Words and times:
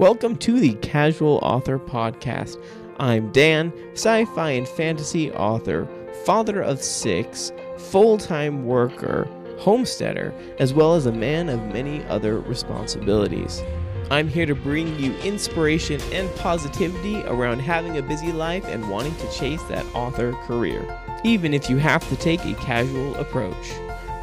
Welcome 0.00 0.36
to 0.36 0.58
the 0.58 0.72
Casual 0.76 1.40
Author 1.42 1.78
Podcast. 1.78 2.56
I'm 2.98 3.30
Dan, 3.32 3.70
sci 3.92 4.24
fi 4.24 4.52
and 4.52 4.66
fantasy 4.66 5.30
author, 5.32 5.86
father 6.24 6.62
of 6.62 6.82
six, 6.82 7.52
full 7.76 8.16
time 8.16 8.64
worker, 8.64 9.28
homesteader, 9.58 10.32
as 10.58 10.72
well 10.72 10.94
as 10.94 11.04
a 11.04 11.12
man 11.12 11.50
of 11.50 11.60
many 11.74 12.02
other 12.04 12.40
responsibilities. 12.40 13.62
I'm 14.10 14.26
here 14.26 14.46
to 14.46 14.54
bring 14.54 14.98
you 14.98 15.14
inspiration 15.16 16.00
and 16.12 16.34
positivity 16.36 17.20
around 17.24 17.58
having 17.58 17.98
a 17.98 18.02
busy 18.02 18.32
life 18.32 18.64
and 18.68 18.88
wanting 18.88 19.14
to 19.16 19.30
chase 19.30 19.62
that 19.64 19.84
author 19.94 20.32
career, 20.46 20.82
even 21.24 21.52
if 21.52 21.68
you 21.68 21.76
have 21.76 22.08
to 22.08 22.16
take 22.16 22.42
a 22.46 22.54
casual 22.54 23.16
approach. 23.16 23.70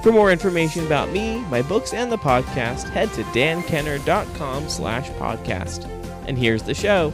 For 0.03 0.11
more 0.11 0.31
information 0.31 0.85
about 0.85 1.11
me, 1.11 1.39
my 1.49 1.61
books, 1.61 1.93
and 1.93 2.11
the 2.11 2.17
podcast, 2.17 2.89
head 2.89 3.11
to 3.13 3.23
dankenner.com 3.23 4.69
slash 4.69 5.09
podcast. 5.11 5.85
And 6.27 6.37
here's 6.37 6.63
the 6.63 6.73
show. 6.73 7.11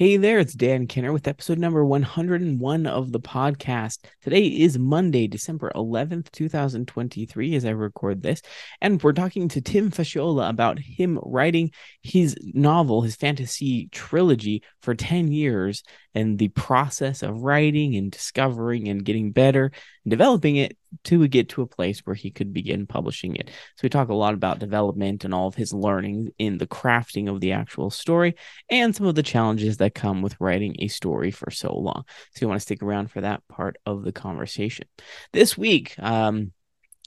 Hey 0.00 0.16
there, 0.16 0.38
it's 0.38 0.54
Dan 0.54 0.86
Kenner 0.86 1.12
with 1.12 1.28
episode 1.28 1.58
number 1.58 1.84
101 1.84 2.86
of 2.86 3.12
the 3.12 3.20
podcast. 3.20 3.98
Today 4.22 4.46
is 4.46 4.78
Monday, 4.78 5.26
December 5.26 5.70
11th, 5.74 6.30
2023, 6.30 7.54
as 7.54 7.66
I 7.66 7.72
record 7.72 8.22
this. 8.22 8.40
And 8.80 9.02
we're 9.02 9.12
talking 9.12 9.48
to 9.48 9.60
Tim 9.60 9.90
Facciola 9.90 10.48
about 10.48 10.78
him 10.78 11.18
writing 11.22 11.72
his 12.02 12.34
novel, 12.40 13.02
his 13.02 13.14
fantasy 13.14 13.90
trilogy, 13.92 14.62
for 14.80 14.94
10 14.94 15.32
years 15.32 15.82
and 16.14 16.38
the 16.38 16.48
process 16.48 17.22
of 17.22 17.42
writing 17.42 17.94
and 17.94 18.10
discovering 18.10 18.88
and 18.88 19.04
getting 19.04 19.32
better 19.32 19.66
and 20.04 20.10
developing 20.10 20.56
it 20.56 20.78
to 21.04 21.26
get 21.28 21.50
to 21.50 21.62
a 21.62 21.66
place 21.66 22.00
where 22.00 22.14
he 22.14 22.30
could 22.30 22.52
begin 22.52 22.86
publishing 22.86 23.36
it. 23.36 23.48
So 23.48 23.82
we 23.82 23.88
talk 23.88 24.08
a 24.08 24.14
lot 24.14 24.34
about 24.34 24.58
development 24.58 25.24
and 25.24 25.32
all 25.32 25.46
of 25.46 25.54
his 25.54 25.72
learning 25.72 26.30
in 26.38 26.58
the 26.58 26.66
crafting 26.66 27.28
of 27.28 27.40
the 27.40 27.52
actual 27.52 27.90
story 27.90 28.36
and 28.68 28.94
some 28.94 29.06
of 29.06 29.14
the 29.14 29.22
challenges 29.22 29.78
that 29.78 29.94
come 29.94 30.22
with 30.22 30.36
writing 30.40 30.76
a 30.78 30.88
story 30.88 31.30
for 31.30 31.50
so 31.50 31.74
long. 31.74 32.04
So 32.34 32.42
you 32.42 32.48
want 32.48 32.60
to 32.60 32.64
stick 32.64 32.82
around 32.82 33.10
for 33.10 33.20
that 33.20 33.46
part 33.48 33.76
of 33.86 34.04
the 34.04 34.12
conversation. 34.12 34.86
This 35.32 35.56
week, 35.56 35.94
um, 35.98 36.52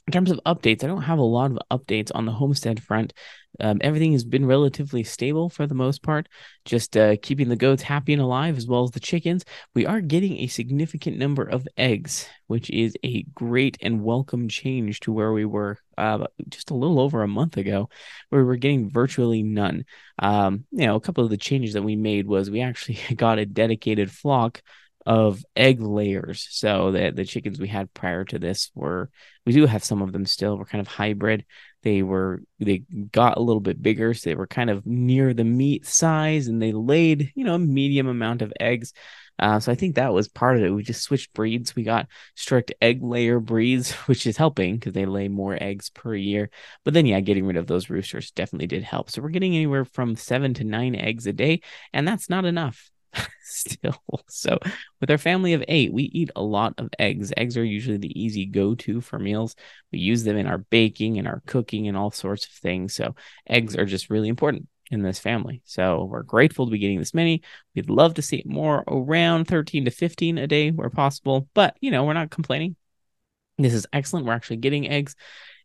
in 0.06 0.12
terms 0.12 0.30
of 0.30 0.40
updates, 0.44 0.84
I 0.84 0.86
don't 0.86 1.02
have 1.02 1.18
a 1.18 1.22
lot 1.22 1.50
of 1.50 1.80
updates 1.80 2.10
on 2.14 2.26
the 2.26 2.32
homestead 2.32 2.82
front. 2.82 3.14
Um, 3.60 3.78
everything 3.82 4.12
has 4.12 4.24
been 4.24 4.44
relatively 4.44 5.04
stable 5.04 5.48
for 5.48 5.66
the 5.66 5.74
most 5.74 6.02
part, 6.02 6.28
just 6.64 6.96
uh, 6.96 7.16
keeping 7.22 7.48
the 7.48 7.56
goats 7.56 7.82
happy 7.82 8.12
and 8.12 8.20
alive 8.20 8.58
as 8.58 8.66
well 8.66 8.82
as 8.82 8.90
the 8.90 9.00
chickens. 9.00 9.44
We 9.74 9.86
are 9.86 10.00
getting 10.00 10.38
a 10.38 10.48
significant 10.48 11.18
number 11.18 11.44
of 11.44 11.66
eggs, 11.76 12.28
which 12.48 12.68
is 12.70 12.96
a 13.04 13.22
great 13.34 13.78
and 13.80 14.02
welcome 14.02 14.48
change 14.48 15.00
to 15.00 15.12
where 15.12 15.32
we 15.32 15.44
were 15.44 15.78
uh, 15.96 16.26
just 16.48 16.70
a 16.70 16.74
little 16.74 17.00
over 17.00 17.22
a 17.22 17.28
month 17.28 17.56
ago, 17.56 17.88
where 18.28 18.42
we 18.42 18.46
were 18.46 18.56
getting 18.56 18.90
virtually 18.90 19.42
none. 19.42 19.84
Um, 20.18 20.64
you 20.72 20.86
know, 20.86 20.96
a 20.96 21.00
couple 21.00 21.24
of 21.24 21.30
the 21.30 21.36
changes 21.36 21.74
that 21.74 21.82
we 21.82 21.96
made 21.96 22.26
was 22.26 22.50
we 22.50 22.60
actually 22.60 22.98
got 23.16 23.38
a 23.38 23.46
dedicated 23.46 24.10
flock 24.10 24.62
of 25.06 25.44
egg 25.54 25.80
layers. 25.80 26.46
So 26.50 26.90
the 26.90 27.10
the 27.10 27.24
chickens 27.24 27.58
we 27.58 27.68
had 27.68 27.92
prior 27.92 28.24
to 28.24 28.38
this 28.38 28.70
were 28.74 29.10
we 29.44 29.52
do 29.52 29.66
have 29.66 29.84
some 29.84 30.02
of 30.02 30.12
them 30.12 30.24
still. 30.26 30.56
We're 30.56 30.64
kind 30.64 30.80
of 30.80 30.88
hybrid. 30.88 31.44
They 31.82 32.02
were 32.02 32.42
they 32.58 32.78
got 33.12 33.36
a 33.36 33.42
little 33.42 33.60
bit 33.60 33.82
bigger, 33.82 34.14
so 34.14 34.30
they 34.30 34.34
were 34.34 34.46
kind 34.46 34.70
of 34.70 34.86
near 34.86 35.34
the 35.34 35.44
meat 35.44 35.86
size, 35.86 36.48
and 36.48 36.60
they 36.60 36.72
laid 36.72 37.32
you 37.34 37.44
know 37.44 37.54
a 37.54 37.58
medium 37.58 38.08
amount 38.08 38.42
of 38.42 38.52
eggs. 38.58 38.92
Uh, 39.38 39.58
so 39.58 39.72
I 39.72 39.74
think 39.74 39.96
that 39.96 40.12
was 40.12 40.28
part 40.28 40.56
of 40.56 40.62
it. 40.62 40.70
We 40.70 40.84
just 40.84 41.02
switched 41.02 41.32
breeds. 41.34 41.74
We 41.74 41.82
got 41.82 42.06
strict 42.36 42.72
egg 42.80 43.02
layer 43.02 43.40
breeds, 43.40 43.92
which 44.06 44.26
is 44.26 44.36
helping 44.36 44.76
because 44.76 44.92
they 44.92 45.06
lay 45.06 45.28
more 45.28 45.60
eggs 45.60 45.90
per 45.90 46.14
year. 46.14 46.50
But 46.84 46.94
then, 46.94 47.06
yeah, 47.06 47.20
getting 47.20 47.44
rid 47.44 47.56
of 47.56 47.66
those 47.66 47.90
roosters 47.90 48.30
definitely 48.30 48.68
did 48.68 48.84
help. 48.84 49.10
So 49.10 49.22
we're 49.22 49.30
getting 49.30 49.56
anywhere 49.56 49.84
from 49.84 50.16
seven 50.16 50.54
to 50.54 50.64
nine 50.64 50.94
eggs 50.94 51.26
a 51.26 51.32
day, 51.32 51.60
and 51.92 52.06
that's 52.06 52.30
not 52.30 52.44
enough. 52.44 52.90
still. 53.42 54.00
So, 54.28 54.58
with 55.00 55.10
our 55.10 55.18
family 55.18 55.52
of 55.52 55.64
eight, 55.68 55.92
we 55.92 56.04
eat 56.04 56.30
a 56.36 56.42
lot 56.42 56.74
of 56.78 56.90
eggs. 56.98 57.32
Eggs 57.36 57.56
are 57.56 57.64
usually 57.64 57.98
the 57.98 58.20
easy 58.20 58.46
go 58.46 58.74
to 58.76 59.00
for 59.00 59.18
meals. 59.18 59.56
We 59.92 59.98
use 59.98 60.24
them 60.24 60.36
in 60.36 60.46
our 60.46 60.58
baking 60.58 61.18
and 61.18 61.26
our 61.26 61.42
cooking 61.46 61.88
and 61.88 61.96
all 61.96 62.10
sorts 62.10 62.46
of 62.46 62.52
things. 62.52 62.94
So, 62.94 63.14
eggs 63.48 63.76
are 63.76 63.86
just 63.86 64.10
really 64.10 64.28
important 64.28 64.68
in 64.90 65.02
this 65.02 65.18
family. 65.18 65.62
So, 65.64 66.04
we're 66.04 66.22
grateful 66.22 66.66
to 66.66 66.72
be 66.72 66.78
getting 66.78 66.98
this 66.98 67.14
many. 67.14 67.42
We'd 67.74 67.90
love 67.90 68.14
to 68.14 68.22
see 68.22 68.42
more 68.46 68.84
around 68.86 69.46
13 69.46 69.84
to 69.86 69.90
15 69.90 70.38
a 70.38 70.46
day 70.46 70.70
where 70.70 70.90
possible, 70.90 71.48
but 71.54 71.76
you 71.80 71.90
know, 71.90 72.04
we're 72.04 72.12
not 72.14 72.30
complaining. 72.30 72.76
This 73.58 73.74
is 73.74 73.86
excellent. 73.92 74.26
We're 74.26 74.32
actually 74.32 74.56
getting 74.56 74.88
eggs, 74.88 75.14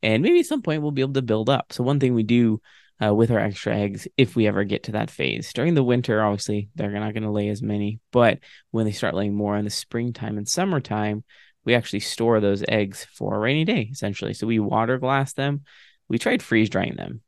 and 0.04 0.22
maybe 0.22 0.40
at 0.40 0.46
some 0.46 0.62
point 0.62 0.82
we'll 0.82 0.92
be 0.92 1.02
able 1.02 1.14
to 1.14 1.24
build 1.24 1.50
up. 1.50 1.74
So, 1.74 1.84
one 1.84 2.00
thing 2.00 2.14
we 2.14 2.24
do 2.24 2.62
uh, 3.04 3.14
with 3.14 3.32
our 3.32 3.40
extra 3.40 3.76
eggs 3.76 4.08
if 4.18 4.36
we 4.36 4.48
ever 4.48 4.64
get 4.64 4.84
to 4.84 4.92
that 4.94 5.10
phase. 5.10 5.54
During 5.54 5.74
the 5.74 5.84
winter, 5.84 6.22
obviously, 6.22 6.70
they're 6.76 6.92
not 6.92 7.14
going 7.14 7.24
to 7.24 7.32
lay 7.32 7.50
as 7.50 7.62
many, 7.62 8.00
but 8.12 8.40
when 8.72 8.86
they 8.86 8.92
start 8.92 9.16
laying 9.16 9.34
more 9.34 9.58
in 9.58 9.66
the 9.66 9.72
springtime 9.72 10.38
and 10.38 10.48
summertime, 10.48 11.24
we 11.66 11.76
actually 11.76 12.02
store 12.02 12.40
those 12.40 12.64
eggs 12.68 13.06
for 13.14 13.36
a 13.36 13.40
rainy 13.40 13.66
day, 13.66 13.90
essentially. 13.92 14.34
So 14.34 14.48
we 14.48 14.60
water 14.60 14.98
glass 14.98 15.34
them. 15.34 15.62
We 16.08 16.18
tried 16.18 16.42
freeze 16.42 16.70
drying 16.70 16.96
them. 16.96 17.22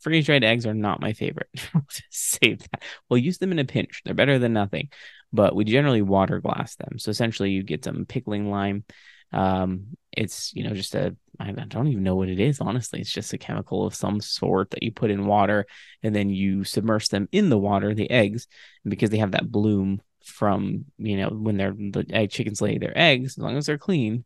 Freeze 0.00 0.26
dried 0.26 0.44
eggs 0.44 0.66
are 0.66 0.74
not 0.74 1.00
my 1.00 1.12
favorite. 1.12 1.48
Save 2.10 2.60
that. 2.70 2.82
We'll 3.08 3.18
use 3.18 3.38
them 3.38 3.52
in 3.52 3.58
a 3.58 3.64
pinch. 3.64 4.02
They're 4.04 4.14
better 4.14 4.38
than 4.38 4.52
nothing, 4.52 4.90
but 5.32 5.54
we 5.54 5.64
generally 5.64 6.02
water 6.02 6.40
glass 6.40 6.76
them. 6.76 6.98
So 6.98 7.10
essentially, 7.10 7.50
you 7.50 7.62
get 7.62 7.84
some 7.84 8.04
pickling 8.04 8.50
lime 8.50 8.84
um, 9.32 9.96
it's 10.16 10.52
you 10.54 10.64
know 10.64 10.74
just 10.74 10.94
a 10.94 11.16
I 11.40 11.50
don't 11.52 11.88
even 11.88 12.02
know 12.02 12.16
what 12.16 12.28
it 12.28 12.40
is 12.40 12.60
honestly. 12.60 13.00
It's 13.00 13.12
just 13.12 13.32
a 13.32 13.38
chemical 13.38 13.86
of 13.86 13.94
some 13.94 14.20
sort 14.20 14.70
that 14.70 14.82
you 14.82 14.92
put 14.92 15.10
in 15.10 15.26
water 15.26 15.66
and 16.02 16.14
then 16.14 16.30
you 16.30 16.64
submerge 16.64 17.08
them 17.08 17.28
in 17.32 17.48
the 17.48 17.58
water, 17.58 17.94
the 17.94 18.10
eggs, 18.10 18.46
and 18.84 18.90
because 18.90 19.10
they 19.10 19.18
have 19.18 19.32
that 19.32 19.50
bloom 19.50 20.00
from 20.24 20.86
you 20.96 21.16
know 21.18 21.28
when 21.28 21.56
they're 21.56 21.74
the 21.74 22.06
egg 22.10 22.30
chickens 22.30 22.62
lay 22.62 22.78
their 22.78 22.96
eggs, 22.96 23.34
as 23.34 23.38
long 23.38 23.56
as 23.56 23.66
they're 23.66 23.78
clean, 23.78 24.24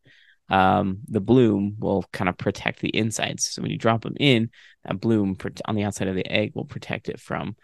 um, 0.49 0.99
the 1.09 1.21
bloom 1.21 1.77
will 1.79 2.05
kind 2.13 2.29
of 2.29 2.39
protect 2.39 2.81
the 2.81 2.95
insides. 2.97 3.45
So 3.51 3.63
when 3.63 3.71
you 3.71 3.79
drop 3.79 4.03
them 4.03 4.17
in, 4.19 4.51
that 4.85 5.01
bloom 5.01 5.37
on 5.65 5.75
the 5.75 5.85
outside 5.85 6.09
of 6.09 6.15
the 6.15 6.31
egg 6.31 6.53
will 6.55 6.65
protect 6.65 7.09
it 7.09 7.21
from 7.21 7.57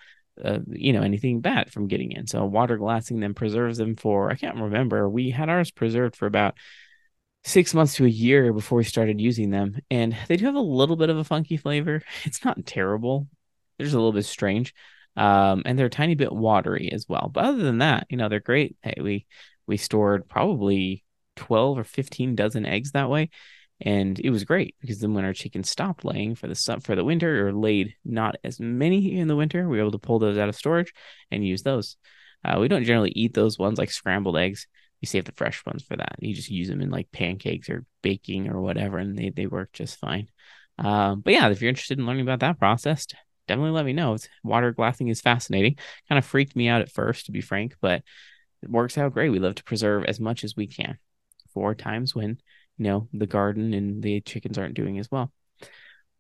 uh, 0.43 0.59
you 0.69 0.93
know 0.93 1.03
anything 1.03 1.41
bad 1.41 1.73
from 1.73 1.87
getting 1.87 2.13
in. 2.13 2.27
So 2.27 2.45
water 2.45 2.77
glassing 2.77 3.21
them 3.21 3.35
preserves 3.35 3.79
them 3.79 3.97
for 3.97 4.31
I 4.31 4.37
can't 4.37 4.59
remember. 4.59 5.09
We 5.09 5.31
had 5.31 5.49
ours 5.49 5.71
preserved 5.71 6.17
for 6.17 6.27
about 6.27 6.57
six 7.45 7.75
months 7.75 7.95
to 7.97 8.07
a 8.07 8.09
year 8.09 8.53
before 8.53 8.79
we 8.79 8.85
started 8.85 9.21
using 9.21 9.51
them. 9.51 9.77
And 9.91 10.17
they 10.29 10.37
do 10.37 10.47
have 10.47 10.55
a 10.55 10.61
little 10.61 10.97
bit 10.97 11.11
of 11.11 11.19
a 11.19 11.25
funky 11.25 11.57
flavor. 11.57 12.03
It's 12.25 12.45
not 12.45 12.65
terrible. 12.67 13.29
They're 13.77 13.87
just 13.87 13.95
a 13.95 13.99
little 13.99 14.13
bit 14.13 14.25
strange. 14.25 14.75
Um, 15.17 15.63
and 15.65 15.79
they're 15.79 15.87
a 15.87 15.91
tiny 15.91 16.15
bit 16.15 16.33
watery 16.33 16.91
as 16.93 17.07
well. 17.09 17.31
But 17.33 17.45
other 17.45 17.63
than 17.63 17.79
that, 17.79 18.07
you 18.09 18.17
know, 18.17 18.29
they're 18.29 18.41
great. 18.41 18.77
Hey, 18.83 18.95
we 19.01 19.27
we 19.67 19.77
stored 19.77 20.29
probably 20.29 21.05
12 21.37 21.79
or 21.79 21.85
15 21.85 22.35
dozen 22.35 22.67
eggs 22.67 22.93
that 22.93 23.11
way. 23.11 23.31
And 23.81 24.19
it 24.19 24.31
was 24.31 24.45
great 24.45 24.77
because 24.81 25.01
then 25.01 25.15
when 25.15 25.25
our 25.25 25.33
chickens 25.33 25.69
stopped 25.69 26.05
laying 26.05 26.35
for 26.35 26.47
the 26.47 26.81
for 26.83 26.95
the 26.95 27.05
winter 27.05 27.47
or 27.49 27.53
laid 27.53 27.95
not 28.05 28.37
as 28.45 28.59
many 28.61 29.19
in 29.19 29.29
the 29.29 29.37
winter, 29.37 29.69
we 29.69 29.77
were 29.77 29.83
able 29.83 29.93
to 29.93 29.99
pull 29.99 30.19
those 30.19 30.39
out 30.39 30.49
of 30.49 30.57
storage 30.57 30.93
and 31.31 31.47
use 31.47 31.63
those. 31.63 31.97
Uh, 32.45 32.59
we 32.61 32.69
don't 32.69 32.85
generally 32.85 33.13
eat 33.15 33.35
those 33.35 33.59
ones 33.59 33.79
like 33.79 33.91
scrambled 33.91 34.37
eggs 34.37 34.67
you 35.05 35.07
save 35.07 35.27
the 35.27 35.33
fresh 35.33 35.65
ones 35.67 35.83
for 35.83 35.97
that. 35.97 36.17
You 36.19 36.35
just 36.35 36.51
use 36.51 36.69
them 36.69 36.81
in 36.81 36.91
like 36.91 37.13
pancakes 37.13 37.69
or 37.69 37.85
baking 38.03 38.49
or 38.49 38.61
whatever, 38.61 38.97
and 38.97 39.17
they, 39.17 39.29
they 39.29 39.47
work 39.47 39.71
just 39.73 39.99
fine. 39.99 40.29
Um, 40.79 41.21
but 41.21 41.35
yeah, 41.35 41.49
if 41.51 41.61
you're 41.61 41.69
interested 41.69 41.99
in 41.99 42.07
learning 42.07 42.23
about 42.23 42.41
that 42.41 42.59
process, 42.59 43.07
definitely 43.47 43.73
let 43.73 43.85
me 43.85 43.93
know. 43.93 44.15
It's, 44.15 44.29
water 44.43 44.73
glassing 44.73 45.09
is 45.09 45.21
fascinating. 45.21 45.77
Kind 46.09 46.19
of 46.19 46.25
freaked 46.25 46.57
me 46.57 46.69
out 46.69 46.81
at 46.81 46.91
first, 46.91 47.27
to 47.27 47.33
be 47.33 47.43
frank, 47.43 47.77
but 47.83 48.03
it 48.63 48.71
works 48.71 48.97
out 48.97 49.13
great. 49.13 49.29
We 49.29 49.39
love 49.39 49.57
to 49.57 49.65
preserve 49.65 50.05
as 50.05 50.19
much 50.19 50.43
as 50.43 50.57
we 50.57 50.67
can 50.67 50.99
for 51.53 51.75
times 51.75 52.15
when 52.15 52.39
you 52.79 52.85
know 52.85 53.09
the 53.13 53.27
garden 53.27 53.75
and 53.75 54.03
the 54.03 54.23
chickens 54.23 54.57
aren't 54.57 54.75
doing 54.75 54.99
as 54.99 55.11
well. 55.11 55.31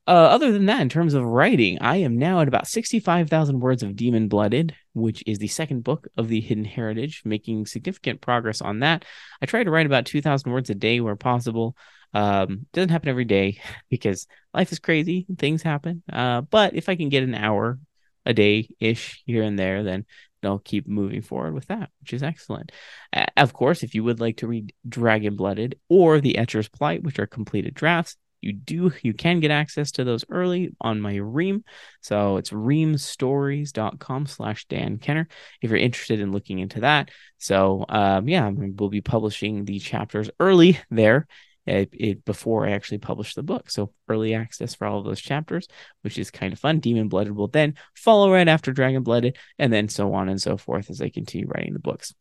Uh, 0.07 0.11
other 0.11 0.53
than 0.53 0.67
that, 0.67 0.83
in 0.83 0.89
terms 0.91 1.15
of 1.15 1.25
writing, 1.25 1.79
I 1.81 1.97
am 1.97 2.19
now 2.19 2.41
at 2.41 2.49
about 2.49 2.67
65,000 2.67 3.61
words 3.61 3.83
of 3.83 3.97
Demon 3.97 4.29
Blooded, 4.29 4.75
which 4.93 5.23
is 5.27 5.39
the 5.39 5.49
second 5.49 5.83
book 5.83 6.09
of 6.19 6.29
the 6.29 6.41
Hidden 6.41 6.67
Heritage, 6.67 7.23
making 7.25 7.65
significant 7.65 8.21
progress 8.21 8.61
on 8.61 8.81
that. 8.81 9.06
I 9.41 9.47
try 9.47 9.65
to 9.65 9.71
write 9.71 9.87
about 9.87 10.05
2,000 10.05 10.53
words 10.53 10.69
a 10.69 10.75
day 10.75 11.01
where 11.01 11.17
possible. 11.17 11.77
Um, 12.12 12.67
doesn't 12.73 12.91
happen 12.91 13.09
every 13.09 13.25
day 13.25 13.61
because 13.89 14.27
life 14.53 14.71
is 14.73 14.79
crazy, 14.79 15.27
things 15.39 15.62
happen. 15.62 16.03
Uh, 16.12 16.43
but 16.43 16.75
if 16.75 16.89
I 16.89 16.97
can 16.97 17.09
get 17.09 17.23
an 17.25 17.35
hour 17.35 17.79
a 18.27 18.35
day 18.35 18.69
ish 18.81 19.23
here 19.27 19.43
and 19.43 19.59
there, 19.59 19.83
then 19.83 20.05
I'll 20.45 20.59
keep 20.59 20.87
moving 20.87 21.23
forward 21.23 21.55
with 21.55 21.69
that, 21.69 21.91
which 22.00 22.12
is 22.12 22.23
excellent. 22.23 22.73
Uh, 23.12 23.25
of 23.37 23.55
course, 23.55 23.83
if 23.83 23.95
you 23.95 24.05
would 24.05 24.21
like 24.21 24.39
to 24.39 24.47
read 24.47 24.75
Dragon 24.87 25.37
Blooded 25.37 25.79
or 25.89 26.21
The 26.21 26.37
Etcher's 26.37 26.69
Plight, 26.69 27.03
which 27.03 27.19
are 27.19 27.27
completed 27.27 27.75
drafts, 27.75 28.17
you 28.44 28.52
do 28.52 28.93
you 29.02 29.14
can 29.14 29.41
get 29.41 29.50
access 29.50 29.93
to 29.93 30.05
those 30.05 30.25
early 30.31 30.75
on 30.81 31.00
my 31.00 31.17
ream 31.17 31.64
so 32.00 32.37
it's 32.37 32.50
reamstories.com 32.50 34.26
slash 34.26 34.67
dan 34.67 34.99
kenner 34.99 35.26
if 35.62 35.70
you're 35.70 35.79
interested 35.79 36.20
in 36.20 36.32
looking 36.32 36.58
into 36.58 36.81
that 36.81 37.11
so 37.38 37.85
um, 37.88 38.29
yeah 38.29 38.50
we'll 38.50 38.88
be 38.88 39.00
publishing 39.00 39.64
the 39.64 39.79
chapters 39.79 40.31
early 40.38 40.79
there 40.91 41.26
it, 41.67 41.91
it, 41.93 42.25
before 42.25 42.67
I 42.67 42.73
actually 42.73 42.99
published 42.99 43.37
the 43.37 43.43
book. 43.43 43.70
So 43.70 43.93
early 44.08 44.35
access 44.35 44.75
for 44.75 44.87
all 44.87 44.99
of 44.99 45.05
those 45.05 45.20
chapters, 45.20 45.67
which 46.02 46.19
is 46.19 46.31
kind 46.31 46.52
of 46.52 46.58
fun. 46.58 46.81
Demon 46.81 47.08
Blooded 47.08 47.35
will 47.35 47.49
then 47.49 47.75
follow 47.94 48.31
right 48.31 48.49
after 48.49 48.73
Dragon 48.73 49.02
Blooded, 49.02 49.38
and 49.58 49.73
then 49.73 49.88
so 49.88 50.12
on 50.14 50.29
and 50.29 50.40
so 50.40 50.56
forth 50.56 50.90
as 50.90 51.00
I 51.00 51.08
continue 51.08 51.49
writing 51.49 51.73
the 51.73 51.79
books. 51.79 52.14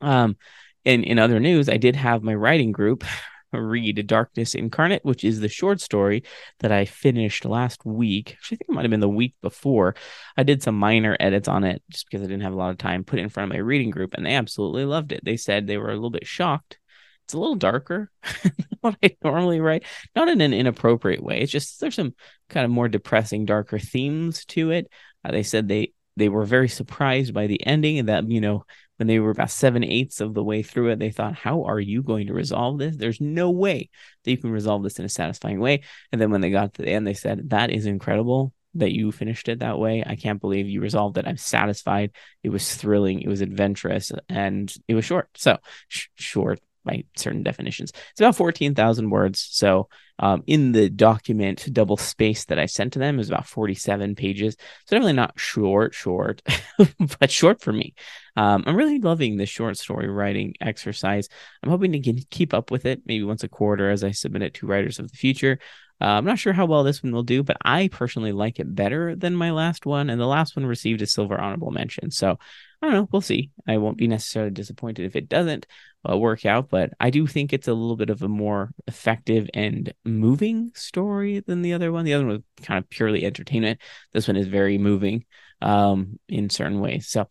Um, 0.00 0.36
in 0.84 1.04
in 1.04 1.18
other 1.18 1.40
news, 1.40 1.68
I 1.68 1.76
did 1.76 1.96
have 1.96 2.22
my 2.22 2.34
writing 2.34 2.72
group 2.72 3.04
read 3.52 4.06
Darkness 4.06 4.54
Incarnate, 4.54 5.04
which 5.04 5.24
is 5.24 5.40
the 5.40 5.48
short 5.48 5.80
story 5.80 6.24
that 6.60 6.72
I 6.72 6.84
finished 6.84 7.44
last 7.44 7.84
week. 7.84 8.32
Actually, 8.32 8.56
I 8.56 8.58
think 8.58 8.70
it 8.70 8.72
might 8.72 8.84
have 8.84 8.90
been 8.90 9.00
the 9.00 9.08
week 9.08 9.34
before. 9.42 9.94
I 10.36 10.42
did 10.42 10.62
some 10.62 10.78
minor 10.78 11.16
edits 11.18 11.48
on 11.48 11.64
it 11.64 11.82
just 11.90 12.06
because 12.06 12.22
I 12.22 12.26
didn't 12.26 12.42
have 12.42 12.52
a 12.52 12.56
lot 12.56 12.70
of 12.70 12.78
time. 12.78 13.04
Put 13.04 13.18
it 13.18 13.22
in 13.22 13.28
front 13.28 13.50
of 13.50 13.54
my 13.54 13.60
reading 13.60 13.90
group, 13.90 14.14
and 14.14 14.24
they 14.24 14.34
absolutely 14.34 14.84
loved 14.84 15.12
it. 15.12 15.24
They 15.24 15.36
said 15.36 15.66
they 15.66 15.78
were 15.78 15.90
a 15.90 15.94
little 15.94 16.10
bit 16.10 16.26
shocked. 16.26 16.78
It's 17.24 17.34
a 17.34 17.38
little 17.38 17.56
darker 17.56 18.10
than 18.42 18.52
what 18.80 18.96
I 19.02 19.16
normally 19.22 19.60
write, 19.60 19.84
not 20.16 20.28
in 20.28 20.40
an 20.40 20.52
inappropriate 20.52 21.22
way. 21.22 21.40
It's 21.40 21.52
just 21.52 21.80
there's 21.80 21.94
some 21.94 22.14
kind 22.48 22.64
of 22.64 22.70
more 22.70 22.88
depressing, 22.88 23.44
darker 23.46 23.78
themes 23.78 24.44
to 24.46 24.70
it. 24.70 24.90
Uh, 25.24 25.32
they 25.32 25.42
said 25.42 25.68
they 25.68 25.92
they 26.16 26.28
were 26.28 26.44
very 26.44 26.68
surprised 26.68 27.32
by 27.32 27.46
the 27.46 27.64
ending 27.66 27.98
and 27.98 28.08
that 28.08 28.28
you 28.28 28.40
know 28.40 28.64
when 29.00 29.06
they 29.06 29.18
were 29.18 29.30
about 29.30 29.50
seven 29.50 29.82
eighths 29.82 30.20
of 30.20 30.34
the 30.34 30.44
way 30.44 30.62
through 30.62 30.90
it, 30.90 30.98
they 30.98 31.10
thought, 31.10 31.34
How 31.34 31.64
are 31.64 31.80
you 31.80 32.02
going 32.02 32.26
to 32.26 32.34
resolve 32.34 32.78
this? 32.78 32.96
There's 32.96 33.18
no 33.18 33.50
way 33.50 33.88
that 34.22 34.30
you 34.30 34.36
can 34.36 34.50
resolve 34.50 34.82
this 34.82 34.98
in 34.98 35.06
a 35.06 35.08
satisfying 35.08 35.58
way. 35.58 35.80
And 36.12 36.20
then 36.20 36.30
when 36.30 36.42
they 36.42 36.50
got 36.50 36.74
to 36.74 36.82
the 36.82 36.90
end, 36.90 37.06
they 37.06 37.14
said, 37.14 37.48
That 37.48 37.70
is 37.70 37.86
incredible 37.86 38.52
that 38.74 38.92
you 38.92 39.10
finished 39.10 39.48
it 39.48 39.60
that 39.60 39.78
way. 39.78 40.04
I 40.06 40.16
can't 40.16 40.38
believe 40.38 40.68
you 40.68 40.82
resolved 40.82 41.16
it. 41.16 41.26
I'm 41.26 41.38
satisfied. 41.38 42.10
It 42.42 42.50
was 42.50 42.74
thrilling. 42.74 43.22
It 43.22 43.28
was 43.28 43.40
adventurous 43.40 44.12
and 44.28 44.70
it 44.86 44.94
was 44.94 45.06
short. 45.06 45.30
So, 45.34 45.56
sh- 45.88 46.08
short 46.16 46.60
by 46.84 47.04
certain 47.16 47.42
definitions. 47.42 47.92
It's 48.12 48.20
about 48.20 48.36
14,000 48.36 49.10
words. 49.10 49.46
So 49.50 49.88
um, 50.18 50.42
in 50.46 50.72
the 50.72 50.90
document 50.90 51.66
double 51.72 51.96
space 51.96 52.44
that 52.46 52.58
I 52.58 52.66
sent 52.66 52.94
to 52.94 52.98
them 52.98 53.18
is 53.18 53.28
about 53.28 53.46
47 53.46 54.14
pages. 54.14 54.56
So 54.86 54.96
definitely 54.96 55.14
not 55.14 55.38
short, 55.38 55.94
short, 55.94 56.42
but 57.20 57.30
short 57.30 57.62
for 57.62 57.72
me. 57.72 57.94
Um, 58.36 58.64
I'm 58.66 58.76
really 58.76 58.98
loving 58.98 59.36
the 59.36 59.46
short 59.46 59.76
story 59.76 60.08
writing 60.08 60.54
exercise. 60.60 61.28
I'm 61.62 61.70
hoping 61.70 61.92
to 61.92 61.98
get, 61.98 62.30
keep 62.30 62.54
up 62.54 62.70
with 62.70 62.86
it 62.86 63.02
maybe 63.06 63.24
once 63.24 63.44
a 63.44 63.48
quarter 63.48 63.90
as 63.90 64.04
I 64.04 64.10
submit 64.10 64.42
it 64.42 64.54
to 64.54 64.66
Writers 64.66 64.98
of 64.98 65.10
the 65.10 65.16
Future. 65.16 65.58
Uh, 66.02 66.06
I'm 66.06 66.24
not 66.24 66.38
sure 66.38 66.54
how 66.54 66.64
well 66.64 66.82
this 66.82 67.02
one 67.02 67.12
will 67.12 67.22
do, 67.22 67.42
but 67.42 67.58
I 67.62 67.88
personally 67.88 68.32
like 68.32 68.58
it 68.58 68.74
better 68.74 69.14
than 69.14 69.36
my 69.36 69.50
last 69.50 69.84
one. 69.84 70.08
And 70.08 70.18
the 70.18 70.26
last 70.26 70.56
one 70.56 70.64
received 70.64 71.02
a 71.02 71.06
silver 71.06 71.38
honorable 71.38 71.70
mention. 71.70 72.10
So 72.10 72.38
I 72.80 72.86
don't 72.86 72.94
know. 72.94 73.08
We'll 73.12 73.20
see. 73.20 73.50
I 73.68 73.76
won't 73.76 73.98
be 73.98 74.08
necessarily 74.08 74.50
disappointed 74.50 75.04
if 75.04 75.14
it 75.14 75.28
doesn't 75.28 75.66
uh, 76.08 76.16
work 76.16 76.46
out, 76.46 76.70
but 76.70 76.92
I 76.98 77.10
do 77.10 77.26
think 77.26 77.52
it's 77.52 77.68
a 77.68 77.74
little 77.74 77.96
bit 77.96 78.10
of 78.10 78.22
a 78.22 78.28
more 78.28 78.70
effective 78.86 79.48
and 79.52 79.92
moving 80.04 80.72
story 80.74 81.40
than 81.40 81.62
the 81.62 81.74
other 81.74 81.92
one. 81.92 82.04
The 82.04 82.14
other 82.14 82.26
one 82.26 82.36
was 82.36 82.66
kind 82.66 82.82
of 82.82 82.88
purely 82.88 83.24
entertainment. 83.24 83.80
This 84.12 84.26
one 84.26 84.36
is 84.36 84.46
very 84.46 84.78
moving 84.78 85.24
um, 85.60 86.18
in 86.28 86.48
certain 86.48 86.80
ways. 86.80 87.08
So, 87.08 87.28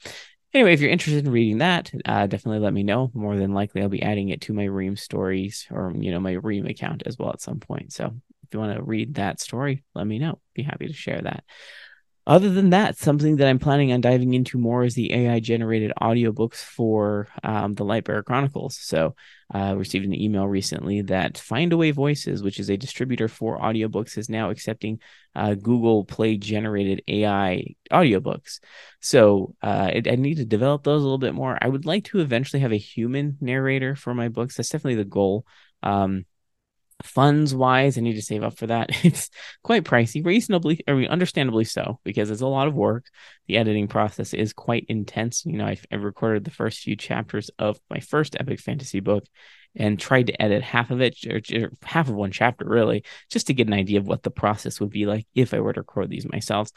anyway, 0.54 0.74
if 0.74 0.82
you're 0.82 0.92
interested 0.92 1.26
in 1.26 1.32
reading 1.32 1.60
that, 1.60 1.92
uh, 2.06 2.28
definitely 2.28 2.60
let 2.60 2.74
me 2.74 2.84
know. 2.84 3.10
More 3.14 3.38
than 3.38 3.54
likely, 3.54 3.82
I'll 3.82 3.90
be 3.90 4.04
adding 4.04 4.30
it 4.30 4.42
to 4.42 4.54
my 4.54 4.66
Ream 4.66 4.96
stories 4.96 5.68
or 5.72 5.92
you 5.96 6.12
know 6.12 6.20
my 6.20 6.34
Ream 6.34 6.68
account 6.68 7.04
as 7.06 7.18
well 7.18 7.32
at 7.32 7.42
some 7.42 7.60
point. 7.60 7.92
So, 7.92 8.06
if 8.44 8.54
you 8.54 8.60
want 8.60 8.78
to 8.78 8.84
read 8.84 9.16
that 9.16 9.40
story, 9.40 9.84
let 9.96 10.06
me 10.06 10.20
know. 10.20 10.40
Be 10.54 10.64
happy 10.64 10.88
to 10.88 10.94
share 10.94 11.22
that. 11.22 11.44
Other 12.30 12.52
than 12.52 12.70
that, 12.70 12.96
something 12.96 13.38
that 13.38 13.48
I'm 13.48 13.58
planning 13.58 13.92
on 13.92 14.02
diving 14.02 14.36
into 14.36 14.60
more 14.60 14.84
is 14.84 14.94
the 14.94 15.12
AI 15.12 15.40
generated 15.40 15.92
audiobooks 16.00 16.58
for 16.58 17.28
um, 17.44 17.74
the 17.74 17.84
Lightbearer 17.84 18.24
Chronicles. 18.24 18.78
So, 18.80 19.16
I 19.50 19.70
uh, 19.72 19.74
received 19.74 20.06
an 20.06 20.14
email 20.14 20.48
recently 20.48 21.02
that 21.02 21.34
Findaway 21.34 21.92
Voices, 21.92 22.44
which 22.44 22.60
is 22.60 22.70
a 22.70 22.78
distributor 22.78 23.28
for 23.28 23.58
audiobooks, 23.58 24.16
is 24.16 24.30
now 24.30 24.52
accepting 24.52 25.00
uh, 25.36 25.56
Google 25.56 26.06
Play 26.06 26.38
generated 26.38 27.02
AI 27.08 27.74
audiobooks. 27.92 28.60
So, 29.02 29.56
uh, 29.64 29.90
it, 29.92 30.08
I 30.08 30.14
need 30.14 30.38
to 30.38 30.46
develop 30.46 30.84
those 30.84 31.02
a 31.02 31.06
little 31.06 31.18
bit 31.18 31.34
more. 31.34 31.58
I 31.60 31.68
would 31.68 31.88
like 31.88 32.04
to 32.06 32.20
eventually 32.20 32.60
have 32.60 32.72
a 32.72 32.78
human 32.78 33.40
narrator 33.42 33.96
for 33.96 34.14
my 34.14 34.28
books. 34.30 34.58
That's 34.58 34.70
definitely 34.70 35.02
the 35.02 35.06
goal. 35.06 35.48
Um, 35.82 36.26
funds 37.04 37.56
wise 37.56 37.98
i 37.98 38.02
need 38.02 38.16
to 38.16 38.22
save 38.22 38.44
up 38.44 38.58
for 38.58 38.68
that. 38.68 38.90
It's 39.06 39.30
quite 39.64 39.84
pricey 39.84 40.26
reasonably 40.26 40.84
i 40.88 40.94
mean 40.94 41.08
understandably 41.08 41.64
so 41.64 42.00
because 42.04 42.30
it's 42.30 42.42
a 42.42 42.48
lot 42.48 42.68
of 42.68 42.76
work. 42.76 43.06
The 43.48 43.58
editing 43.58 43.88
process 43.88 44.34
is 44.34 44.54
quite 44.54 44.86
intense. 44.90 45.46
You 45.46 45.58
know 45.58 45.66
I've, 45.66 45.86
I've, 45.92 46.04
recorded 46.04 46.44
the 46.44 46.52
first 46.52 46.80
few 46.80 46.96
chapters 46.96 47.50
of 47.58 47.80
my 47.90 48.00
first 48.00 48.36
epic 48.40 48.60
fantasy 48.60 49.00
book 49.00 49.24
and 49.76 50.00
tried 50.00 50.28
to 50.28 50.42
edit 50.42 50.64
half 50.64 50.92
of 50.92 51.02
it 51.02 51.16
or, 51.28 51.42
or 51.56 51.72
half 51.84 52.10
of 52.10 52.16
one 52.16 52.32
chapter 52.32 52.66
really 52.66 53.04
just 53.30 53.48
to 53.48 53.54
get 53.54 53.68
an 53.68 53.74
idea 53.74 54.00
of 54.00 54.08
what 54.08 54.24
the 54.24 54.32
process 54.32 54.80
would 54.80 54.90
be 54.90 55.06
like 55.06 55.28
if 55.36 55.54
i 55.54 55.60
were 55.60 55.74
to 55.74 55.82
record 55.82 56.10
these 56.10 56.30
myself. 56.30 56.70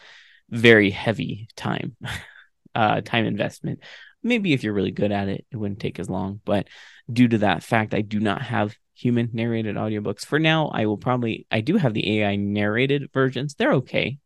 Very 0.51 0.91
heavy 0.91 1.49
time 1.57 1.97
uh 2.75 3.01
time 3.01 3.27
investment 3.27 3.81
maybe 4.23 4.53
if 4.53 4.63
you're 4.63 4.73
really 4.73 4.91
good 4.91 5.13
at 5.13 5.29
it 5.29 5.47
it 5.51 5.57
wouldn't 5.57 5.81
take 5.81 5.99
as 5.99 6.11
long 6.11 6.41
but 6.45 6.69
due 7.13 7.29
to 7.29 7.39
that 7.39 7.63
fact 7.63 7.95
i 7.95 8.01
do 8.01 8.21
not 8.21 8.43
have 8.43 8.75
human 8.95 9.31
narrated 9.33 9.77
audiobooks. 9.77 10.25
For 10.25 10.39
now, 10.39 10.69
I 10.69 10.87
will 10.87 10.97
probably 10.97 11.47
I 11.51 11.61
do 11.61 11.77
have 11.77 11.95
the 11.95 12.21
AI 12.21 12.37
narrated 12.37 13.11
versions. 13.13 13.55
They're 13.55 13.75
okay. 13.75 14.19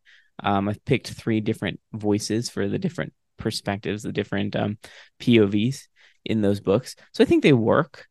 Um, 0.43 0.69
I've 0.69 0.83
picked 0.85 1.09
three 1.09 1.41
different 1.41 1.79
voices 1.93 2.49
for 2.49 2.67
the 2.67 2.77
different 2.77 3.13
perspectives, 3.37 4.03
the 4.03 4.11
different 4.11 4.55
um, 4.55 4.77
POVs 5.19 5.87
in 6.25 6.41
those 6.41 6.59
books. 6.59 6.95
So 7.13 7.23
I 7.23 7.27
think 7.27 7.43
they 7.43 7.53
work. 7.53 8.07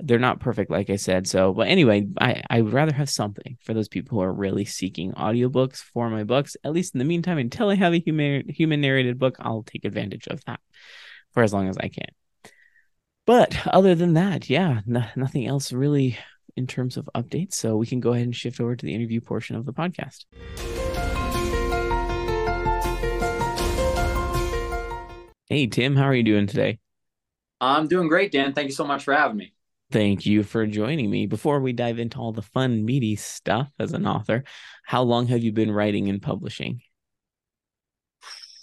They're 0.00 0.18
not 0.18 0.40
perfect, 0.40 0.70
like 0.70 0.90
I 0.90 0.96
said. 0.96 1.26
So, 1.26 1.52
but 1.52 1.66
anyway, 1.66 2.06
I, 2.20 2.42
I 2.48 2.62
would 2.62 2.72
rather 2.72 2.94
have 2.94 3.10
something 3.10 3.58
for 3.62 3.74
those 3.74 3.88
people 3.88 4.16
who 4.16 4.22
are 4.22 4.32
really 4.32 4.64
seeking 4.64 5.12
audiobooks 5.12 5.78
for 5.78 6.08
my 6.08 6.22
books. 6.22 6.56
At 6.62 6.72
least 6.72 6.94
in 6.94 7.00
the 7.00 7.04
meantime, 7.04 7.38
until 7.38 7.68
I 7.68 7.74
have 7.74 7.92
a 7.92 7.98
human 7.98 8.48
human 8.48 8.80
narrated 8.80 9.18
book, 9.18 9.36
I'll 9.40 9.64
take 9.64 9.84
advantage 9.84 10.28
of 10.28 10.42
that 10.44 10.60
for 11.38 11.44
as 11.44 11.52
long 11.52 11.68
as 11.68 11.78
I 11.78 11.86
can. 11.86 12.08
But 13.24 13.64
other 13.68 13.94
than 13.94 14.14
that, 14.14 14.50
yeah, 14.50 14.80
nothing 14.86 15.46
else 15.46 15.72
really 15.72 16.18
in 16.56 16.66
terms 16.66 16.96
of 16.96 17.08
updates. 17.14 17.54
So 17.54 17.76
we 17.76 17.86
can 17.86 18.00
go 18.00 18.12
ahead 18.12 18.24
and 18.24 18.34
shift 18.34 18.60
over 18.60 18.74
to 18.74 18.84
the 18.84 18.92
interview 18.92 19.20
portion 19.20 19.54
of 19.54 19.64
the 19.64 19.72
podcast. 19.72 20.24
Hey, 25.48 25.68
Tim, 25.68 25.94
how 25.94 26.06
are 26.06 26.14
you 26.14 26.24
doing 26.24 26.48
today? 26.48 26.80
I'm 27.60 27.86
doing 27.86 28.08
great, 28.08 28.32
Dan. 28.32 28.52
Thank 28.52 28.66
you 28.66 28.74
so 28.74 28.84
much 28.84 29.04
for 29.04 29.14
having 29.14 29.36
me. 29.36 29.52
Thank 29.92 30.26
you 30.26 30.42
for 30.42 30.66
joining 30.66 31.08
me. 31.08 31.26
Before 31.26 31.60
we 31.60 31.72
dive 31.72 32.00
into 32.00 32.18
all 32.18 32.32
the 32.32 32.42
fun, 32.42 32.84
meaty 32.84 33.14
stuff 33.14 33.70
as 33.78 33.92
an 33.92 34.08
author, 34.08 34.42
how 34.84 35.02
long 35.02 35.28
have 35.28 35.44
you 35.44 35.52
been 35.52 35.70
writing 35.70 36.08
and 36.08 36.20
publishing? 36.20 36.80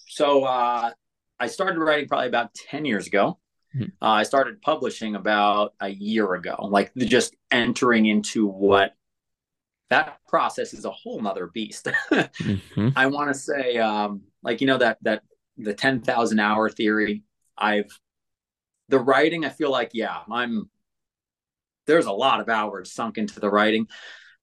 So, 0.09 0.43
uh, 0.43 0.91
I 1.39 1.47
started 1.47 1.79
writing 1.79 2.07
probably 2.07 2.27
about 2.27 2.53
10 2.53 2.85
years 2.85 3.07
ago. 3.07 3.39
Mm-hmm. 3.75 3.89
Uh, 4.01 4.09
I 4.09 4.23
started 4.23 4.61
publishing 4.61 5.15
about 5.15 5.73
a 5.79 5.89
year 5.89 6.33
ago, 6.33 6.67
like 6.69 6.93
just 6.95 7.35
entering 7.51 8.05
into 8.05 8.47
what 8.47 8.93
that 9.89 10.19
process 10.27 10.73
is 10.73 10.85
a 10.85 10.91
whole 10.91 11.21
nother 11.21 11.47
beast. 11.47 11.85
mm-hmm. 12.11 12.89
I 12.95 13.07
want 13.07 13.33
to 13.33 13.39
say, 13.39 13.77
um, 13.77 14.21
like, 14.43 14.61
you 14.61 14.67
know, 14.67 14.77
that, 14.77 14.97
that 15.01 15.23
the 15.57 15.73
10,000 15.73 16.39
hour 16.39 16.69
theory, 16.69 17.23
I've, 17.57 17.89
the 18.89 18.99
writing, 18.99 19.45
I 19.45 19.49
feel 19.49 19.71
like, 19.71 19.91
yeah, 19.93 20.19
I'm, 20.31 20.69
there's 21.85 22.05
a 22.05 22.11
lot 22.11 22.39
of 22.39 22.49
hours 22.49 22.91
sunk 22.91 23.17
into 23.17 23.39
the 23.39 23.49
writing. 23.49 23.87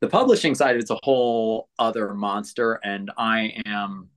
The 0.01 0.09
publishing 0.09 0.55
side, 0.55 0.77
it's 0.77 0.91
a 0.91 0.99
whole 1.03 1.69
other 1.79 2.13
monster. 2.15 2.79
And 2.85 3.11
I 3.17 3.63
am 3.67 4.11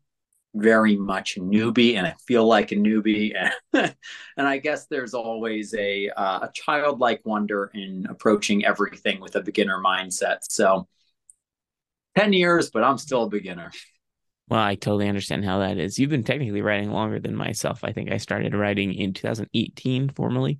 very 0.56 0.96
much 0.96 1.38
a 1.38 1.42
newbie 1.42 1.96
and 1.96 2.08
I 2.08 2.16
feel 2.26 2.46
like 2.46 2.72
a 2.72 2.76
newbie. 2.76 3.34
and 3.74 3.94
I 4.38 4.58
guess 4.58 4.88
there's 4.88 5.14
always 5.14 5.74
a, 5.76 6.10
uh, 6.10 6.40
a 6.44 6.52
childlike 6.54 7.22
wonder 7.26 7.70
in 7.74 8.08
approaching 8.10 8.66
everything 8.66 9.20
with 9.20 9.36
a 9.36 9.42
beginner 9.42 9.80
mindset. 9.80 10.38
So 10.50 10.88
10 12.18 12.34
years, 12.34 12.72
but 12.72 12.84
I'm 12.84 12.98
still 12.98 13.24
a 13.24 13.30
beginner. 13.30 13.72
Well, 14.48 14.62
I 14.62 14.76
totally 14.76 15.10
understand 15.10 15.44
how 15.44 15.60
that 15.60 15.78
is. 15.78 15.98
You've 16.00 16.12
been 16.12 16.24
technically 16.24 16.62
writing 16.62 16.92
longer 16.92 17.20
than 17.20 17.36
myself. 17.36 17.84
I 17.84 17.92
think 17.92 18.12
I 18.12 18.18
started 18.18 18.54
writing 18.54 18.94
in 18.94 19.14
2018 19.14 20.10
formally 20.10 20.60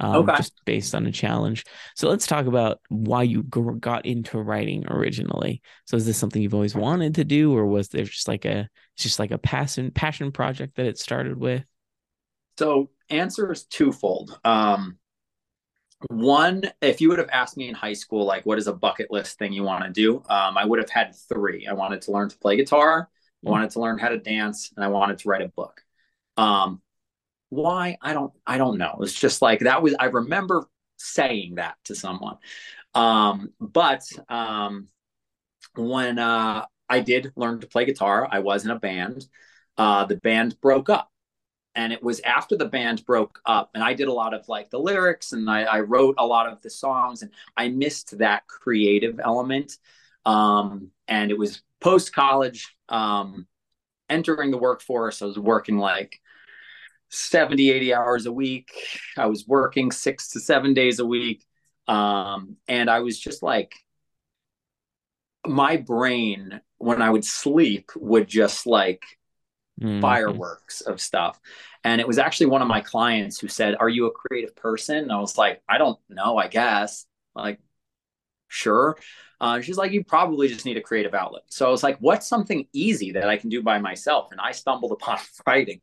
um, 0.00 0.16
okay. 0.28 0.36
just 0.36 0.64
based 0.64 0.94
on 0.94 1.06
a 1.06 1.12
challenge. 1.12 1.64
So 1.96 2.08
let's 2.08 2.26
talk 2.26 2.46
about 2.46 2.80
why 2.88 3.22
you 3.22 3.42
got 3.42 4.06
into 4.06 4.38
writing 4.38 4.86
originally. 4.88 5.62
So 5.86 5.96
is 5.96 6.06
this 6.06 6.18
something 6.18 6.42
you've 6.42 6.54
always 6.54 6.74
wanted 6.74 7.14
to 7.16 7.24
do, 7.24 7.56
or 7.56 7.66
was 7.66 7.88
there 7.88 8.04
just 8.04 8.28
like 8.28 8.44
a 8.44 8.68
just 8.96 9.18
like 9.18 9.30
a 9.30 9.38
passion 9.38 9.90
passion 9.90 10.32
project 10.32 10.76
that 10.76 10.86
it 10.86 10.98
started 10.98 11.38
with? 11.38 11.64
So 12.58 12.90
answer 13.10 13.50
is 13.52 13.64
twofold. 13.64 14.38
Um, 14.44 14.98
one, 16.08 16.64
if 16.80 17.00
you 17.00 17.08
would 17.08 17.18
have 17.18 17.30
asked 17.30 17.56
me 17.56 17.68
in 17.68 17.74
high 17.74 17.92
school, 17.92 18.24
like 18.24 18.44
what 18.44 18.58
is 18.58 18.66
a 18.66 18.72
bucket 18.72 19.10
list 19.10 19.38
thing 19.38 19.52
you 19.52 19.62
want 19.62 19.84
to 19.84 19.90
do, 19.90 20.16
um, 20.28 20.58
I 20.58 20.64
would 20.64 20.78
have 20.78 20.90
had 20.90 21.14
three. 21.28 21.66
I 21.66 21.74
wanted 21.74 22.02
to 22.02 22.12
learn 22.12 22.28
to 22.28 22.38
play 22.38 22.56
guitar, 22.56 23.08
I 23.46 23.50
wanted 23.50 23.70
to 23.70 23.80
learn 23.80 23.98
how 23.98 24.08
to 24.08 24.18
dance, 24.18 24.72
and 24.76 24.84
I 24.84 24.88
wanted 24.88 25.18
to 25.18 25.28
write 25.28 25.42
a 25.42 25.48
book. 25.48 25.80
Um, 26.36 26.80
why? 27.52 27.98
I 28.00 28.14
don't 28.14 28.32
I 28.46 28.56
don't 28.56 28.78
know. 28.78 29.00
It's 29.02 29.12
just 29.12 29.42
like 29.42 29.60
that 29.60 29.82
was 29.82 29.94
I 30.00 30.06
remember 30.06 30.64
saying 30.96 31.56
that 31.56 31.76
to 31.84 31.94
someone. 31.94 32.38
Um, 32.94 33.50
but 33.60 34.04
um, 34.30 34.88
when 35.74 36.18
uh, 36.18 36.64
I 36.88 37.00
did 37.00 37.30
learn 37.36 37.60
to 37.60 37.66
play 37.66 37.84
guitar, 37.84 38.26
I 38.30 38.38
was 38.38 38.64
in 38.64 38.70
a 38.70 38.78
band. 38.78 39.26
Uh, 39.76 40.06
the 40.06 40.16
band 40.16 40.58
broke 40.62 40.88
up. 40.88 41.10
And 41.74 41.92
it 41.92 42.02
was 42.02 42.20
after 42.20 42.56
the 42.56 42.66
band 42.66 43.04
broke 43.06 43.40
up, 43.46 43.70
and 43.74 43.82
I 43.82 43.94
did 43.94 44.08
a 44.08 44.12
lot 44.12 44.34
of 44.34 44.46
like 44.48 44.68
the 44.70 44.78
lyrics 44.78 45.32
and 45.32 45.48
I, 45.48 45.62
I 45.62 45.80
wrote 45.80 46.16
a 46.18 46.26
lot 46.26 46.46
of 46.46 46.60
the 46.62 46.70
songs, 46.70 47.22
and 47.22 47.32
I 47.56 47.68
missed 47.68 48.18
that 48.18 48.46
creative 48.46 49.20
element. 49.22 49.76
Um, 50.24 50.90
and 51.08 51.30
it 51.30 51.38
was 51.38 51.62
post 51.80 52.14
college, 52.14 52.74
um, 52.88 53.46
entering 54.08 54.50
the 54.50 54.58
workforce. 54.58 55.20
I 55.22 55.26
was 55.26 55.38
working 55.38 55.78
like 55.78 56.21
70, 57.12 57.70
80 57.70 57.94
hours 57.94 58.26
a 58.26 58.32
week. 58.32 58.72
I 59.16 59.26
was 59.26 59.46
working 59.46 59.92
six 59.92 60.30
to 60.30 60.40
seven 60.40 60.74
days 60.74 60.98
a 60.98 61.06
week. 61.06 61.44
Um, 61.86 62.56
and 62.68 62.88
I 62.88 63.00
was 63.00 63.18
just 63.18 63.42
like, 63.42 63.74
my 65.46 65.76
brain, 65.76 66.60
when 66.78 67.02
I 67.02 67.10
would 67.10 67.24
sleep, 67.24 67.90
would 67.96 68.28
just 68.28 68.66
like 68.66 69.02
mm-hmm. 69.80 70.00
fireworks 70.00 70.80
of 70.80 71.00
stuff. 71.00 71.40
And 71.84 72.00
it 72.00 72.06
was 72.06 72.18
actually 72.18 72.46
one 72.46 72.62
of 72.62 72.68
my 72.68 72.80
clients 72.80 73.38
who 73.40 73.48
said, 73.48 73.76
Are 73.78 73.88
you 73.88 74.06
a 74.06 74.12
creative 74.12 74.54
person? 74.54 74.98
And 74.98 75.12
I 75.12 75.18
was 75.18 75.36
like, 75.36 75.62
I 75.68 75.78
don't 75.78 75.98
know, 76.08 76.36
I 76.36 76.48
guess. 76.48 77.06
Like, 77.34 77.58
sure. 78.52 78.96
Uh, 79.40 79.60
she's 79.60 79.76
like, 79.76 79.90
you 79.90 80.04
probably 80.04 80.46
just 80.46 80.64
need 80.64 80.76
a 80.76 80.80
creative 80.80 81.14
outlet. 81.14 81.42
So 81.48 81.66
I 81.66 81.70
was 81.70 81.82
like, 81.82 81.98
what's 81.98 82.28
something 82.28 82.64
easy 82.72 83.10
that 83.12 83.28
I 83.28 83.36
can 83.36 83.50
do 83.50 83.60
by 83.60 83.80
myself? 83.80 84.28
And 84.30 84.40
I 84.40 84.52
stumbled 84.52 84.92
upon 84.92 85.18
writing. 85.46 85.80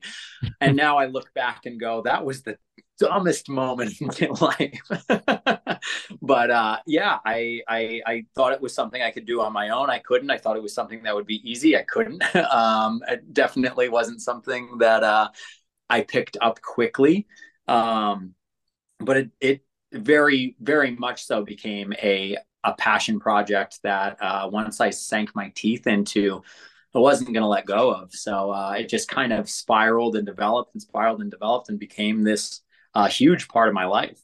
and 0.61 0.77
now 0.77 0.97
I 0.97 1.07
look 1.07 1.33
back 1.33 1.65
and 1.65 1.77
go, 1.77 2.01
that 2.03 2.23
was 2.23 2.41
the 2.43 2.57
dumbest 2.99 3.49
moment 3.49 3.99
in 3.99 4.07
my 4.07 4.29
life. 4.59 5.79
but 6.21 6.51
uh, 6.51 6.77
yeah, 6.87 7.17
I, 7.25 7.59
I, 7.67 8.01
I 8.05 8.25
thought 8.33 8.53
it 8.53 8.61
was 8.61 8.73
something 8.73 9.01
I 9.01 9.11
could 9.11 9.25
do 9.25 9.41
on 9.41 9.51
my 9.51 9.69
own. 9.69 9.89
I 9.89 9.99
couldn't. 9.99 10.31
I 10.31 10.37
thought 10.37 10.55
it 10.55 10.63
was 10.63 10.73
something 10.73 11.03
that 11.03 11.13
would 11.13 11.27
be 11.27 11.41
easy. 11.49 11.75
I 11.75 11.83
couldn't. 11.83 12.23
um, 12.35 13.01
it 13.09 13.33
definitely 13.33 13.89
wasn't 13.89 14.21
something 14.21 14.77
that 14.77 15.03
uh, 15.03 15.27
I 15.89 16.01
picked 16.01 16.37
up 16.39 16.61
quickly. 16.61 17.27
Um, 17.67 18.35
but 19.01 19.17
it, 19.17 19.29
it 19.41 19.61
very, 19.91 20.55
very 20.61 20.91
much 20.91 21.25
so 21.25 21.43
became 21.43 21.91
a 22.01 22.37
a 22.63 22.73
passion 22.73 23.19
project 23.19 23.79
that 23.83 24.17
uh, 24.21 24.49
once 24.51 24.81
I 24.81 24.89
sank 24.89 25.35
my 25.35 25.51
teeth 25.55 25.87
into, 25.87 26.43
I 26.93 26.99
wasn't 26.99 27.33
going 27.33 27.43
to 27.43 27.47
let 27.47 27.65
go 27.65 27.91
of. 27.91 28.13
So 28.13 28.51
uh, 28.51 28.75
it 28.77 28.89
just 28.89 29.07
kind 29.07 29.31
of 29.31 29.49
spiraled 29.49 30.15
and 30.15 30.25
developed 30.25 30.73
and 30.73 30.81
spiraled 30.81 31.21
and 31.21 31.31
developed 31.31 31.69
and 31.69 31.79
became 31.79 32.23
this 32.23 32.61
uh, 32.95 33.07
huge 33.07 33.47
part 33.47 33.67
of 33.67 33.73
my 33.73 33.85
life. 33.85 34.19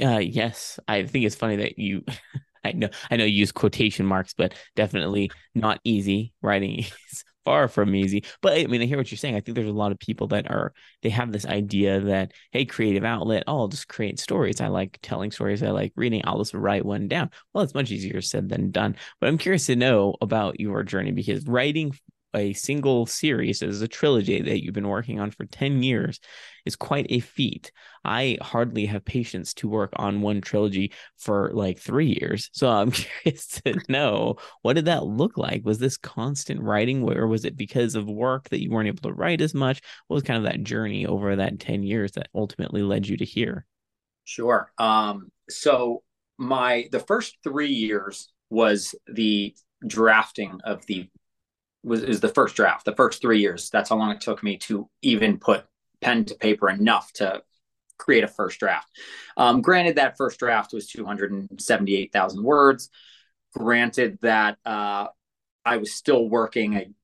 Uh, 0.00 0.18
yes, 0.18 0.78
I 0.88 1.04
think 1.04 1.24
it's 1.24 1.34
funny 1.34 1.56
that 1.56 1.78
you. 1.78 2.04
I 2.62 2.72
know 2.72 2.90
I 3.10 3.16
know 3.16 3.24
you 3.24 3.36
use 3.36 3.52
quotation 3.52 4.04
marks, 4.04 4.34
but 4.34 4.54
definitely 4.76 5.30
not 5.54 5.80
easy 5.82 6.34
writing 6.42 6.84
far 7.44 7.68
from 7.68 7.94
easy. 7.94 8.24
But 8.42 8.58
I 8.58 8.66
mean, 8.66 8.82
I 8.82 8.86
hear 8.86 8.96
what 8.96 9.10
you're 9.10 9.18
saying. 9.18 9.36
I 9.36 9.40
think 9.40 9.54
there's 9.54 9.68
a 9.68 9.72
lot 9.72 9.92
of 9.92 9.98
people 9.98 10.28
that 10.28 10.50
are 10.50 10.72
they 11.02 11.10
have 11.10 11.32
this 11.32 11.46
idea 11.46 12.00
that 12.00 12.32
hey, 12.52 12.64
creative 12.64 13.04
outlet, 13.04 13.44
oh, 13.46 13.60
I'll 13.60 13.68
just 13.68 13.88
create 13.88 14.20
stories. 14.20 14.60
I 14.60 14.68
like 14.68 14.98
telling 15.02 15.30
stories. 15.30 15.62
I 15.62 15.70
like 15.70 15.92
reading. 15.96 16.22
I'll 16.24 16.38
just 16.38 16.54
write 16.54 16.84
one 16.84 17.08
down. 17.08 17.30
Well, 17.52 17.64
it's 17.64 17.74
much 17.74 17.90
easier 17.90 18.20
said 18.20 18.48
than 18.48 18.70
done. 18.70 18.96
But 19.20 19.28
I'm 19.28 19.38
curious 19.38 19.66
to 19.66 19.76
know 19.76 20.16
about 20.20 20.60
your 20.60 20.82
journey 20.82 21.12
because 21.12 21.46
writing 21.46 21.92
a 22.34 22.52
single 22.52 23.06
series 23.06 23.62
as 23.62 23.82
a 23.82 23.88
trilogy 23.88 24.40
that 24.42 24.62
you've 24.62 24.74
been 24.74 24.88
working 24.88 25.20
on 25.20 25.30
for 25.30 25.44
10 25.46 25.82
years 25.82 26.20
is 26.64 26.76
quite 26.76 27.06
a 27.08 27.20
feat. 27.20 27.72
I 28.04 28.38
hardly 28.40 28.86
have 28.86 29.04
patience 29.04 29.54
to 29.54 29.68
work 29.68 29.92
on 29.96 30.20
one 30.20 30.40
trilogy 30.40 30.92
for 31.18 31.50
like 31.52 31.78
three 31.78 32.16
years. 32.20 32.50
So 32.52 32.68
I'm 32.68 32.90
curious 33.22 33.46
to 33.64 33.80
know 33.88 34.36
what 34.62 34.74
did 34.74 34.86
that 34.86 35.04
look 35.04 35.36
like? 35.36 35.64
Was 35.64 35.78
this 35.78 35.96
constant 35.96 36.60
writing 36.62 37.02
or 37.02 37.26
was 37.26 37.44
it 37.44 37.56
because 37.56 37.94
of 37.94 38.08
work 38.08 38.48
that 38.50 38.62
you 38.62 38.70
weren't 38.70 38.88
able 38.88 39.08
to 39.08 39.14
write 39.14 39.40
as 39.40 39.54
much? 39.54 39.80
What 40.06 40.14
was 40.14 40.22
kind 40.22 40.38
of 40.38 40.50
that 40.50 40.62
journey 40.62 41.06
over 41.06 41.36
that 41.36 41.60
10 41.60 41.82
years 41.82 42.12
that 42.12 42.28
ultimately 42.34 42.82
led 42.82 43.06
you 43.06 43.16
to 43.16 43.24
here? 43.24 43.66
Sure. 44.24 44.72
Um, 44.78 45.30
so 45.48 46.02
my 46.38 46.88
the 46.90 47.00
first 47.00 47.36
three 47.44 47.72
years 47.72 48.32
was 48.48 48.94
the 49.06 49.54
drafting 49.86 50.60
of 50.64 50.84
the 50.86 51.08
was 51.82 52.02
is 52.02 52.20
the 52.20 52.28
first 52.28 52.56
draft, 52.56 52.84
the 52.84 52.94
first 52.94 53.20
three 53.20 53.40
years. 53.40 53.70
That's 53.70 53.90
how 53.90 53.96
long 53.96 54.10
it 54.10 54.20
took 54.20 54.42
me 54.42 54.56
to 54.58 54.88
even 55.02 55.38
put 55.38 55.64
pen 56.00 56.24
to 56.26 56.34
paper 56.34 56.68
enough 56.68 57.12
to 57.14 57.42
create 57.98 58.24
a 58.24 58.28
first 58.28 58.58
draft. 58.58 58.88
Um, 59.36 59.60
granted, 59.60 59.96
that 59.96 60.16
first 60.16 60.38
draft 60.38 60.72
was 60.72 60.88
278,000 60.88 62.42
words. 62.42 62.90
Granted 63.54 64.18
that 64.22 64.58
uh, 64.64 65.08
I 65.64 65.76
was 65.76 65.94
still 65.94 66.28
working 66.28 66.76
an 66.76 66.94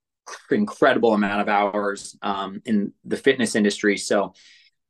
incredible 0.51 1.13
amount 1.13 1.41
of 1.41 1.49
hours 1.49 2.17
um, 2.21 2.61
in 2.65 2.93
the 3.05 3.17
fitness 3.17 3.55
industry. 3.55 3.97
So 3.97 4.33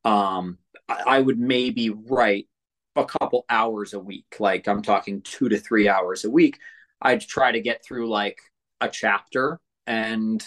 um, 0.05 0.57
I, 0.87 1.03
I 1.07 1.21
would 1.21 1.39
maybe 1.39 1.89
write 1.89 2.47
a 2.95 3.05
couple 3.05 3.45
hours 3.49 3.93
a 3.93 3.99
week. 3.99 4.35
Like 4.39 4.67
I'm 4.67 4.81
talking 4.81 5.21
two 5.21 5.49
to 5.49 5.57
three 5.57 5.87
hours 5.87 6.25
a 6.25 6.29
week. 6.29 6.57
I'd 7.01 7.21
try 7.21 7.51
to 7.51 7.61
get 7.61 7.83
through 7.83 8.09
like 8.09 8.39
a 8.81 8.89
chapter 8.89 9.59
and 9.87 10.43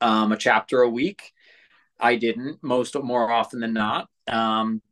um, 0.00 0.32
a 0.32 0.36
chapter 0.36 0.82
a 0.82 0.88
week. 0.88 1.32
I 1.98 2.16
didn't 2.16 2.62
most 2.62 2.96
more 3.02 3.30
often 3.30 3.60
than 3.60 3.72
not. 3.72 4.08
Um, 4.28 4.82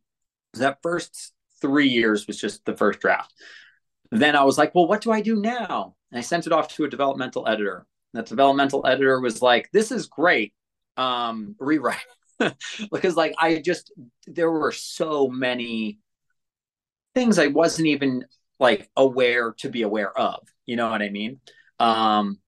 that 0.55 0.79
first 0.83 1.33
three 1.61 1.89
years 1.89 2.27
was 2.27 2.41
just 2.41 2.65
the 2.65 2.77
first 2.77 3.01
draft. 3.01 3.33
Then 4.11 4.35
I 4.35 4.45
was 4.45 4.59
like, 4.59 4.75
well, 4.75 4.89
what 4.89 5.03
do 5.03 5.13
I 5.13 5.21
do 5.21 5.37
now? 5.37 5.95
And 6.11 6.19
I 6.19 6.23
sent 6.23 6.47
it 6.47 6.53
off 6.53 6.75
to 6.75 6.85
a 6.85 6.89
developmental 6.89 7.47
editor. 7.47 7.87
That 8.13 8.27
developmental 8.27 8.85
editor 8.87 9.21
was 9.21 9.41
like, 9.41 9.71
this 9.73 9.93
is 9.93 10.07
great. 10.07 10.53
Um, 10.97 11.55
rewrite. 11.59 11.99
because 12.93 13.17
like 13.17 13.35
I 13.39 13.59
just 13.59 13.93
there 14.27 14.51
were 14.51 14.73
so 14.73 15.29
many 15.29 15.99
things 17.15 17.39
I 17.39 17.49
wasn't 17.49 17.89
even 17.89 18.25
like 18.59 18.89
aware 18.97 19.55
to 19.59 19.69
be 19.69 19.83
aware 19.83 20.17
of. 20.17 20.47
You 20.67 20.77
know 20.77 20.91
what 20.91 21.03
I 21.03 21.11
mean? 21.11 21.41
Um, 21.79 22.39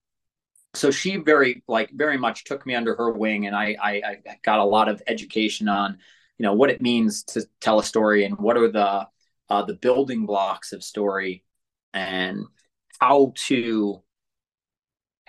so 0.74 0.90
she 0.90 1.16
very 1.16 1.62
like 1.68 1.90
very 1.92 2.16
much 2.16 2.44
took 2.44 2.64
me 2.64 2.74
under 2.74 2.94
her 2.96 3.10
wing 3.10 3.46
and 3.46 3.54
I, 3.54 3.76
I, 3.80 3.92
I 4.06 4.18
got 4.42 4.58
a 4.58 4.64
lot 4.64 4.88
of 4.88 5.02
education 5.06 5.68
on 5.68 5.98
you 6.38 6.44
know 6.44 6.54
what 6.54 6.70
it 6.70 6.82
means 6.82 7.24
to 7.24 7.46
tell 7.60 7.78
a 7.78 7.84
story 7.84 8.24
and 8.24 8.38
what 8.38 8.56
are 8.56 8.70
the 8.70 9.06
uh, 9.48 9.62
the 9.62 9.74
building 9.74 10.24
blocks 10.24 10.72
of 10.72 10.82
story 10.82 11.44
and 11.92 12.44
how 13.00 13.32
to 13.46 14.02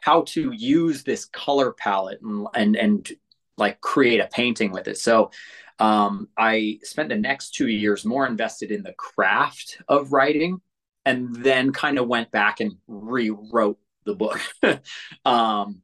how 0.01 0.21
to 0.21 0.51
use 0.53 1.03
this 1.03 1.25
color 1.25 1.73
palette 1.73 2.21
and 2.21 2.47
and, 2.55 2.75
and 2.75 3.12
like 3.57 3.81
create 3.81 4.19
a 4.19 4.27
painting 4.27 4.71
with 4.71 4.88
it. 4.88 4.97
So 4.97 5.31
um, 5.79 6.29
i 6.38 6.79
spent 6.83 7.09
the 7.09 7.15
next 7.15 7.55
two 7.55 7.67
years 7.67 8.05
more 8.05 8.25
invested 8.27 8.71
in 8.71 8.83
the 8.83 8.93
craft 8.93 9.79
of 9.88 10.13
writing 10.13 10.62
and 11.05 11.35
then 11.35 11.73
kind 11.73 11.97
of 11.97 12.07
went 12.07 12.31
back 12.31 12.59
and 12.59 12.73
rewrote 12.88 13.79
the 14.05 14.15
book. 14.15 14.39
um, 15.25 15.81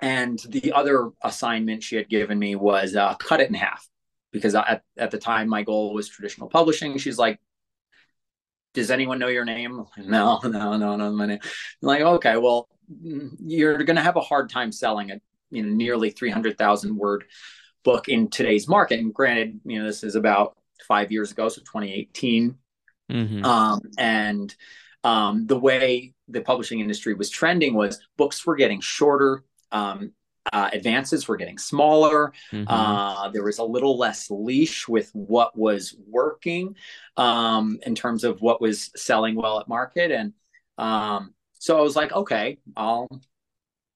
and 0.00 0.38
the 0.48 0.72
other 0.72 1.10
assignment 1.22 1.82
she 1.82 1.96
had 1.96 2.08
given 2.08 2.38
me 2.38 2.54
was 2.54 2.94
uh, 2.96 3.14
cut 3.14 3.40
it 3.40 3.48
in 3.48 3.54
half 3.54 3.88
because 4.30 4.54
at, 4.54 4.82
at 4.96 5.10
the 5.10 5.18
time 5.18 5.48
my 5.48 5.62
goal 5.62 5.94
was 5.94 6.08
traditional 6.08 6.48
publishing. 6.48 6.98
She's 6.98 7.18
like, 7.18 7.40
does 8.74 8.90
anyone 8.90 9.18
know 9.18 9.28
your 9.28 9.44
name? 9.44 9.84
No, 9.96 10.38
no, 10.44 10.76
no, 10.76 10.96
no, 10.96 11.10
my 11.12 11.26
name. 11.26 11.38
I'm 11.42 11.86
like, 11.86 12.02
okay, 12.02 12.36
well, 12.36 12.68
you're 13.42 13.82
going 13.82 13.96
to 13.96 14.02
have 14.02 14.16
a 14.16 14.20
hard 14.20 14.50
time 14.50 14.70
selling 14.70 15.10
a 15.10 15.20
you 15.50 15.62
know 15.62 15.72
nearly 15.72 16.10
300,000 16.10 16.96
word 16.96 17.24
book 17.82 18.08
in 18.08 18.28
today's 18.28 18.68
market. 18.68 19.00
And 19.00 19.14
granted, 19.14 19.60
you 19.64 19.78
know, 19.78 19.86
this 19.86 20.04
is 20.04 20.14
about 20.14 20.56
five 20.86 21.10
years 21.10 21.30
ago, 21.32 21.48
so 21.48 21.60
2018. 21.62 22.56
Mm-hmm. 23.10 23.44
Um, 23.44 23.80
and 23.96 24.54
um, 25.06 25.46
the 25.46 25.58
way 25.58 26.12
the 26.28 26.40
publishing 26.40 26.80
industry 26.80 27.14
was 27.14 27.30
trending 27.30 27.74
was 27.74 28.00
books 28.16 28.44
were 28.44 28.56
getting 28.56 28.80
shorter 28.80 29.44
um, 29.70 30.12
uh, 30.52 30.70
advances 30.72 31.26
were 31.26 31.36
getting 31.36 31.58
smaller. 31.58 32.32
Mm-hmm. 32.52 32.68
Uh, 32.68 33.28
there 33.30 33.42
was 33.42 33.58
a 33.58 33.64
little 33.64 33.98
less 33.98 34.30
leash 34.30 34.86
with 34.86 35.10
what 35.12 35.56
was 35.56 35.96
working 36.06 36.76
um, 37.16 37.78
in 37.84 37.94
terms 37.94 38.24
of 38.24 38.40
what 38.40 38.60
was 38.60 38.90
selling 38.96 39.34
well 39.34 39.60
at 39.60 39.68
market. 39.68 40.10
And 40.10 40.32
um, 40.78 41.34
so 41.52 41.78
I 41.78 41.80
was 41.80 41.96
like, 41.96 42.12
okay, 42.12 42.58
I'll 42.76 43.08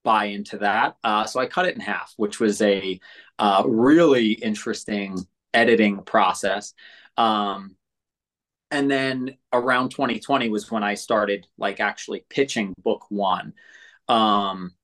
buy 0.03 0.27
into 0.27 0.59
that. 0.59 0.97
Uh, 1.05 1.25
so 1.25 1.41
I 1.41 1.47
cut 1.47 1.67
it 1.67 1.75
in 1.75 1.81
half, 1.81 2.15
which 2.17 2.41
was 2.41 2.61
a 2.63 2.99
uh, 3.39 3.63
really 3.67 4.33
interesting 4.33 5.19
editing 5.55 6.03
process. 6.03 6.75
Um, 7.17 7.77
and 8.71 8.91
then 8.91 9.37
around 9.53 9.91
2020 9.91 10.49
was 10.49 10.71
when 10.71 10.85
I 10.85 10.95
started 10.95 11.47
like 11.59 11.81
actually 11.81 12.25
pitching 12.29 12.75
book 12.83 13.07
one. 13.09 13.55
Um, 14.09 14.75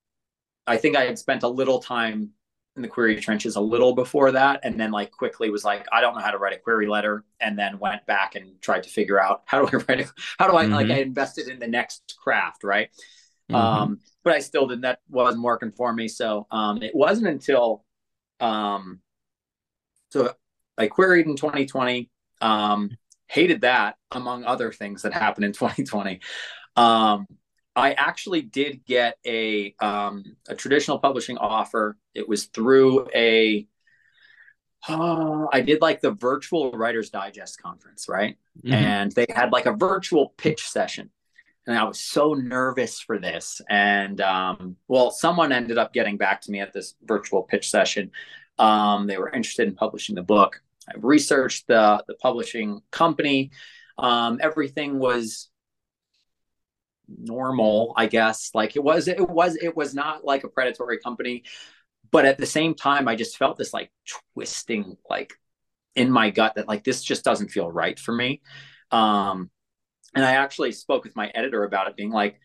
I 0.66 0.76
think 0.76 0.96
I 0.96 1.04
had 1.04 1.18
spent 1.18 1.42
a 1.42 1.48
little 1.48 1.80
time 1.80 2.32
in 2.76 2.82
the 2.82 2.88
query 2.88 3.16
trenches 3.16 3.56
a 3.56 3.60
little 3.60 3.94
before 3.94 4.32
that 4.32 4.60
and 4.62 4.78
then 4.78 4.90
like 4.90 5.10
quickly 5.10 5.48
was 5.48 5.64
like 5.64 5.86
i 5.92 6.00
don't 6.00 6.14
know 6.14 6.20
how 6.20 6.30
to 6.30 6.36
write 6.36 6.54
a 6.54 6.58
query 6.58 6.86
letter 6.86 7.24
and 7.40 7.58
then 7.58 7.78
went 7.78 8.04
back 8.06 8.34
and 8.34 8.60
tried 8.60 8.82
to 8.82 8.90
figure 8.90 9.20
out 9.20 9.42
how 9.46 9.64
do 9.64 9.66
i 9.66 9.80
write 9.88 10.00
it 10.00 10.10
how 10.38 10.46
do 10.46 10.56
i 10.56 10.64
mm-hmm. 10.64 10.74
like 10.74 10.90
i 10.90 10.98
invested 11.00 11.48
in 11.48 11.58
the 11.58 11.66
next 11.66 12.16
craft 12.22 12.62
right 12.62 12.90
mm-hmm. 13.50 13.54
um 13.54 14.00
but 14.22 14.34
i 14.34 14.38
still 14.38 14.66
didn't 14.66 14.82
that 14.82 15.00
wasn't 15.08 15.42
working 15.42 15.72
for 15.72 15.90
me 15.92 16.06
so 16.06 16.46
um 16.50 16.82
it 16.82 16.94
wasn't 16.94 17.26
until 17.26 17.82
um 18.40 19.00
so 20.10 20.34
i 20.76 20.86
queried 20.86 21.26
in 21.26 21.34
2020 21.34 22.10
um 22.42 22.90
hated 23.26 23.62
that 23.62 23.96
among 24.10 24.44
other 24.44 24.72
things 24.72 25.02
that 25.02 25.12
happened 25.12 25.44
in 25.44 25.52
2020 25.52 26.20
um 26.76 27.26
I 27.76 27.92
actually 27.92 28.40
did 28.40 28.86
get 28.86 29.18
a 29.26 29.74
um, 29.80 30.24
a 30.48 30.54
traditional 30.54 30.98
publishing 30.98 31.36
offer. 31.36 31.98
It 32.14 32.26
was 32.26 32.46
through 32.46 33.06
a 33.14 33.68
uh, 34.88 35.46
I 35.52 35.60
did 35.60 35.82
like 35.82 36.00
the 36.00 36.12
virtual 36.12 36.72
Writers 36.72 37.10
Digest 37.10 37.60
conference, 37.60 38.08
right? 38.08 38.36
Mm-hmm. 38.64 38.72
And 38.72 39.12
they 39.12 39.26
had 39.28 39.52
like 39.52 39.66
a 39.66 39.72
virtual 39.72 40.30
pitch 40.38 40.68
session. 40.68 41.10
And 41.66 41.76
I 41.76 41.84
was 41.84 42.00
so 42.00 42.34
nervous 42.34 43.00
for 43.00 43.18
this. 43.18 43.60
And 43.68 44.20
um, 44.20 44.76
well, 44.86 45.10
someone 45.10 45.52
ended 45.52 45.78
up 45.78 45.92
getting 45.92 46.16
back 46.16 46.40
to 46.42 46.52
me 46.52 46.60
at 46.60 46.72
this 46.72 46.94
virtual 47.02 47.42
pitch 47.42 47.68
session. 47.68 48.12
Um, 48.58 49.06
they 49.06 49.18
were 49.18 49.30
interested 49.30 49.66
in 49.66 49.74
publishing 49.74 50.14
the 50.14 50.22
book. 50.22 50.62
I 50.88 50.94
researched 50.96 51.66
the 51.66 52.04
the 52.06 52.14
publishing 52.14 52.80
company. 52.90 53.50
Um, 53.98 54.38
everything 54.42 54.98
was 54.98 55.48
normal, 57.08 57.94
I 57.96 58.06
guess. 58.06 58.50
Like 58.54 58.76
it 58.76 58.82
was, 58.82 59.08
it 59.08 59.28
was, 59.28 59.56
it 59.56 59.76
was 59.76 59.94
not 59.94 60.24
like 60.24 60.44
a 60.44 60.48
predatory 60.48 60.98
company, 60.98 61.44
but 62.10 62.24
at 62.26 62.38
the 62.38 62.46
same 62.46 62.74
time, 62.74 63.08
I 63.08 63.16
just 63.16 63.36
felt 63.36 63.56
this 63.56 63.72
like 63.72 63.90
twisting, 64.34 64.96
like 65.08 65.32
in 65.94 66.10
my 66.10 66.30
gut 66.30 66.56
that 66.56 66.68
like 66.68 66.84
this 66.84 67.02
just 67.02 67.24
doesn't 67.24 67.50
feel 67.50 67.70
right 67.70 67.98
for 67.98 68.12
me. 68.12 68.42
Um, 68.90 69.50
and 70.14 70.24
I 70.24 70.32
actually 70.32 70.72
spoke 70.72 71.04
with 71.04 71.16
my 71.16 71.30
editor 71.34 71.64
about 71.64 71.88
it, 71.88 71.96
being 71.96 72.10
like, 72.10 72.40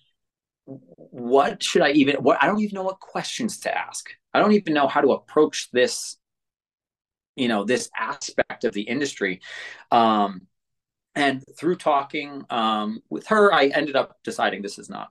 what 0.66 1.62
should 1.64 1.82
I 1.82 1.92
even? 1.92 2.16
What 2.18 2.38
I 2.42 2.48
don't 2.48 2.62
even 2.62 2.76
know 2.76 2.84
what 2.84 3.00
questions 3.00 3.60
to 3.62 3.78
ask. 3.78 4.10
I 4.34 4.40
don't 4.40 4.54
even 4.54 4.74
know 4.74 4.88
how 4.88 5.02
to 5.02 5.12
approach 5.12 5.70
this 5.72 6.18
you 7.42 7.48
know 7.48 7.64
this 7.64 7.90
aspect 7.98 8.64
of 8.64 8.74
the 8.74 8.84
industry. 8.84 9.42
Um 9.92 10.48
and 11.14 11.44
through 11.58 11.76
talking 11.76 12.42
um, 12.50 13.02
with 13.10 13.28
her 13.28 13.54
i 13.54 13.66
ended 13.66 13.98
up 13.98 14.18
deciding 14.24 14.62
this 14.62 14.80
is 14.80 14.90
not 14.90 15.10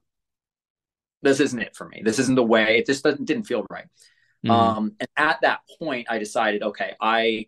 this 1.22 1.40
isn't 1.40 1.60
it 1.60 1.76
for 1.76 1.86
me. 1.86 2.00
This 2.02 2.18
isn't 2.18 2.34
the 2.36 2.42
way. 2.42 2.78
It 2.78 2.86
just 2.86 3.04
didn't 3.04 3.44
feel 3.44 3.66
right. 3.68 3.84
Mm-hmm. 4.44 4.50
um, 4.50 4.92
and 4.98 5.08
at 5.18 5.38
that 5.42 5.60
point 5.78 6.06
i 6.08 6.16
decided 6.18 6.62
okay 6.62 6.94
i 6.98 7.46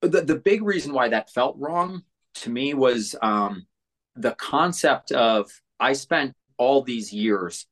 the, 0.00 0.20
the 0.20 0.36
big 0.36 0.62
reason 0.62 0.92
why 0.92 1.08
that 1.08 1.28
felt 1.28 1.56
wrong 1.58 2.04
to 2.34 2.50
me 2.50 2.72
was 2.72 3.16
um, 3.20 3.66
the 4.14 4.30
concept 4.36 5.10
of 5.10 5.50
i 5.80 5.92
spent 5.92 6.36
all 6.56 6.82
these 6.82 7.12
years 7.12 7.66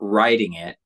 writing 0.00 0.54
it 0.54 0.78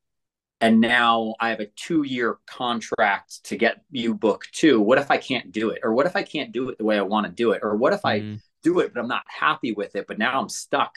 and 0.61 0.81
now 0.81 1.35
I 1.41 1.51
have 1.51 1.61
a 1.61 1.67
two 1.67 2.03
year 2.03 2.39
contract 2.47 3.45
to 3.45 3.57
get 3.57 3.83
you 3.91 4.15
book 4.15 4.45
two. 4.53 4.81
What 4.81 4.99
if 4.99 5.11
I 5.11 5.17
can't 5.17 5.53
do 5.53 5.71
it? 5.71 5.81
Or 5.83 5.95
what 5.95 6.07
if 6.07 6.17
I 6.17 6.23
can't 6.23 6.53
do 6.53 6.69
it 6.69 6.79
the 6.79 6.85
way 6.85 6.99
I 6.99 7.03
want 7.03 7.27
to 7.27 7.33
do 7.33 7.53
it? 7.53 7.61
Or 7.63 7.77
what 7.77 7.93
if 7.93 8.03
mm. 8.03 8.37
I 8.37 8.41
do 8.63 8.81
it, 8.81 8.93
but 8.93 9.01
I'm 9.01 9.09
not 9.09 9.25
happy 9.27 9.73
with 9.73 9.97
it, 9.97 10.07
but 10.07 10.19
now 10.19 10.39
I'm 10.39 10.51
stuck 10.51 10.95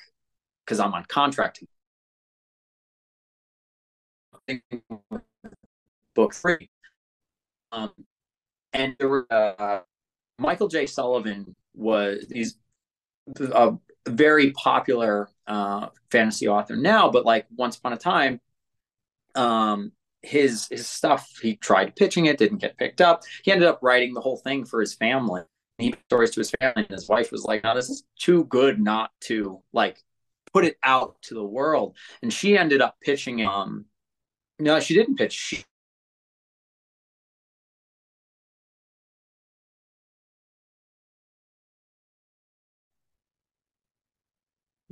because 0.66 0.80
I'm 0.80 0.94
on 0.94 1.06
contract? 1.06 1.64
Book 6.14 6.34
three. 6.34 6.70
Um, 7.72 7.92
and 8.74 8.96
there 9.00 9.08
were, 9.08 9.26
uh, 9.30 9.80
Michael 10.38 10.68
J. 10.68 10.86
Sullivan 10.88 11.56
was, 11.74 12.26
he's 12.32 12.58
a 13.40 13.76
very 14.08 14.52
popular 14.52 15.30
uh, 15.48 15.88
fantasy 16.12 16.50
author 16.50 16.76
now, 16.76 17.10
but 17.10 17.26
like 17.26 17.46
once 17.56 17.78
upon 17.78 17.94
a 17.94 17.98
time, 17.98 18.42
um, 19.36 19.92
his 20.22 20.68
his 20.70 20.88
stuff 20.88 21.30
he 21.42 21.56
tried 21.58 21.96
pitching 21.96 22.26
it 22.26 22.38
didn't 22.38 22.60
get 22.60 22.78
picked 22.78 23.02
up. 23.02 23.24
He 23.44 23.52
ended 23.52 23.68
up 23.68 23.80
writing 23.82 24.14
the 24.14 24.22
whole 24.22 24.38
thing 24.38 24.66
for 24.66 24.80
his 24.80 24.94
family. 24.94 25.42
He 25.78 25.94
stories 26.06 26.32
to 26.32 26.40
his 26.40 26.52
family 26.52 26.86
and 26.88 26.90
his 26.90 27.10
wife 27.10 27.32
was 27.32 27.44
like 27.44 27.64
no 27.64 27.76
this 27.76 27.90
is 27.90 28.04
too 28.18 28.46
good 28.46 28.80
not 28.80 29.12
to 29.22 29.62
like 29.74 29.98
put 30.54 30.66
it 30.66 30.78
out 30.84 31.22
to 31.24 31.34
the 31.34 31.44
world. 31.44 31.98
And 32.22 32.32
she 32.32 32.58
ended 32.58 32.82
up 32.82 32.96
pitching 33.02 33.40
it. 33.40 33.48
um 33.48 33.86
no 34.60 34.80
she 34.80 34.94
didn't 34.94 35.18
pitch. 35.18 35.34
She 35.34 35.64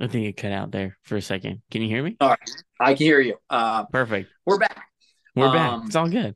I 0.02 0.08
think 0.08 0.26
it 0.26 0.36
cut 0.36 0.50
out 0.50 0.72
there 0.72 0.98
for 1.04 1.16
a 1.16 1.22
second. 1.22 1.62
Can 1.70 1.80
you 1.80 1.88
hear 1.88 2.02
me? 2.02 2.16
All 2.20 2.30
right. 2.30 2.50
I 2.80 2.94
can 2.94 3.06
hear 3.06 3.20
you. 3.20 3.36
Uh, 3.48 3.84
Perfect. 3.84 4.30
We're 4.44 4.58
back. 4.58 4.84
We're 5.36 5.46
um, 5.46 5.54
back. 5.54 5.80
It's 5.86 5.94
all 5.94 6.08
good. 6.08 6.34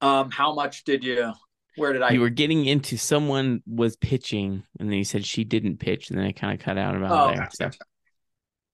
Um, 0.00 0.32
how 0.32 0.54
much 0.54 0.82
did 0.82 1.04
you? 1.04 1.32
Where 1.76 1.92
did 1.92 2.02
I? 2.02 2.10
You 2.10 2.20
were 2.20 2.30
getting 2.30 2.66
into 2.66 2.98
someone 2.98 3.62
was 3.64 3.94
pitching, 3.96 4.64
and 4.80 4.90
then 4.90 4.98
you 4.98 5.04
said 5.04 5.24
she 5.24 5.44
didn't 5.44 5.78
pitch, 5.78 6.10
and 6.10 6.18
then 6.18 6.26
it 6.26 6.32
kind 6.32 6.52
of 6.52 6.64
cut 6.64 6.76
out 6.76 6.96
about 6.96 7.30
oh, 7.30 7.34
there. 7.36 7.48
So. 7.52 7.70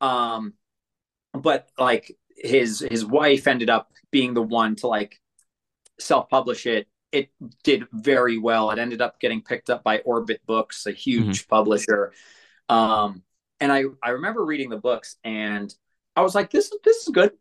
Um, 0.06 0.54
but 1.34 1.68
like 1.78 2.16
his 2.36 2.80
his 2.90 3.04
wife 3.04 3.46
ended 3.46 3.68
up 3.68 3.92
being 4.10 4.32
the 4.32 4.42
one 4.42 4.76
to 4.76 4.86
like 4.86 5.20
self 5.98 6.30
publish 6.30 6.64
it. 6.64 6.88
It 7.12 7.30
did 7.64 7.84
very 7.92 8.38
well. 8.38 8.70
It 8.70 8.78
ended 8.78 9.02
up 9.02 9.20
getting 9.20 9.42
picked 9.42 9.68
up 9.68 9.84
by 9.84 9.98
Orbit 9.98 10.40
Books, 10.46 10.86
a 10.86 10.92
huge 10.92 11.42
mm-hmm. 11.42 11.54
publisher. 11.54 12.12
Um, 12.70 13.24
and 13.60 13.72
I 13.72 13.84
I 14.02 14.10
remember 14.10 14.44
reading 14.44 14.70
the 14.70 14.76
books 14.76 15.16
and 15.24 15.72
I 16.16 16.22
was 16.22 16.34
like, 16.34 16.50
this 16.50 16.66
is 16.66 16.78
this 16.84 16.96
is 16.98 17.08
good. 17.08 17.32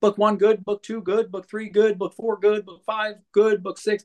Book 0.00 0.16
one 0.16 0.36
good, 0.36 0.64
book 0.64 0.82
two 0.82 1.02
good, 1.02 1.30
book 1.30 1.48
three 1.48 1.68
good, 1.68 1.98
book 1.98 2.14
four 2.14 2.38
good, 2.38 2.64
book 2.64 2.82
five 2.84 3.16
good, 3.32 3.62
book 3.62 3.78
six. 3.78 4.04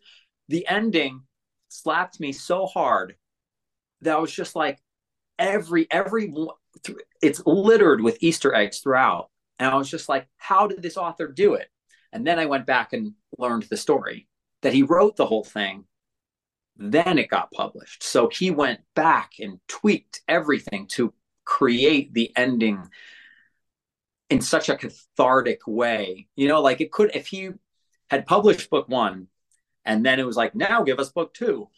The 0.50 0.68
ending 0.68 1.22
slapped 1.70 2.20
me 2.20 2.32
so 2.32 2.66
hard 2.66 3.16
that 4.02 4.18
I 4.18 4.20
was 4.20 4.32
just 4.32 4.56
like, 4.56 4.82
every 5.40 5.88
every 5.90 6.34
it's 7.22 7.42
littered 7.46 8.02
with 8.02 8.18
Easter 8.22 8.54
eggs 8.54 8.80
throughout, 8.80 9.30
and 9.60 9.70
I 9.70 9.76
was 9.76 9.90
just 9.90 10.10
like, 10.10 10.28
how 10.38 10.68
did 10.68 10.82
this 10.82 10.98
author 10.98 11.28
do 11.28 11.54
it? 11.54 11.70
And 12.12 12.26
then 12.26 12.40
I 12.40 12.46
went 12.46 12.66
back 12.66 12.94
and 12.94 13.14
learned 13.38 13.64
the 13.64 13.78
story 13.78 14.28
that 14.62 14.74
he 14.74 14.84
wrote 14.84 15.16
the 15.16 15.26
whole 15.26 15.44
thing 15.44 15.86
then 16.78 17.18
it 17.18 17.30
got 17.30 17.52
published. 17.52 18.04
So 18.04 18.28
he 18.28 18.52
went 18.52 18.82
back 18.96 19.34
and 19.40 19.60
tweaked 19.68 20.22
everything 20.28 20.88
to 20.92 21.14
create 21.46 22.14
the 22.14 22.32
ending 22.36 22.88
in 24.30 24.42
such 24.42 24.70
a 24.70 24.76
cathartic 24.76 25.62
way. 25.68 26.28
You 26.36 26.48
know, 26.48 26.62
like 26.62 26.82
it 26.82 26.92
could, 26.92 27.12
if 27.16 27.28
he 27.28 27.52
had 28.10 28.26
published 28.26 28.70
book 28.70 28.90
one 28.90 29.28
and 29.86 30.06
then 30.06 30.20
it 30.20 30.26
was 30.26 30.36
like, 30.36 30.56
now 30.56 30.84
give 30.84 31.00
us 31.00 31.12
book 31.12 31.34
two, 31.34 31.70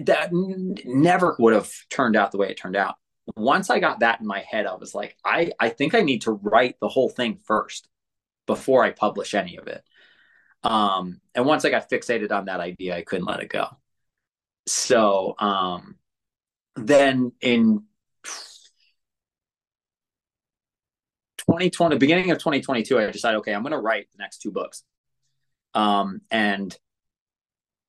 that 0.00 0.28
n- 0.28 0.76
never 0.84 1.36
would 1.38 1.54
have 1.54 1.70
turned 1.90 2.16
out 2.16 2.32
the 2.32 2.38
way 2.38 2.50
it 2.50 2.56
turned 2.56 2.76
out. 2.76 2.96
Once 3.36 3.68
I 3.70 3.78
got 3.78 4.00
that 4.00 4.20
in 4.20 4.26
my 4.26 4.40
head, 4.40 4.66
I 4.66 4.74
was 4.74 4.94
like, 4.94 5.16
I, 5.24 5.52
I 5.60 5.68
think 5.68 5.94
I 5.94 6.00
need 6.00 6.22
to 6.22 6.32
write 6.32 6.76
the 6.80 6.88
whole 6.88 7.10
thing 7.10 7.38
first 7.44 7.88
before 8.46 8.82
I 8.82 8.90
publish 8.90 9.34
any 9.34 9.56
of 9.58 9.66
it. 9.66 9.82
Um, 10.62 11.20
and 11.34 11.44
once 11.44 11.64
I 11.64 11.70
got 11.70 11.90
fixated 11.90 12.32
on 12.32 12.46
that 12.46 12.60
idea, 12.60 12.96
I 12.96 13.02
couldn't 13.02 13.26
let 13.26 13.40
it 13.40 13.50
go. 13.50 13.68
So 14.68 15.34
um, 15.38 15.96
then 16.76 17.32
in 17.40 17.84
2020, 21.38 21.96
beginning 21.96 22.30
of 22.30 22.38
2022, 22.38 22.98
I 22.98 23.10
decided, 23.10 23.38
okay, 23.38 23.54
I'm 23.54 23.62
going 23.62 23.72
to 23.72 23.78
write 23.78 24.08
the 24.12 24.18
next 24.18 24.42
two 24.42 24.50
books. 24.50 24.84
Um, 25.74 26.20
and 26.30 26.76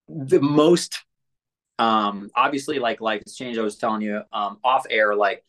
the 0.07 0.39
most, 0.39 1.03
um, 1.77 2.29
obviously, 2.35 2.79
like 2.79 3.01
Life 3.01 3.23
has 3.25 3.35
Changed, 3.35 3.59
I 3.59 3.63
was 3.63 3.77
telling 3.77 4.01
you 4.01 4.21
um, 4.31 4.59
off 4.63 4.85
air, 4.89 5.15
like 5.15 5.43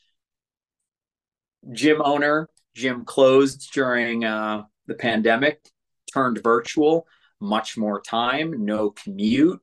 gym 1.72 2.02
owner, 2.04 2.48
gym 2.74 3.04
closed 3.04 3.72
during 3.72 4.24
uh, 4.24 4.64
the 4.86 4.94
pandemic, 4.94 5.60
turned 6.12 6.42
virtual, 6.42 7.06
much 7.38 7.76
more 7.76 8.00
time, 8.00 8.64
no 8.64 8.90
commute 8.90 9.60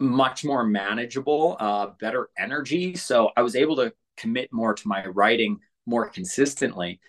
much 0.00 0.44
more 0.44 0.64
manageable, 0.64 1.56
uh, 1.60 1.88
better 2.00 2.30
energy. 2.38 2.94
So 2.96 3.30
I 3.36 3.42
was 3.42 3.56
able 3.56 3.76
to 3.76 3.92
commit 4.16 4.52
more 4.52 4.74
to 4.74 4.88
my 4.88 5.06
writing 5.06 5.60
more 5.86 6.08
consistently. 6.08 7.00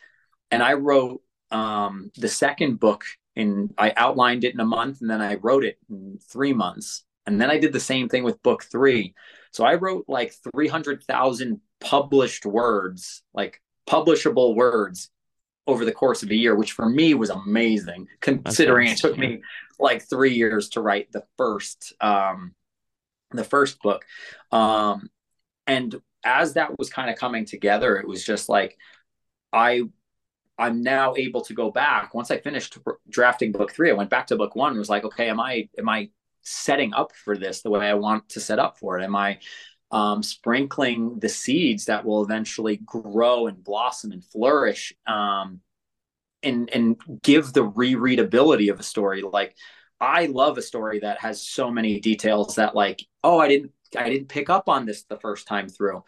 And 0.52 0.62
I 0.62 0.74
wrote 0.74 1.22
um, 1.52 2.12
the 2.16 2.28
second 2.28 2.80
book 2.80 3.04
in, 3.36 3.74
I 3.78 3.94
outlined 3.96 4.44
it 4.44 4.54
in 4.54 4.60
a 4.60 4.66
month 4.66 5.02
and 5.02 5.10
then 5.10 5.22
I 5.22 5.36
wrote 5.36 5.66
it 5.66 5.78
in 5.90 6.20
three 6.30 6.54
months. 6.54 7.04
And 7.26 7.42
then 7.42 7.50
I 7.50 7.58
did 7.58 7.74
the 7.74 7.80
same 7.80 8.08
thing 8.08 8.24
with 8.24 8.44
book 8.44 8.64
three. 8.64 9.16
So 9.52 9.66
I 9.66 9.76
wrote 9.76 10.06
like 10.08 10.34
300,000 10.54 11.60
published 11.80 12.46
words, 12.46 13.24
like 13.34 13.62
publishable 13.90 14.56
words 14.56 15.10
over 15.68 15.86
the 15.86 15.92
course 15.92 16.22
of 16.22 16.30
a 16.30 16.36
year, 16.36 16.56
which 16.56 16.74
for 16.74 16.88
me 16.88 17.14
was 17.16 17.30
amazing, 17.30 18.08
considering 18.20 18.90
it 18.90 18.98
took 18.98 19.18
me 19.18 19.42
like 19.80 20.08
three 20.08 20.34
years 20.34 20.70
to 20.70 20.82
write 20.82 21.12
the 21.12 21.24
first 21.38 21.94
um, 22.02 22.54
the 23.32 23.44
first 23.44 23.82
book. 23.82 24.06
Um, 24.52 25.10
and 25.68 25.96
as 26.24 26.54
that 26.54 26.78
was 26.78 26.90
kind 26.90 27.10
of 27.10 27.18
coming 27.18 27.46
together, 27.46 27.98
it 27.98 28.08
was 28.08 28.26
just 28.26 28.50
like 28.50 28.78
I 29.54 29.84
I'm 30.58 30.82
now 30.82 31.16
able 31.18 31.42
to 31.42 31.54
go 31.54 31.70
back. 31.70 32.14
Once 32.14 32.32
I 32.32 32.38
finished 32.38 32.78
drafting 33.10 33.52
book 33.52 33.72
three, 33.72 33.90
I 33.90 33.94
went 33.94 34.10
back 34.10 34.28
to 34.28 34.38
book 34.38 34.56
one 34.56 34.70
and 34.72 34.80
was 34.80 34.90
like, 34.90 35.04
okay, 35.04 35.30
am 35.30 35.40
I 35.40 35.70
am 35.78 35.90
I 35.90 36.10
setting 36.42 36.94
up 36.94 37.12
for 37.14 37.38
this 37.38 37.62
the 37.62 37.70
way 37.70 37.88
I 37.88 37.96
want 37.96 38.30
to 38.30 38.40
set 38.40 38.60
up 38.60 38.78
for 38.78 39.00
it? 39.00 39.04
Am 39.04 39.16
I 39.16 39.40
um, 39.92 40.24
sprinkling 40.24 41.20
the 41.20 41.30
seeds 41.30 41.86
that 41.86 42.06
will 42.06 42.24
eventually 42.24 42.78
grow 42.86 43.48
and 43.48 43.64
blossom 43.64 44.12
and 44.12 44.24
flourish 44.24 44.94
um, 45.08 45.62
and 46.44 46.70
and 46.70 46.98
give 47.24 47.54
the 47.54 47.66
rereadability 47.66 48.72
of 48.72 48.80
a 48.80 48.84
story 48.84 49.22
like 49.22 49.56
i 50.00 50.26
love 50.28 50.58
a 50.58 50.62
story 50.62 51.00
that 51.00 51.20
has 51.20 51.42
so 51.42 51.72
many 51.72 52.00
details 52.00 52.56
that 52.56 52.76
like 52.76 53.06
oh 53.24 53.40
i 53.40 53.48
didn't 53.48 53.72
i 53.98 54.10
didn't 54.10 54.28
pick 54.28 54.50
up 54.50 54.70
on 54.70 54.86
this 54.86 55.04
the 55.04 55.18
first 55.18 55.48
time 55.48 55.68
through 55.70 56.04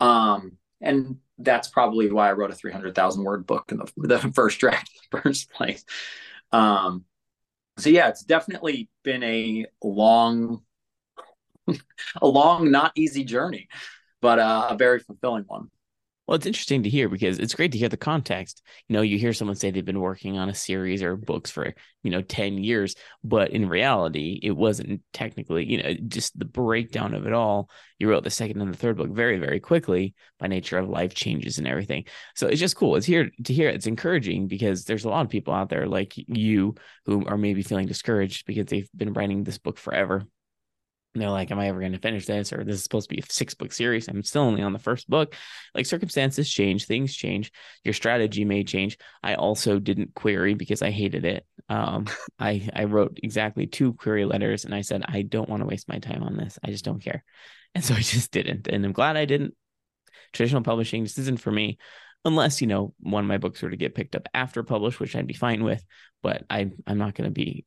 um 0.00 0.52
and 0.80 1.16
that's 1.38 1.68
probably 1.68 2.10
why 2.10 2.28
i 2.28 2.32
wrote 2.32 2.50
a 2.50 2.54
300000 2.54 3.22
word 3.22 3.46
book 3.46 3.70
in 3.70 3.78
the, 3.78 3.92
the 3.96 4.18
first 4.32 4.58
draft 4.58 4.90
in 4.94 5.00
the 5.10 5.22
first 5.22 5.50
place 5.50 5.84
um 6.52 7.04
so 7.76 7.90
yeah 7.90 8.08
it's 8.08 8.24
definitely 8.24 8.88
been 9.02 9.22
a 9.22 9.66
long 9.82 10.62
a 12.22 12.26
long, 12.26 12.70
not 12.70 12.92
easy 12.94 13.24
journey, 13.24 13.68
but 14.20 14.38
uh, 14.38 14.68
a 14.70 14.76
very 14.76 15.00
fulfilling 15.00 15.44
one. 15.44 15.70
Well, 16.28 16.36
it's 16.36 16.44
interesting 16.44 16.82
to 16.82 16.90
hear 16.90 17.08
because 17.08 17.38
it's 17.38 17.54
great 17.54 17.72
to 17.72 17.78
hear 17.78 17.88
the 17.88 17.96
context. 17.96 18.60
You 18.86 18.92
know, 18.92 19.00
you 19.00 19.16
hear 19.18 19.32
someone 19.32 19.56
say 19.56 19.70
they've 19.70 19.82
been 19.82 19.98
working 19.98 20.36
on 20.36 20.50
a 20.50 20.54
series 20.54 21.02
or 21.02 21.16
books 21.16 21.50
for, 21.50 21.72
you 22.02 22.10
know, 22.10 22.20
10 22.20 22.58
years, 22.58 22.96
but 23.24 23.48
in 23.50 23.66
reality, 23.66 24.38
it 24.42 24.50
wasn't 24.50 25.00
technically, 25.14 25.64
you 25.64 25.82
know, 25.82 25.94
just 26.06 26.38
the 26.38 26.44
breakdown 26.44 27.14
of 27.14 27.26
it 27.26 27.32
all. 27.32 27.70
You 27.98 28.10
wrote 28.10 28.24
the 28.24 28.30
second 28.30 28.60
and 28.60 28.70
the 28.70 28.76
third 28.76 28.98
book 28.98 29.08
very, 29.08 29.38
very 29.38 29.58
quickly 29.58 30.14
by 30.38 30.48
nature 30.48 30.76
of 30.76 30.90
life 30.90 31.14
changes 31.14 31.56
and 31.56 31.66
everything. 31.66 32.04
So 32.36 32.46
it's 32.46 32.60
just 32.60 32.76
cool. 32.76 32.96
It's 32.96 33.06
here 33.06 33.30
to 33.44 33.54
hear. 33.54 33.70
It's 33.70 33.86
encouraging 33.86 34.48
because 34.48 34.84
there's 34.84 35.06
a 35.06 35.08
lot 35.08 35.24
of 35.24 35.30
people 35.30 35.54
out 35.54 35.70
there 35.70 35.86
like 35.86 36.12
you 36.14 36.74
who 37.06 37.24
are 37.24 37.38
maybe 37.38 37.62
feeling 37.62 37.86
discouraged 37.86 38.44
because 38.44 38.66
they've 38.66 38.90
been 38.94 39.14
writing 39.14 39.44
this 39.44 39.56
book 39.56 39.78
forever 39.78 40.26
and 41.14 41.22
they're 41.22 41.30
like, 41.30 41.50
Am 41.50 41.58
I 41.58 41.68
ever 41.68 41.80
going 41.80 41.92
to 41.92 41.98
finish 41.98 42.26
this? 42.26 42.52
Or 42.52 42.64
this 42.64 42.76
is 42.76 42.82
supposed 42.82 43.08
to 43.08 43.14
be 43.14 43.20
a 43.20 43.32
six 43.32 43.54
book 43.54 43.72
series. 43.72 44.08
I'm 44.08 44.22
still 44.22 44.42
only 44.42 44.62
on 44.62 44.72
the 44.72 44.78
first 44.78 45.08
book. 45.08 45.34
Like 45.74 45.86
circumstances 45.86 46.50
change, 46.50 46.86
things 46.86 47.14
change. 47.14 47.52
Your 47.84 47.94
strategy 47.94 48.44
may 48.44 48.64
change. 48.64 48.98
I 49.22 49.34
also 49.34 49.78
didn't 49.78 50.14
query 50.14 50.54
because 50.54 50.82
I 50.82 50.90
hated 50.90 51.24
it. 51.24 51.46
Um, 51.68 52.06
I 52.38 52.68
I 52.74 52.84
wrote 52.84 53.18
exactly 53.22 53.66
two 53.66 53.94
query 53.94 54.24
letters 54.24 54.64
and 54.64 54.74
I 54.74 54.82
said, 54.82 55.02
I 55.06 55.22
don't 55.22 55.48
want 55.48 55.62
to 55.62 55.66
waste 55.66 55.88
my 55.88 55.98
time 55.98 56.22
on 56.22 56.36
this. 56.36 56.58
I 56.62 56.68
just 56.70 56.84
don't 56.84 57.02
care. 57.02 57.24
And 57.74 57.84
so 57.84 57.94
I 57.94 58.00
just 58.00 58.30
didn't. 58.30 58.68
And 58.68 58.84
I'm 58.84 58.92
glad 58.92 59.16
I 59.16 59.24
didn't. 59.24 59.54
Traditional 60.32 60.62
publishing 60.62 61.04
just 61.04 61.18
isn't 61.18 61.40
for 61.40 61.50
me 61.50 61.78
unless 62.24 62.60
you 62.60 62.66
know 62.66 62.94
one 63.00 63.24
of 63.24 63.28
my 63.28 63.38
books 63.38 63.62
were 63.62 63.70
to 63.70 63.76
get 63.76 63.94
picked 63.94 64.16
up 64.16 64.28
after 64.34 64.62
published 64.62 64.98
which 64.98 65.14
i'd 65.14 65.26
be 65.26 65.34
fine 65.34 65.62
with 65.62 65.84
but 66.20 66.44
i 66.50 66.68
i'm 66.86 66.98
not 66.98 67.14
going 67.14 67.28
to 67.28 67.32
be 67.32 67.64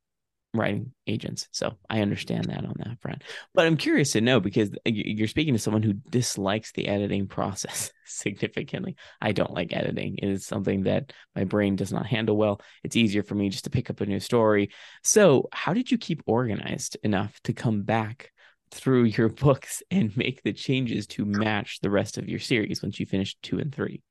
writing 0.54 0.92
agents. 1.06 1.48
So 1.50 1.78
I 1.88 2.00
understand 2.00 2.46
that 2.46 2.64
on 2.64 2.74
that 2.78 3.00
front. 3.00 3.22
But 3.54 3.66
I'm 3.66 3.76
curious 3.76 4.12
to 4.12 4.20
know 4.20 4.38
because 4.40 4.70
you're 4.84 5.28
speaking 5.28 5.54
to 5.54 5.58
someone 5.58 5.82
who 5.82 5.94
dislikes 5.94 6.72
the 6.72 6.88
editing 6.88 7.26
process 7.28 7.92
significantly. 8.04 8.96
I 9.20 9.32
don't 9.32 9.52
like 9.52 9.72
editing. 9.72 10.18
It 10.18 10.28
is 10.28 10.46
something 10.46 10.84
that 10.84 11.12
my 11.34 11.44
brain 11.44 11.76
does 11.76 11.92
not 11.92 12.06
handle 12.06 12.36
well. 12.36 12.60
It's 12.84 12.96
easier 12.96 13.22
for 13.22 13.34
me 13.34 13.48
just 13.48 13.64
to 13.64 13.70
pick 13.70 13.88
up 13.88 14.00
a 14.00 14.06
new 14.06 14.20
story. 14.20 14.70
So, 15.02 15.48
how 15.52 15.72
did 15.72 15.90
you 15.90 15.98
keep 15.98 16.22
organized 16.26 16.96
enough 17.02 17.40
to 17.44 17.52
come 17.52 17.82
back 17.82 18.30
through 18.70 19.04
your 19.04 19.28
books 19.44 19.82
and 19.90 20.16
make 20.16 20.42
the 20.42 20.52
changes 20.52 21.06
to 21.08 21.24
match 21.24 21.80
the 21.80 21.90
rest 21.90 22.18
of 22.18 22.28
your 22.28 22.40
series 22.40 22.82
once 22.82 23.00
you 23.00 23.06
finish 23.06 23.36
2 23.42 23.58
and 23.58 23.74
3? 23.74 24.02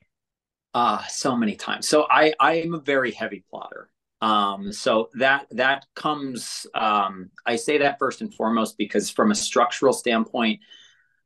Uh, 0.73 1.03
so 1.07 1.35
many 1.35 1.55
times. 1.55 1.87
So 1.87 2.07
I 2.09 2.33
I 2.39 2.53
am 2.53 2.73
a 2.73 2.79
very 2.79 3.11
heavy 3.11 3.43
plotter. 3.49 3.89
Um, 4.21 4.71
so 4.71 5.09
that 5.15 5.47
that 5.51 5.85
comes. 5.95 6.67
Um, 6.73 7.31
I 7.45 7.55
say 7.55 7.79
that 7.79 7.97
first 7.99 8.21
and 8.21 8.33
foremost 8.33 8.77
because 8.77 9.09
from 9.09 9.31
a 9.31 9.35
structural 9.35 9.93
standpoint, 9.93 10.61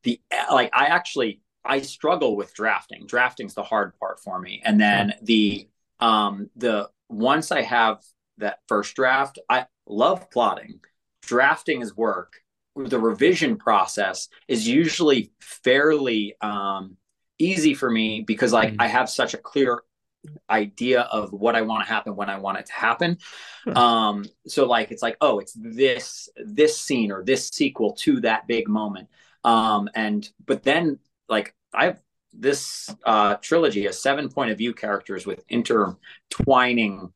the 0.03 0.21
like 0.51 0.71
I 0.73 0.85
actually 0.85 1.41
I 1.63 1.81
struggle 1.81 2.35
with 2.35 2.53
drafting. 2.53 3.05
Drafting's 3.05 3.53
the 3.53 3.63
hard 3.63 3.97
part 3.99 4.19
for 4.19 4.39
me, 4.39 4.61
and 4.63 4.79
then 4.79 5.13
the 5.21 5.67
um, 5.99 6.49
the 6.55 6.89
once 7.09 7.51
I 7.51 7.61
have 7.63 8.01
that 8.37 8.59
first 8.67 8.95
draft, 8.95 9.39
I 9.49 9.65
love 9.85 10.29
plotting. 10.31 10.79
Drafting 11.21 11.81
is 11.81 11.95
work. 11.95 12.33
The 12.75 12.99
revision 12.99 13.57
process 13.57 14.27
is 14.47 14.67
usually 14.67 15.31
fairly 15.39 16.35
um, 16.41 16.97
easy 17.39 17.73
for 17.73 17.89
me 17.89 18.21
because 18.21 18.53
like 18.53 18.73
mm. 18.73 18.77
I 18.79 18.87
have 18.87 19.09
such 19.09 19.33
a 19.33 19.37
clear 19.37 19.81
idea 20.49 21.01
of 21.01 21.31
what 21.31 21.55
I 21.55 21.61
want 21.61 21.85
to 21.85 21.91
happen 21.91 22.15
when 22.15 22.29
I 22.29 22.37
want 22.37 22.59
it 22.59 22.65
to 22.67 22.73
happen. 22.73 23.17
Um, 23.75 24.25
so 24.47 24.65
like 24.65 24.91
it's 24.91 25.01
like, 25.01 25.17
oh, 25.21 25.39
it's 25.39 25.53
this 25.53 26.29
this 26.37 26.79
scene 26.79 27.11
or 27.11 27.23
this 27.23 27.47
sequel 27.49 27.93
to 27.93 28.21
that 28.21 28.47
big 28.47 28.67
moment. 28.67 29.09
Um, 29.43 29.89
and 29.95 30.27
but 30.45 30.63
then 30.63 30.99
like 31.29 31.55
I 31.73 31.85
have 31.85 32.01
this 32.31 32.93
uh, 33.05 33.35
trilogy 33.35 33.85
has 33.85 34.01
seven 34.01 34.29
point 34.29 34.51
of 34.51 34.57
view 34.57 34.73
characters 34.73 35.25
with 35.25 35.43
intertwining 35.49 37.11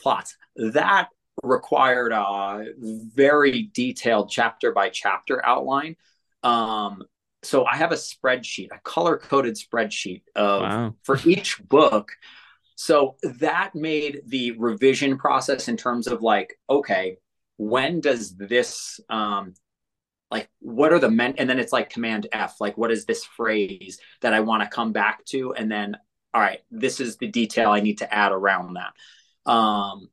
plots. 0.00 0.36
That 0.56 1.08
required 1.42 2.12
a 2.12 2.66
very 2.78 3.70
detailed 3.72 4.30
chapter 4.30 4.72
by 4.72 4.88
chapter 4.88 5.44
outline. 5.44 5.96
Um, 6.42 7.04
so 7.42 7.64
I 7.64 7.76
have 7.76 7.92
a 7.92 7.96
spreadsheet, 7.96 8.68
a 8.72 8.78
color 8.80 9.16
coded 9.18 9.56
spreadsheet 9.56 10.22
of 10.36 10.62
wow. 10.62 10.94
for 11.02 11.18
each 11.24 11.60
book 11.66 12.12
so 12.82 13.14
that 13.22 13.76
made 13.76 14.22
the 14.26 14.50
revision 14.58 15.16
process 15.16 15.68
in 15.68 15.76
terms 15.76 16.08
of 16.08 16.20
like, 16.20 16.58
okay, 16.68 17.16
when 17.56 18.00
does 18.00 18.34
this 18.34 18.98
um 19.08 19.54
like 20.32 20.48
what 20.58 20.92
are 20.92 20.98
the 20.98 21.08
men 21.08 21.34
and 21.38 21.48
then 21.48 21.60
it's 21.60 21.72
like 21.72 21.90
command 21.90 22.26
F, 22.32 22.56
like 22.60 22.76
what 22.76 22.90
is 22.90 23.04
this 23.04 23.24
phrase 23.24 24.00
that 24.20 24.34
I 24.34 24.40
want 24.40 24.64
to 24.64 24.68
come 24.68 24.90
back 24.92 25.24
to? 25.26 25.54
And 25.54 25.70
then 25.70 25.96
all 26.34 26.40
right, 26.40 26.58
this 26.72 26.98
is 26.98 27.18
the 27.18 27.28
detail 27.28 27.70
I 27.70 27.78
need 27.78 27.98
to 27.98 28.12
add 28.12 28.32
around 28.32 28.74
that. 28.74 29.48
Um 29.48 30.08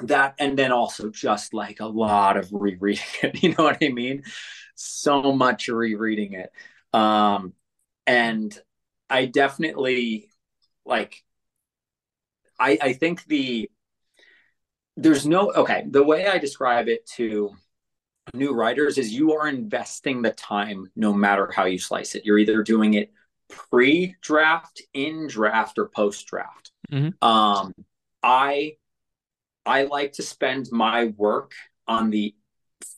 that 0.00 0.34
and 0.40 0.58
then 0.58 0.72
also 0.72 1.08
just 1.08 1.54
like 1.54 1.78
a 1.78 1.86
lot 1.86 2.36
of 2.36 2.48
rereading 2.50 3.04
it, 3.22 3.42
you 3.44 3.50
know 3.50 3.62
what 3.62 3.78
I 3.80 3.90
mean? 3.90 4.24
So 4.74 5.32
much 5.32 5.68
rereading 5.68 6.32
it. 6.32 6.50
Um 6.92 7.52
and 8.08 8.58
I 9.08 9.26
definitely 9.26 10.30
like 10.84 11.22
I, 12.62 12.78
I 12.80 12.92
think 12.92 13.24
the 13.26 13.68
there's 14.96 15.26
no 15.26 15.50
okay 15.52 15.84
the 15.88 16.02
way 16.02 16.26
i 16.26 16.38
describe 16.38 16.86
it 16.86 17.06
to 17.16 17.50
new 18.34 18.52
writers 18.52 18.98
is 18.98 19.12
you 19.12 19.34
are 19.34 19.48
investing 19.48 20.22
the 20.22 20.30
time 20.30 20.90
no 20.94 21.12
matter 21.12 21.50
how 21.50 21.64
you 21.64 21.78
slice 21.78 22.14
it. 22.14 22.24
You're 22.24 22.38
either 22.38 22.62
doing 22.62 22.94
it 22.94 23.12
pre-draft 23.48 24.80
in 24.94 25.26
draft 25.26 25.78
or 25.78 25.88
post-draft. 25.88 26.70
Mm-hmm. 26.90 27.26
um 27.26 27.74
i 28.22 28.76
i 29.66 29.84
like 29.84 30.12
to 30.14 30.22
spend 30.22 30.70
my 30.70 31.06
work 31.16 31.52
on 31.88 32.10
the 32.10 32.34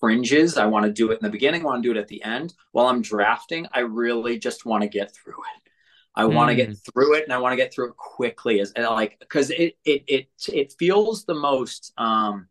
fringes. 0.01 0.57
I 0.59 0.67
want 0.67 0.85
to 0.85 0.93
do 0.93 1.11
it 1.11 1.21
in 1.21 1.25
the 1.25 1.31
beginning 1.31 1.63
I 1.63 1.65
want 1.65 1.83
to 1.83 1.89
do 1.89 1.99
it 1.99 2.01
at 2.01 2.09
the 2.09 2.23
end. 2.23 2.55
While 2.73 2.89
i'm 2.89 3.03
drafting 3.03 3.67
i 3.73 3.81
really 3.81 4.39
just 4.39 4.67
want 4.67 4.83
to 4.83 4.89
get 4.89 5.15
through 5.15 5.43
it 5.57 5.71
I 6.17 6.27
want 6.27 6.51
to 6.51 6.55
get 6.55 6.71
mm. 6.71 6.93
through 6.93 7.15
it 7.15 7.25
and 7.25 7.33
I 7.33 7.39
want 7.39 7.53
to 7.53 7.57
get 7.57 7.75
through 7.75 7.89
it 7.91 7.97
quickly 7.97 8.61
as 8.61 8.73
like 8.77 9.19
because 9.19 9.51
it 9.51 9.77
it 9.85 10.05
it 10.07 10.29
it 10.53 10.75
feels 10.79 11.25
the 11.25 11.35
most 11.35 11.93
um 11.97 12.49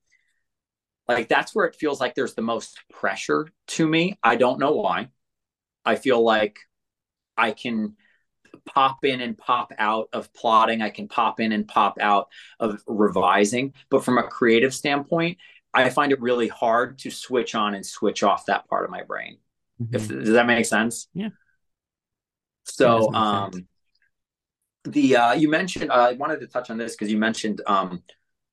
like 1.08 1.30
that's 1.30 1.56
where 1.56 1.66
it 1.66 1.76
feels 1.76 2.00
like 2.00 2.16
there's 2.16 2.34
the 2.34 2.42
most 2.42 2.80
pressure 2.92 3.48
to 3.68 3.88
me. 3.88 4.18
I 4.24 4.36
don't 4.36 4.60
know 4.60 4.74
why. 4.74 5.10
I 5.86 5.96
feel 5.96 6.24
like 6.24 6.60
I 7.38 7.52
can 7.52 7.96
pop 8.66 9.04
in 9.04 9.22
and 9.22 9.38
pop 9.38 9.74
out 9.78 10.10
of 10.14 10.34
plotting. 10.34 10.82
I 10.82 10.90
can 10.90 11.08
pop 11.08 11.40
in 11.40 11.52
and 11.52 11.68
pop 11.68 11.98
out 12.00 12.30
of 12.60 12.82
revising. 12.88 13.74
But 13.90 14.06
from 14.06 14.18
a 14.18 14.24
creative 14.24 14.74
standpoint, 14.74 15.38
I 15.74 15.90
find 15.90 16.12
it 16.12 16.22
really 16.22 16.48
hard 16.48 17.00
to 17.00 17.12
switch 17.12 17.56
on 17.56 17.74
and 17.74 17.86
switch 17.86 18.24
off 18.24 18.46
that 18.46 18.68
part 18.70 18.86
of 18.86 18.92
my 18.92 19.04
brain. 19.04 19.38
Mm-hmm. 19.82 19.96
If 19.96 20.08
does 20.08 20.34
that 20.34 20.48
make 20.48 20.66
sense? 20.66 21.08
Yeah. 21.14 21.30
So, 22.64 23.14
um, 23.14 23.68
the 24.86 25.16
uh, 25.16 25.34
you 25.34 25.50
mentioned 25.50 25.92
uh, 25.92 26.10
I 26.10 26.14
wanted 26.14 26.40
to 26.42 26.48
touch 26.48 26.70
on 26.70 26.78
this 26.78 26.94
because 26.94 27.12
you 27.12 27.18
mentioned 27.18 27.62
um, 27.68 28.04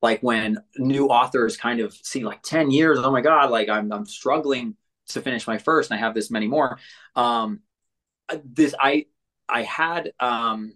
like 0.02 0.20
when 0.22 0.58
new 0.78 1.06
authors 1.06 1.56
kind 1.56 1.80
of 1.80 1.92
see 1.94 2.24
like 2.24 2.42
ten 2.42 2.70
years. 2.70 2.98
Oh 3.00 3.10
my 3.10 3.20
god, 3.20 3.50
like 3.50 3.68
I'm 3.68 3.92
I'm 3.92 4.06
struggling 4.06 4.76
to 5.08 5.20
finish 5.20 5.46
my 5.46 5.58
first, 5.58 5.90
and 5.90 5.98
I 5.98 6.00
have 6.00 6.14
this 6.14 6.30
many 6.30 6.46
more. 6.46 6.78
Um, 7.16 7.60
this 8.44 8.74
I 8.78 9.06
I 9.48 9.62
had 9.62 10.12
um, 10.20 10.74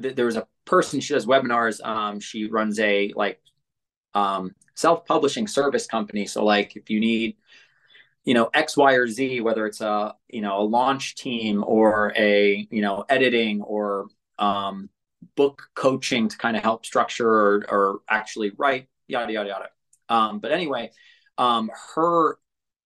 th- 0.00 0.14
there 0.14 0.26
was 0.26 0.36
a 0.36 0.46
person. 0.64 1.00
She 1.00 1.14
does 1.14 1.26
webinars. 1.26 1.84
Um, 1.84 2.20
she 2.20 2.46
runs 2.46 2.78
a 2.78 3.12
like 3.16 3.40
um, 4.14 4.54
self-publishing 4.74 5.46
service 5.46 5.86
company. 5.86 6.26
So 6.26 6.44
like 6.44 6.76
if 6.76 6.90
you 6.90 7.00
need, 7.00 7.36
you 8.24 8.34
know, 8.34 8.50
X, 8.52 8.76
Y, 8.76 8.94
or 8.94 9.06
Z, 9.06 9.40
whether 9.40 9.66
it's 9.66 9.80
a 9.80 10.14
you 10.28 10.40
know 10.40 10.60
a 10.60 10.64
launch 10.64 11.16
team 11.16 11.64
or 11.66 12.12
a 12.16 12.66
you 12.70 12.82
know 12.82 13.04
editing 13.08 13.62
or 13.62 14.08
um, 14.38 14.90
book 15.36 15.62
coaching 15.74 16.28
to 16.28 16.36
kind 16.38 16.56
of 16.56 16.62
help 16.62 16.86
structure 16.86 17.28
or, 17.28 17.64
or 17.68 18.00
actually 18.08 18.52
write, 18.56 18.88
yada 19.08 19.32
yada 19.32 19.48
yada. 19.48 19.68
Um, 20.08 20.38
but 20.40 20.52
anyway, 20.52 20.90
um, 21.38 21.70
her 21.94 22.38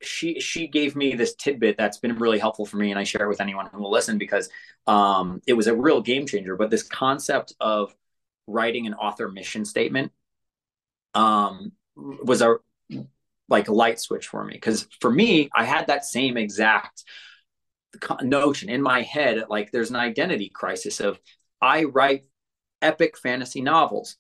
she 0.03 0.41
she 0.41 0.67
gave 0.67 0.95
me 0.97 1.15
this 1.15 1.35
tidbit 1.35 1.77
that's 1.77 1.99
been 1.99 2.17
really 2.19 2.39
helpful 2.39 2.67
for 2.67 2.77
me 2.77 2.91
and 2.91 2.99
i 2.99 3.05
share 3.05 3.25
it 3.25 3.29
with 3.29 3.41
anyone 3.41 3.67
who 3.73 3.81
will 3.81 3.91
listen 3.91 4.19
because 4.19 4.49
um, 4.87 5.41
it 5.47 5.55
was 5.55 5.67
a 5.67 5.75
real 5.75 6.03
game 6.03 6.27
changer 6.27 6.57
but 6.57 6.71
this 6.71 6.83
concept 6.83 7.55
of 7.59 7.95
writing 8.47 8.87
an 8.87 8.95
author 8.95 9.29
mission 9.31 9.65
statement 9.65 10.13
um, 11.15 11.73
was 11.97 12.43
a 12.43 12.57
like 13.49 13.69
a 13.69 13.75
light 13.75 14.01
switch 14.01 14.27
for 14.27 14.45
me 14.45 14.55
because 14.55 14.87
for 15.01 15.11
me 15.11 15.49
i 15.55 15.65
had 15.65 15.87
that 15.87 16.05
same 16.05 16.37
exact 16.37 17.05
notion 18.23 18.69
in 18.69 18.83
my 18.83 19.03
head 19.03 19.45
like 19.49 19.71
there's 19.71 19.91
an 19.91 19.97
identity 19.97 20.51
crisis 20.53 21.01
of 21.01 21.19
i 21.61 21.85
write 21.85 22.25
epic 22.83 23.17
fantasy 23.19 23.61
novels 23.61 24.17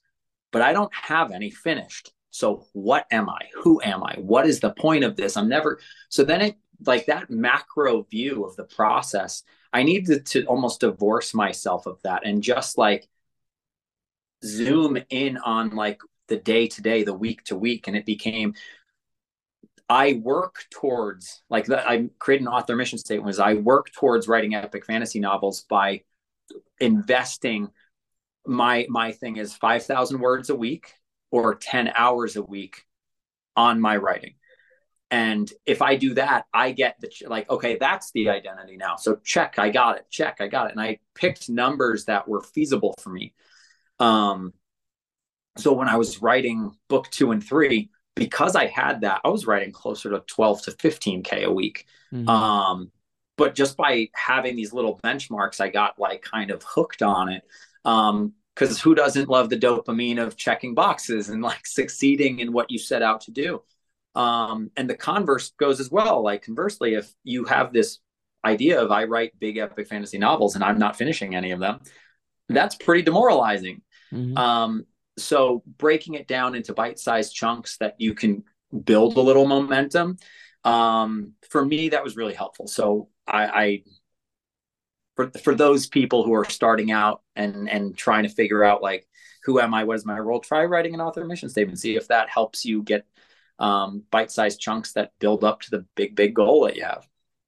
but 0.52 0.62
i 0.62 0.72
don't 0.72 0.94
have 0.94 1.32
any 1.32 1.50
finished 1.50 2.12
so 2.34 2.66
what 2.72 3.06
am 3.12 3.30
I? 3.30 3.42
Who 3.62 3.80
am 3.80 4.02
I? 4.02 4.16
What 4.16 4.44
is 4.44 4.58
the 4.58 4.72
point 4.72 5.04
of 5.04 5.14
this? 5.14 5.37
I'm 5.37 5.48
never 5.48 5.78
so 6.08 6.24
then 6.24 6.40
it 6.40 6.56
like 6.84 7.06
that 7.06 7.30
macro 7.30 8.02
view 8.02 8.44
of 8.44 8.56
the 8.56 8.64
process, 8.64 9.44
I 9.72 9.84
need 9.84 10.06
to, 10.06 10.20
to 10.20 10.44
almost 10.46 10.80
divorce 10.80 11.32
myself 11.32 11.87
of 11.87 12.02
that 12.02 12.26
and 12.26 12.42
just 12.42 12.76
like 12.76 13.08
zoom 14.44 14.98
in 15.10 15.37
on 15.38 15.76
like 15.76 16.00
the 16.26 16.37
day 16.37 16.66
to 16.66 16.82
day, 16.82 17.04
the 17.04 17.14
week 17.14 17.44
to 17.44 17.56
week. 17.56 17.87
And 17.87 17.96
it 17.96 18.04
became 18.04 18.54
I 19.88 20.14
work 20.22 20.64
towards 20.70 21.42
like 21.50 21.66
the, 21.66 21.86
I 21.86 22.08
create 22.18 22.40
an 22.40 22.48
author 22.48 22.74
mission 22.74 22.98
statement 22.98 23.26
was 23.26 23.38
I 23.38 23.54
work 23.54 23.92
towards 23.92 24.28
writing 24.28 24.54
epic 24.54 24.86
fantasy 24.86 25.20
novels 25.20 25.62
by 25.68 26.02
investing 26.80 27.68
my 28.46 28.86
my 28.88 29.12
thing 29.12 29.36
is 29.36 29.54
5000 29.54 30.20
words 30.20 30.50
a 30.50 30.54
week 30.54 30.92
or 31.30 31.54
10 31.54 31.92
hours 31.94 32.36
a 32.36 32.42
week 32.42 32.84
on 33.56 33.80
my 33.80 33.96
writing. 33.96 34.34
And 35.10 35.50
if 35.64 35.82
I 35.82 35.96
do 35.96 36.14
that, 36.14 36.46
I 36.52 36.72
get 36.72 36.96
the 37.00 37.10
like, 37.28 37.48
okay, 37.48 37.76
that's 37.78 38.10
the 38.12 38.30
identity 38.30 38.76
now. 38.76 38.96
So 38.96 39.16
check, 39.22 39.58
I 39.58 39.70
got 39.70 39.98
it. 39.98 40.06
Check, 40.10 40.38
I 40.40 40.48
got 40.48 40.66
it. 40.66 40.72
And 40.72 40.80
I 40.80 40.98
picked 41.14 41.48
numbers 41.48 42.06
that 42.06 42.26
were 42.26 42.42
feasible 42.42 42.94
for 43.00 43.10
me. 43.10 43.34
Um, 44.00 44.52
so 45.56 45.72
when 45.72 45.88
I 45.88 45.96
was 45.96 46.20
writing 46.20 46.72
book 46.88 47.10
two 47.10 47.30
and 47.30 47.44
three, 47.44 47.90
because 48.14 48.55
I 48.57 48.66
had 48.66 49.00
that, 49.03 49.20
I 49.24 49.29
was 49.29 49.46
writing 49.46 49.72
closer 49.72 50.11
to 50.11 50.20
12 50.20 50.62
to 50.62 50.70
15K 50.72 51.44
a 51.44 51.53
week. 51.53 51.87
Mm-hmm. 52.12 52.29
Um, 52.29 52.90
but 53.37 53.55
just 53.55 53.77
by 53.77 54.09
having 54.14 54.55
these 54.55 54.72
little 54.72 55.00
benchmarks, 55.03 55.61
I 55.61 55.68
got 55.68 55.98
like 55.98 56.22
kind 56.22 56.50
of 56.50 56.62
hooked 56.62 57.03
on 57.03 57.29
it. 57.31 57.42
Um, 57.85 58.35
because 58.55 58.81
who 58.81 58.94
doesn't 58.94 59.29
love 59.29 59.50
the 59.50 59.59
dopamine 59.59 60.22
of 60.24 60.37
checking 60.37 60.74
boxes 60.74 61.29
and 61.29 61.42
like 61.42 61.66
succeeding 61.66 62.38
in 62.38 62.53
what 62.53 62.70
you 62.70 62.79
set 62.79 63.03
out 63.03 63.22
to 63.22 63.31
do 63.31 63.62
um, 64.14 64.70
and 64.77 64.88
the 64.88 64.96
converse 64.96 65.50
goes 65.59 65.81
as 65.81 65.90
well 65.90 66.22
like 66.22 66.42
conversely 66.42 66.94
if 66.94 67.12
you 67.24 67.44
have 67.44 67.72
this 67.72 67.98
idea 68.44 68.81
of 68.81 68.90
i 68.90 69.05
write 69.05 69.38
big 69.38 69.57
epic 69.57 69.88
fantasy 69.88 70.18
novels 70.18 70.55
and 70.55 70.62
i'm 70.62 70.79
not 70.79 70.96
finishing 70.96 71.35
any 71.35 71.50
of 71.50 71.61
them 71.61 71.81
that's 72.48 72.74
pretty 72.74 73.03
demoralizing 73.03 73.81
mm-hmm. 74.12 74.37
um, 74.37 74.87
so 75.16 75.62
breaking 75.79 76.14
it 76.14 76.27
down 76.27 76.55
into 76.55 76.74
bite-sized 76.74 77.35
chunks 77.35 77.77
that 77.79 77.94
you 77.98 78.14
can 78.14 78.44
build 78.85 79.16
a 79.16 79.20
little 79.20 79.46
momentum 79.46 80.16
um, 80.64 81.33
for 81.50 81.64
me 81.64 81.90
that 81.90 82.03
was 82.03 82.16
really 82.16 82.35
helpful 82.35 82.66
so 82.66 83.09
I, 83.27 83.46
I 83.46 83.83
for 85.16 85.31
for 85.42 85.55
those 85.55 85.87
people 85.87 86.24
who 86.24 86.35
are 86.35 86.44
starting 86.44 86.90
out 86.90 87.22
and 87.37 87.68
and 87.68 87.96
trying 87.96 88.24
to 88.24 88.29
figure 88.29 88.64
out 88.64 88.83
like 88.83 89.07
who 89.44 89.61
am 89.61 89.74
I, 89.74 89.85
what 89.85 89.96
is 89.96 90.07
my 90.07 90.18
role, 90.18 90.40
try 90.40 90.64
writing 90.64 90.94
an 90.94 91.00
author 91.00 91.24
mission 91.24 91.48
statement. 91.48 91.79
See 91.79 91.96
if 91.96 92.09
that 92.09 92.31
helps 92.31 92.64
you 92.64 92.83
get 92.83 93.07
um, 93.59 94.03
bite-sized 94.11 94.59
chunks 94.59 94.92
that 94.92 95.12
build 95.20 95.44
up 95.44 95.61
to 95.62 95.70
the 95.70 95.87
big 95.94 96.16
big 96.16 96.35
goal 96.35 96.64
that 96.64 96.77
you 96.77 96.85
have. 96.85 97.07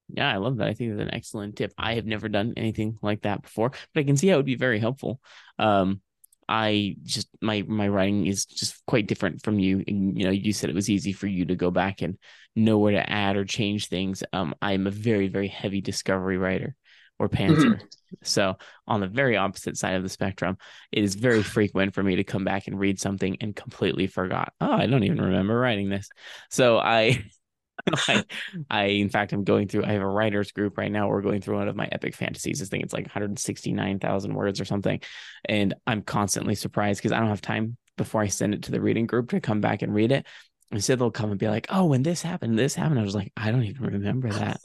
Yeah, 0.09 0.33
I 0.33 0.37
love 0.37 0.59
that. 0.59 0.69
I 0.69 0.75
think 0.75 0.93
it's 0.93 1.01
an 1.01 1.13
excellent 1.13 1.57
tip. 1.57 1.73
I 1.77 1.95
have 1.95 2.07
never 2.07 2.29
done 2.29 2.55
anything 2.57 2.97
like 3.03 3.23
that 3.23 3.43
before, 3.43 3.71
but 3.93 4.01
I 4.01 4.05
can 4.05 4.17
see 4.17 4.29
how 4.29 4.35
it 4.35 4.37
would 4.39 4.47
be 4.47 4.55
very 4.55 4.79
helpful. 4.79 5.21
Um, 5.59 6.01
I 6.49 6.97
just 7.03 7.29
my 7.41 7.63
my 7.67 7.89
writing 7.89 8.27
is 8.27 8.47
just 8.47 8.85
quite 8.87 9.07
different 9.07 9.43
from 9.43 9.59
you. 9.59 9.83
And, 9.87 10.19
you 10.19 10.25
know, 10.25 10.31
you 10.31 10.53
said 10.53 10.71
it 10.71 10.77
was 10.77 10.91
easy 10.91 11.13
for 11.13 11.27
you 11.27 11.47
to 11.47 11.57
go 11.57 11.71
back 11.71 12.03
and 12.03 12.19
know 12.55 12.79
where 12.79 12.93
to 12.93 13.11
add 13.11 13.37
or 13.37 13.45
change 13.45 13.89
things. 13.89 14.23
Um, 14.33 14.55
I'm 14.63 14.87
a 14.87 14.91
very 14.91 15.29
very 15.29 15.49
heavy 15.49 15.81
discovery 15.81 16.39
writer 16.39 16.75
or 17.19 17.29
pantser. 17.29 17.57
Mm-hmm. 17.57 17.85
So 18.23 18.57
on 18.87 19.01
the 19.01 19.09
very 19.09 19.37
opposite 19.37 19.77
side 19.77 19.95
of 19.95 20.03
the 20.03 20.09
spectrum, 20.09 20.59
it 20.93 21.03
is 21.03 21.15
very 21.15 21.43
frequent 21.43 21.95
for 21.95 22.03
me 22.03 22.17
to 22.17 22.25
come 22.25 22.45
back 22.45 22.67
and 22.67 22.79
read 22.79 23.01
something 23.01 23.37
and 23.41 23.55
completely 23.57 24.07
forgot. 24.07 24.53
Oh, 24.61 24.73
I 24.73 24.87
don't 24.87 25.05
even 25.05 25.21
remember 25.21 25.59
writing 25.59 25.89
this. 25.89 26.09
So 26.51 26.79
I 26.79 27.25
I, 28.09 28.25
I 28.71 28.85
in 28.85 29.09
fact 29.09 29.33
I'm 29.33 29.45
going 29.45 29.69
through 29.69 29.85
I 29.85 29.93
have 29.93 30.03
a 30.03 30.07
writers 30.07 30.53
group 30.53 30.79
right 30.79 30.91
now. 30.91 31.09
We're 31.09 31.23
going 31.23 31.41
through 31.41 31.57
one 31.57 31.69
of 31.69 31.77
my 31.77 31.89
epic 31.91 32.15
fantasies. 32.15 32.59
This 32.59 32.69
thing 32.69 32.81
it's 32.81 32.93
like 32.93 33.05
169,000 33.05 34.35
words 34.35 34.61
or 34.61 34.65
something. 34.65 35.01
And 35.45 35.75
I'm 35.87 36.03
constantly 36.03 36.55
surprised 36.55 37.01
because 37.01 37.13
I 37.13 37.19
don't 37.19 37.29
have 37.29 37.43
time 37.43 37.77
before 37.97 38.23
I 38.23 38.27
send 38.29 38.55
it 38.55 38.65
to 38.65 38.73
the 38.73 38.81
reading 38.81 39.07
group 39.07 39.31
to 39.31 39.41
come 39.41 39.61
back 39.61 39.83
and 39.83 39.95
read 39.95 40.13
it. 40.13 40.27
And 40.73 40.83
so 40.83 40.97
they'll 40.97 41.11
come 41.13 41.31
and 41.31 41.39
be 41.39 41.49
like, 41.49 41.69
"Oh, 41.71 41.87
when 41.87 42.03
this 42.03 42.23
happened, 42.23 42.59
this 42.59 42.75
happened." 42.75 42.99
I 42.99 43.05
was 43.05 43.15
like, 43.15 43.33
"I 43.37 43.53
don't 43.53 43.63
even 43.63 43.85
remember 43.85 44.31
that." 44.31 44.61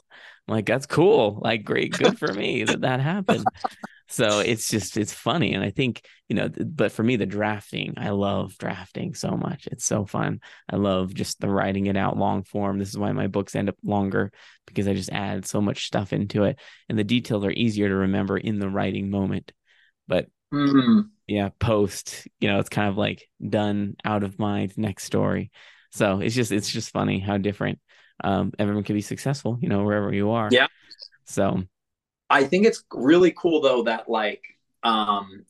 I'm 0.48 0.54
like, 0.54 0.66
"That's 0.66 0.86
cool. 0.86 1.38
Like, 1.42 1.64
great, 1.64 1.96
good 1.96 2.18
for 2.18 2.32
me 2.32 2.64
that 2.64 2.80
that 2.80 3.00
happened." 3.00 3.44
So 4.12 4.40
it's 4.40 4.68
just 4.68 4.96
it's 4.96 5.12
funny, 5.12 5.54
and 5.54 5.64
I 5.64 5.70
think 5.70 6.04
you 6.28 6.36
know. 6.36 6.48
But 6.48 6.92
for 6.92 7.02
me, 7.02 7.16
the 7.16 7.26
drafting, 7.26 7.94
I 7.96 8.10
love 8.10 8.56
drafting 8.58 9.14
so 9.14 9.36
much. 9.36 9.66
It's 9.66 9.84
so 9.84 10.04
fun. 10.04 10.40
I 10.70 10.76
love 10.76 11.14
just 11.14 11.40
the 11.40 11.48
writing 11.48 11.86
it 11.86 11.96
out 11.96 12.16
long 12.16 12.44
form. 12.44 12.78
This 12.78 12.90
is 12.90 12.98
why 12.98 13.12
my 13.12 13.26
books 13.26 13.54
end 13.54 13.68
up 13.68 13.76
longer 13.82 14.32
because 14.66 14.86
I 14.86 14.94
just 14.94 15.10
add 15.10 15.46
so 15.46 15.60
much 15.60 15.86
stuff 15.86 16.12
into 16.12 16.44
it, 16.44 16.58
and 16.88 16.98
the 16.98 17.04
details 17.04 17.44
are 17.44 17.50
easier 17.50 17.88
to 17.88 17.94
remember 17.96 18.36
in 18.36 18.58
the 18.58 18.68
writing 18.68 19.10
moment. 19.10 19.52
But 20.06 20.28
mm-hmm. 20.52 21.00
yeah, 21.26 21.48
post, 21.58 22.28
you 22.40 22.48
know, 22.48 22.60
it's 22.60 22.68
kind 22.68 22.88
of 22.88 22.96
like 22.96 23.28
done 23.46 23.96
out 24.04 24.22
of 24.22 24.38
mind. 24.38 24.74
Next 24.76 25.04
story 25.04 25.50
so 25.92 26.20
it's 26.20 26.34
just 26.34 26.52
it's 26.52 26.70
just 26.70 26.90
funny 26.90 27.20
how 27.20 27.36
different 27.36 27.78
um, 28.24 28.52
everyone 28.58 28.84
can 28.84 28.94
be 28.94 29.02
successful, 29.02 29.58
you 29.60 29.68
know, 29.68 29.84
wherever 29.84 30.12
you 30.12 30.30
are. 30.30 30.48
Yeah. 30.50 30.68
So 31.26 31.62
I 32.32 32.44
think 32.44 32.66
it's 32.66 32.82
really 32.92 33.32
cool 33.36 33.60
though 33.60 33.84
that 33.84 34.08
like 34.08 34.42
um 34.82 35.44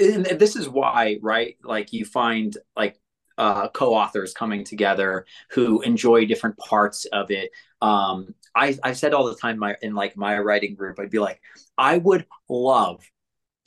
and 0.00 0.24
this 0.26 0.56
is 0.56 0.68
why, 0.68 1.18
right? 1.22 1.56
Like 1.62 1.92
you 1.92 2.04
find 2.04 2.56
like 2.76 2.98
uh, 3.36 3.68
co-authors 3.68 4.32
coming 4.32 4.64
together 4.64 5.26
who 5.50 5.80
enjoy 5.82 6.24
different 6.24 6.56
parts 6.56 7.04
of 7.06 7.30
it. 7.30 7.50
Um, 7.82 8.34
I, 8.54 8.76
I've 8.82 8.98
said 8.98 9.12
all 9.12 9.26
the 9.26 9.34
time 9.34 9.58
my, 9.58 9.76
in 9.82 9.94
like 9.94 10.16
my 10.16 10.38
writing 10.38 10.74
group, 10.74 10.98
I'd 10.98 11.10
be 11.10 11.18
like, 11.18 11.40
I 11.76 11.98
would 11.98 12.26
love 12.48 13.04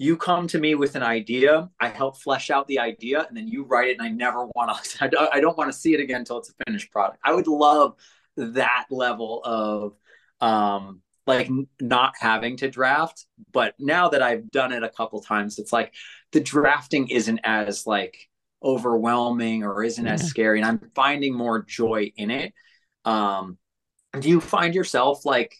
you 0.01 0.17
come 0.17 0.47
to 0.47 0.57
me 0.57 0.73
with 0.73 0.95
an 0.95 1.03
idea 1.03 1.69
i 1.79 1.87
help 1.87 2.17
flesh 2.19 2.49
out 2.49 2.67
the 2.67 2.79
idea 2.79 3.23
and 3.27 3.37
then 3.37 3.47
you 3.47 3.63
write 3.63 3.87
it 3.87 3.99
and 3.99 4.01
i 4.01 4.09
never 4.09 4.47
want 4.55 4.83
to 4.83 5.29
i 5.31 5.39
don't 5.39 5.55
want 5.59 5.71
to 5.71 5.77
see 5.77 5.93
it 5.93 5.99
again 5.99 6.21
until 6.21 6.39
it's 6.39 6.49
a 6.49 6.53
finished 6.65 6.91
product 6.91 7.19
i 7.23 7.31
would 7.31 7.45
love 7.45 7.93
that 8.35 8.85
level 8.89 9.43
of 9.45 9.93
um 10.41 11.01
like 11.37 11.49
not 11.79 12.13
having 12.19 12.57
to 12.57 12.69
draft 12.69 13.25
but 13.51 13.73
now 13.79 14.09
that 14.09 14.21
i've 14.21 14.49
done 14.51 14.71
it 14.71 14.83
a 14.83 14.89
couple 14.89 15.21
times 15.21 15.59
it's 15.59 15.73
like 15.73 15.93
the 16.31 16.39
drafting 16.39 17.07
isn't 17.09 17.39
as 17.43 17.85
like 17.85 18.17
overwhelming 18.63 19.63
or 19.63 19.83
isn't 19.83 20.05
yeah. 20.05 20.13
as 20.13 20.27
scary 20.27 20.59
and 20.59 20.67
i'm 20.67 20.91
finding 20.95 21.33
more 21.33 21.63
joy 21.63 22.11
in 22.15 22.29
it 22.29 22.53
um 23.05 23.57
do 24.19 24.29
you 24.29 24.39
find 24.39 24.75
yourself 24.75 25.25
like 25.25 25.55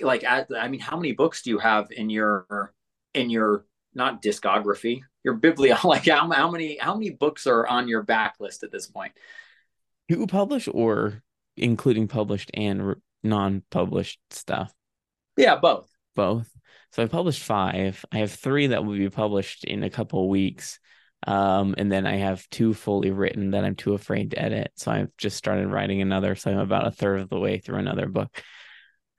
like 0.00 0.24
at, 0.24 0.48
i 0.58 0.68
mean 0.68 0.80
how 0.80 0.96
many 0.96 1.12
books 1.12 1.42
do 1.42 1.50
you 1.50 1.58
have 1.58 1.88
in 1.90 2.10
your 2.10 2.72
in 3.14 3.30
your 3.30 3.64
not 3.94 4.22
discography, 4.22 5.02
your 5.24 5.36
biblio. 5.36 5.82
Like 5.84 6.06
how, 6.06 6.30
how 6.30 6.50
many 6.50 6.78
how 6.78 6.94
many 6.94 7.10
books 7.10 7.46
are 7.46 7.66
on 7.66 7.88
your 7.88 8.04
backlist 8.04 8.62
at 8.62 8.72
this 8.72 8.86
point? 8.86 9.12
You 10.08 10.26
publish 10.26 10.68
or 10.72 11.22
including 11.56 12.08
published 12.08 12.50
and 12.54 12.96
non-published 13.22 14.20
stuff? 14.30 14.72
Yeah, 15.36 15.56
both. 15.56 15.88
Both. 16.14 16.50
So 16.92 17.02
I 17.02 17.06
published 17.06 17.42
five. 17.42 18.04
I 18.12 18.18
have 18.18 18.32
three 18.32 18.68
that 18.68 18.84
will 18.84 18.96
be 18.96 19.08
published 19.08 19.64
in 19.64 19.82
a 19.82 19.90
couple 19.90 20.28
weeks. 20.28 20.78
Um, 21.26 21.74
and 21.78 21.90
then 21.90 22.06
I 22.06 22.16
have 22.16 22.48
two 22.50 22.74
fully 22.74 23.12
written 23.12 23.52
that 23.52 23.64
I'm 23.64 23.76
too 23.76 23.94
afraid 23.94 24.32
to 24.32 24.42
edit. 24.42 24.72
So 24.76 24.90
I've 24.90 25.16
just 25.16 25.36
started 25.36 25.68
writing 25.68 26.02
another. 26.02 26.34
So 26.34 26.50
I'm 26.50 26.58
about 26.58 26.86
a 26.86 26.90
third 26.90 27.20
of 27.20 27.28
the 27.28 27.38
way 27.38 27.58
through 27.58 27.78
another 27.78 28.08
book. 28.08 28.42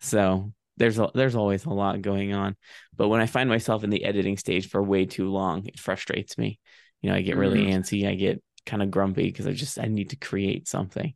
So 0.01 0.51
there's 0.77 0.99
a, 0.99 1.09
there's 1.13 1.35
always 1.35 1.65
a 1.65 1.69
lot 1.69 2.01
going 2.01 2.33
on 2.33 2.55
but 2.95 3.07
when 3.07 3.21
i 3.21 3.25
find 3.25 3.49
myself 3.49 3.83
in 3.83 3.89
the 3.89 4.03
editing 4.03 4.37
stage 4.37 4.69
for 4.69 4.81
way 4.81 5.05
too 5.05 5.29
long 5.29 5.65
it 5.65 5.79
frustrates 5.79 6.37
me 6.37 6.59
you 7.01 7.09
know 7.09 7.15
i 7.15 7.21
get 7.21 7.37
really 7.37 7.65
mm. 7.65 7.73
antsy 7.73 8.07
i 8.07 8.15
get 8.15 8.41
kind 8.65 8.81
of 8.81 8.91
grumpy 8.91 9.23
because 9.23 9.47
i 9.47 9.51
just 9.51 9.79
i 9.79 9.85
need 9.85 10.09
to 10.09 10.15
create 10.15 10.67
something 10.67 11.13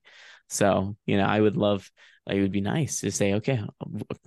so 0.50 0.96
you 1.06 1.18
know 1.18 1.26
i 1.26 1.40
would 1.40 1.58
love 1.58 1.90
it 2.30 2.42
would 2.42 2.52
be 2.52 2.62
nice 2.62 3.02
to 3.02 3.12
say 3.12 3.34
okay 3.36 3.62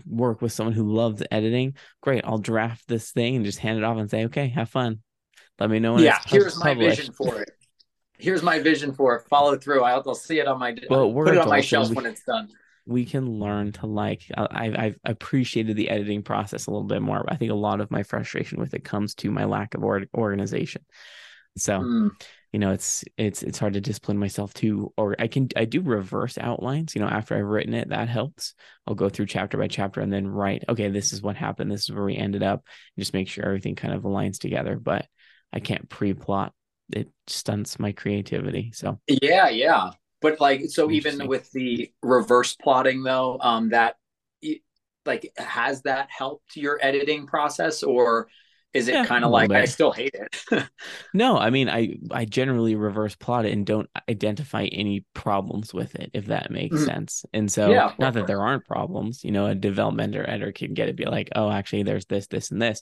work 0.07 0.41
with 0.43 0.53
someone 0.53 0.75
who 0.75 0.93
loves 0.93 1.23
editing. 1.31 1.75
Great 2.03 2.25
i'll 2.25 2.39
draft 2.39 2.87
this 2.89 3.11
thing 3.13 3.37
and 3.37 3.45
just 3.45 3.59
hand 3.59 3.79
it 3.79 3.85
off 3.85 3.99
and 3.99 4.11
say 4.11 4.25
okay 4.27 4.49
have 4.49 4.69
fun. 4.69 5.01
Let 5.59 5.71
me 5.71 5.79
know 5.79 5.95
when 5.95 6.05
yeah 6.05 6.19
here's 6.27 6.59
my 6.59 6.75
vision 6.75 7.13
for 7.13 7.41
it. 7.43 7.51
Here's 8.19 8.43
my 8.43 8.59
vision 8.59 8.93
for 8.93 9.17
it. 9.17 9.23
Follow 9.29 9.57
through. 9.57 9.83
I'll, 9.83 10.03
I'll 10.07 10.15
see 10.15 10.39
it 10.39 10.47
on 10.47 10.59
my 10.59 10.77
well, 10.91 11.13
put 11.13 11.29
it 11.29 11.39
on 11.39 11.49
my 11.49 11.63
shelf 11.63 11.91
when 11.91 12.07
it's 12.07 12.23
done. 12.23 12.51
we 12.87 13.05
can 13.05 13.39
learn 13.39 13.73
to 13.73 13.87
like 13.87 14.23
I, 14.37 14.73
I've 14.77 14.99
appreciated 15.05 15.77
the 15.77 15.89
editing 15.91 16.23
process 16.23 16.67
a 16.67 16.71
little 16.71 16.87
bit 16.87 17.03
more. 17.03 17.25
I 17.29 17.37
think 17.37 17.51
a 17.51 17.55
lot 17.55 17.81
of 17.81 17.91
my 17.91 18.03
frustration 18.03 18.59
with 18.59 18.75
it 18.75 18.85
comes 18.85 19.15
to 19.17 19.31
my 19.31 19.45
lack 19.45 19.75
of 19.75 19.85
or- 19.85 20.05
organization. 20.15 20.85
So 21.57 21.81
mm. 21.81 22.11
You 22.53 22.59
know 22.59 22.73
it's 22.73 23.05
it's 23.17 23.43
it's 23.43 23.59
hard 23.59 23.75
to 23.75 23.81
discipline 23.81 24.19
myself 24.19 24.53
to 24.55 24.93
or 24.97 25.15
i 25.19 25.27
can 25.27 25.49
i 25.57 25.65
do 25.65 25.81
reverse 25.81 26.37
outlines 26.39 26.95
you 26.95 27.01
know 27.01 27.07
after 27.07 27.37
i've 27.37 27.45
written 27.45 27.75
it 27.75 27.89
that 27.89 28.09
helps. 28.09 28.55
I'll 28.87 28.95
go 28.95 29.09
through 29.09 29.27
chapter 29.27 29.57
by 29.57 29.69
chapter 29.69 30.01
and 30.01 30.13
then 30.13 30.27
write 30.27 30.65
okay 30.69 30.89
this 30.89 31.13
is 31.13 31.23
what 31.23 31.37
happened. 31.37 31.71
This 31.71 31.83
is 31.83 31.93
where 31.93 32.05
we 32.05 32.17
ended 32.17 32.43
up. 32.43 32.65
And 32.97 33.03
just 33.03 33.15
make 33.15 33.29
sure 33.29 33.45
everything 33.45 33.77
kind 33.77 33.95
of 33.95 34.03
aligns 34.03 34.39
together 34.39 34.77
but 34.77 35.07
i 35.53 35.61
can't 35.61 35.89
pre-plot. 35.89 36.53
It 36.93 37.09
stunts 37.27 37.79
my 37.79 37.93
creativity 37.93 38.73
so. 38.75 39.01
Yeah 39.07 39.49
yeah. 39.49 39.91
But 40.21 40.41
like, 40.41 40.63
so 40.69 40.91
even 40.91 41.27
with 41.27 41.51
the 41.53 41.91
reverse 42.03 42.55
plotting, 42.55 43.03
though, 43.03 43.39
um, 43.41 43.71
that 43.71 43.97
like 45.07 45.33
has 45.39 45.83
that 45.83 46.09
helped 46.11 46.57
your 46.57 46.79
editing 46.83 47.27
process, 47.27 47.83
or 47.83 48.29
is 48.73 48.89
it 48.89 48.95
yeah, 48.95 49.05
kind 49.05 49.25
of 49.25 49.31
like 49.31 49.49
bit. 49.49 49.59
I 49.59 49.65
still 49.65 49.93
hate 49.93 50.15
it? 50.15 50.65
no, 51.15 51.37
I 51.37 51.51
mean, 51.51 51.69
I 51.69 51.97
I 52.11 52.25
generally 52.25 52.77
reverse 52.77 53.17
plot 53.17 53.45
it 53.45 53.53
and 53.53 53.67
don't 53.67 53.91
identify 54.09 54.65
any 54.65 55.05
problems 55.15 55.75
with 55.75 55.95
it, 55.97 56.11
if 56.15 56.27
that 56.27 56.51
makes 56.51 56.77
mm-hmm. 56.77 56.85
sense. 56.85 57.25
And 57.33 57.51
so, 57.51 57.71
yeah, 57.71 57.93
not 57.99 58.15
that 58.15 58.27
there 58.27 58.41
aren't 58.41 58.65
problems, 58.65 59.25
you 59.25 59.33
know, 59.33 59.47
a 59.47 59.55
developmental 59.55 60.25
editor 60.27 60.53
can 60.53 60.75
get 60.75 60.89
it, 60.89 60.97
be 60.97 61.05
like, 61.05 61.31
oh, 61.35 61.51
actually, 61.51 61.83
there's 61.83 62.07
this, 62.07 62.29
this, 62.29 62.51
and 62.51 62.63
this. 62.63 62.81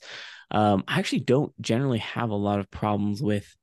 Um, 0.51 0.83
I 0.87 0.99
actually 0.99 1.21
don't 1.21 1.59
generally 1.61 1.99
have 1.99 2.29
a 2.29 2.35
lot 2.35 2.59
of 2.59 2.69
problems 2.69 3.21
with 3.21 3.55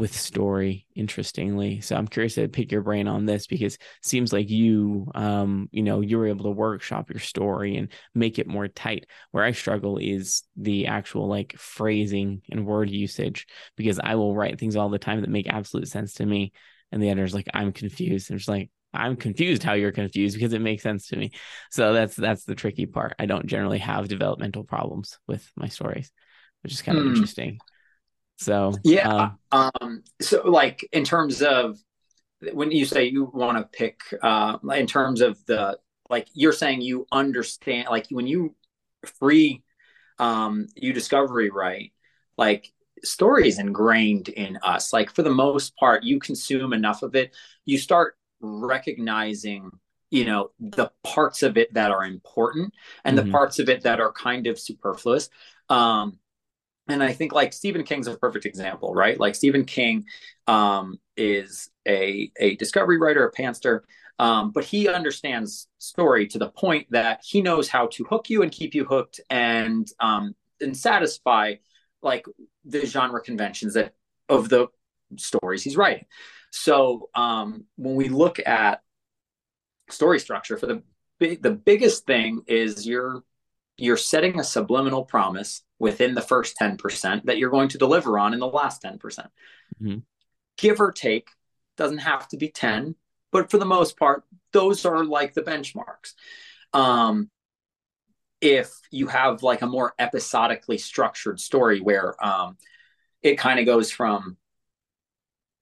with 0.00 0.16
story 0.16 0.86
interestingly. 0.96 1.82
So 1.82 1.94
i'm 1.94 2.08
curious 2.08 2.34
to 2.36 2.48
pick 2.48 2.72
your 2.72 2.80
brain 2.80 3.06
on 3.06 3.26
this 3.26 3.46
because 3.46 3.74
it 3.74 3.80
seems 4.02 4.32
like 4.32 4.48
you 4.48 5.10
um 5.14 5.68
you 5.72 5.82
know 5.82 6.00
you 6.00 6.16
were 6.16 6.26
able 6.26 6.44
to 6.44 6.50
workshop 6.50 7.10
your 7.10 7.20
story 7.20 7.76
and 7.76 7.92
make 8.14 8.38
it 8.38 8.48
more 8.48 8.66
tight. 8.66 9.06
Where 9.30 9.44
i 9.44 9.52
struggle 9.52 9.98
is 9.98 10.42
the 10.56 10.86
actual 10.86 11.28
like 11.28 11.54
phrasing 11.58 12.40
and 12.50 12.66
word 12.66 12.88
usage 12.88 13.46
because 13.76 14.00
i 14.02 14.14
will 14.14 14.34
write 14.34 14.58
things 14.58 14.74
all 14.74 14.88
the 14.88 14.98
time 14.98 15.20
that 15.20 15.30
make 15.30 15.48
absolute 15.48 15.88
sense 15.88 16.14
to 16.14 16.26
me 16.26 16.52
and 16.90 17.02
the 17.02 17.10
editor's 17.10 17.34
like 17.34 17.48
i'm 17.52 17.72
confused. 17.72 18.30
And 18.30 18.40
it's 18.40 18.48
like 18.48 18.70
i'm 18.94 19.16
confused 19.16 19.62
how 19.62 19.74
you're 19.74 19.92
confused 19.92 20.34
because 20.34 20.54
it 20.54 20.62
makes 20.62 20.82
sense 20.82 21.08
to 21.08 21.16
me. 21.16 21.30
So 21.70 21.92
that's 21.92 22.16
that's 22.16 22.44
the 22.44 22.54
tricky 22.54 22.86
part. 22.86 23.14
I 23.18 23.26
don't 23.26 23.46
generally 23.46 23.78
have 23.78 24.08
developmental 24.08 24.64
problems 24.64 25.18
with 25.28 25.46
my 25.56 25.68
stories 25.68 26.10
which 26.62 26.72
is 26.72 26.82
kind 26.82 26.98
of 26.98 27.04
mm. 27.04 27.10
interesting 27.10 27.58
so 28.40 28.72
yeah, 28.82 29.32
uh, 29.52 29.70
um, 29.80 30.02
so 30.20 30.48
like 30.48 30.88
in 30.92 31.04
terms 31.04 31.42
of 31.42 31.78
when 32.52 32.72
you 32.72 32.86
say 32.86 33.04
you 33.04 33.30
want 33.34 33.58
to 33.58 33.64
pick, 33.64 34.00
uh, 34.22 34.56
in 34.74 34.86
terms 34.86 35.20
of 35.20 35.44
the 35.44 35.78
like 36.08 36.26
you're 36.32 36.52
saying 36.52 36.80
you 36.80 37.06
understand 37.12 37.88
like 37.90 38.06
when 38.10 38.26
you 38.26 38.54
free 39.18 39.62
um 40.18 40.66
you 40.74 40.92
discovery 40.92 41.50
right 41.50 41.92
like 42.36 42.70
story 43.02 43.48
is 43.48 43.58
ingrained 43.58 44.28
in 44.28 44.58
us 44.62 44.92
like 44.92 45.10
for 45.10 45.22
the 45.22 45.30
most 45.30 45.74
part 45.76 46.04
you 46.04 46.18
consume 46.18 46.74
enough 46.74 47.02
of 47.02 47.14
it 47.14 47.34
you 47.64 47.78
start 47.78 48.16
recognizing 48.40 49.70
you 50.10 50.26
know 50.26 50.50
the 50.58 50.90
parts 51.04 51.42
of 51.42 51.56
it 51.56 51.72
that 51.72 51.90
are 51.90 52.04
important 52.04 52.74
and 53.04 53.16
mm-hmm. 53.16 53.26
the 53.26 53.32
parts 53.32 53.58
of 53.58 53.70
it 53.70 53.82
that 53.82 54.00
are 54.00 54.12
kind 54.12 54.46
of 54.46 54.58
superfluous 54.58 55.30
um 55.70 56.18
and 56.90 57.02
I 57.02 57.12
think 57.12 57.32
like 57.32 57.52
Stephen 57.52 57.84
King's 57.84 58.06
a 58.06 58.16
perfect 58.16 58.46
example, 58.46 58.94
right? 58.94 59.18
Like 59.18 59.34
Stephen 59.34 59.64
King 59.64 60.04
um, 60.46 60.98
is 61.16 61.70
a 61.86 62.30
a 62.38 62.56
discovery 62.56 62.98
writer, 62.98 63.26
a 63.26 63.32
pantser, 63.32 63.80
um, 64.18 64.50
but 64.50 64.64
he 64.64 64.88
understands 64.88 65.68
story 65.78 66.26
to 66.28 66.38
the 66.38 66.50
point 66.50 66.86
that 66.90 67.20
he 67.24 67.42
knows 67.42 67.68
how 67.68 67.86
to 67.88 68.04
hook 68.04 68.30
you 68.30 68.42
and 68.42 68.52
keep 68.52 68.74
you 68.74 68.84
hooked 68.84 69.20
and 69.30 69.88
um, 70.00 70.34
and 70.60 70.76
satisfy 70.76 71.54
like 72.02 72.24
the 72.64 72.84
genre 72.86 73.20
conventions 73.20 73.74
that 73.74 73.94
of 74.28 74.48
the 74.48 74.68
stories 75.16 75.62
he's 75.62 75.76
writing. 75.76 76.04
So 76.50 77.08
um, 77.14 77.64
when 77.76 77.94
we 77.94 78.08
look 78.08 78.38
at 78.44 78.80
story 79.88 80.20
structure 80.20 80.56
for 80.56 80.66
the 80.66 80.82
the 81.18 81.50
biggest 81.50 82.06
thing 82.06 82.42
is 82.46 82.86
you're 82.86 83.22
you're 83.76 83.96
setting 83.96 84.38
a 84.38 84.44
subliminal 84.44 85.04
promise 85.04 85.62
within 85.80 86.14
the 86.14 86.22
first 86.22 86.56
10% 86.60 87.24
that 87.24 87.38
you're 87.38 87.50
going 87.50 87.70
to 87.70 87.78
deliver 87.78 88.18
on 88.18 88.34
in 88.34 88.38
the 88.38 88.46
last 88.46 88.82
10%. 88.82 89.00
percent 89.00 89.28
mm 89.82 89.94
hmm 89.94 89.98
Give 90.58 90.78
or 90.78 90.92
take, 90.92 91.30
doesn't 91.78 91.98
have 91.98 92.28
to 92.28 92.36
be 92.36 92.50
10, 92.50 92.94
but 93.32 93.50
for 93.50 93.56
the 93.56 93.64
most 93.64 93.98
part, 93.98 94.24
those 94.52 94.84
are 94.84 95.02
like 95.04 95.32
the 95.32 95.40
benchmarks. 95.40 96.12
Um, 96.74 97.30
if 98.42 98.70
you 98.90 99.06
have 99.06 99.42
like 99.42 99.62
a 99.62 99.66
more 99.66 99.94
episodically 99.98 100.76
structured 100.76 101.40
story 101.40 101.80
where 101.80 102.14
um, 102.22 102.58
it 103.22 103.38
kind 103.38 103.58
of 103.58 103.64
goes 103.64 103.90
from 103.90 104.36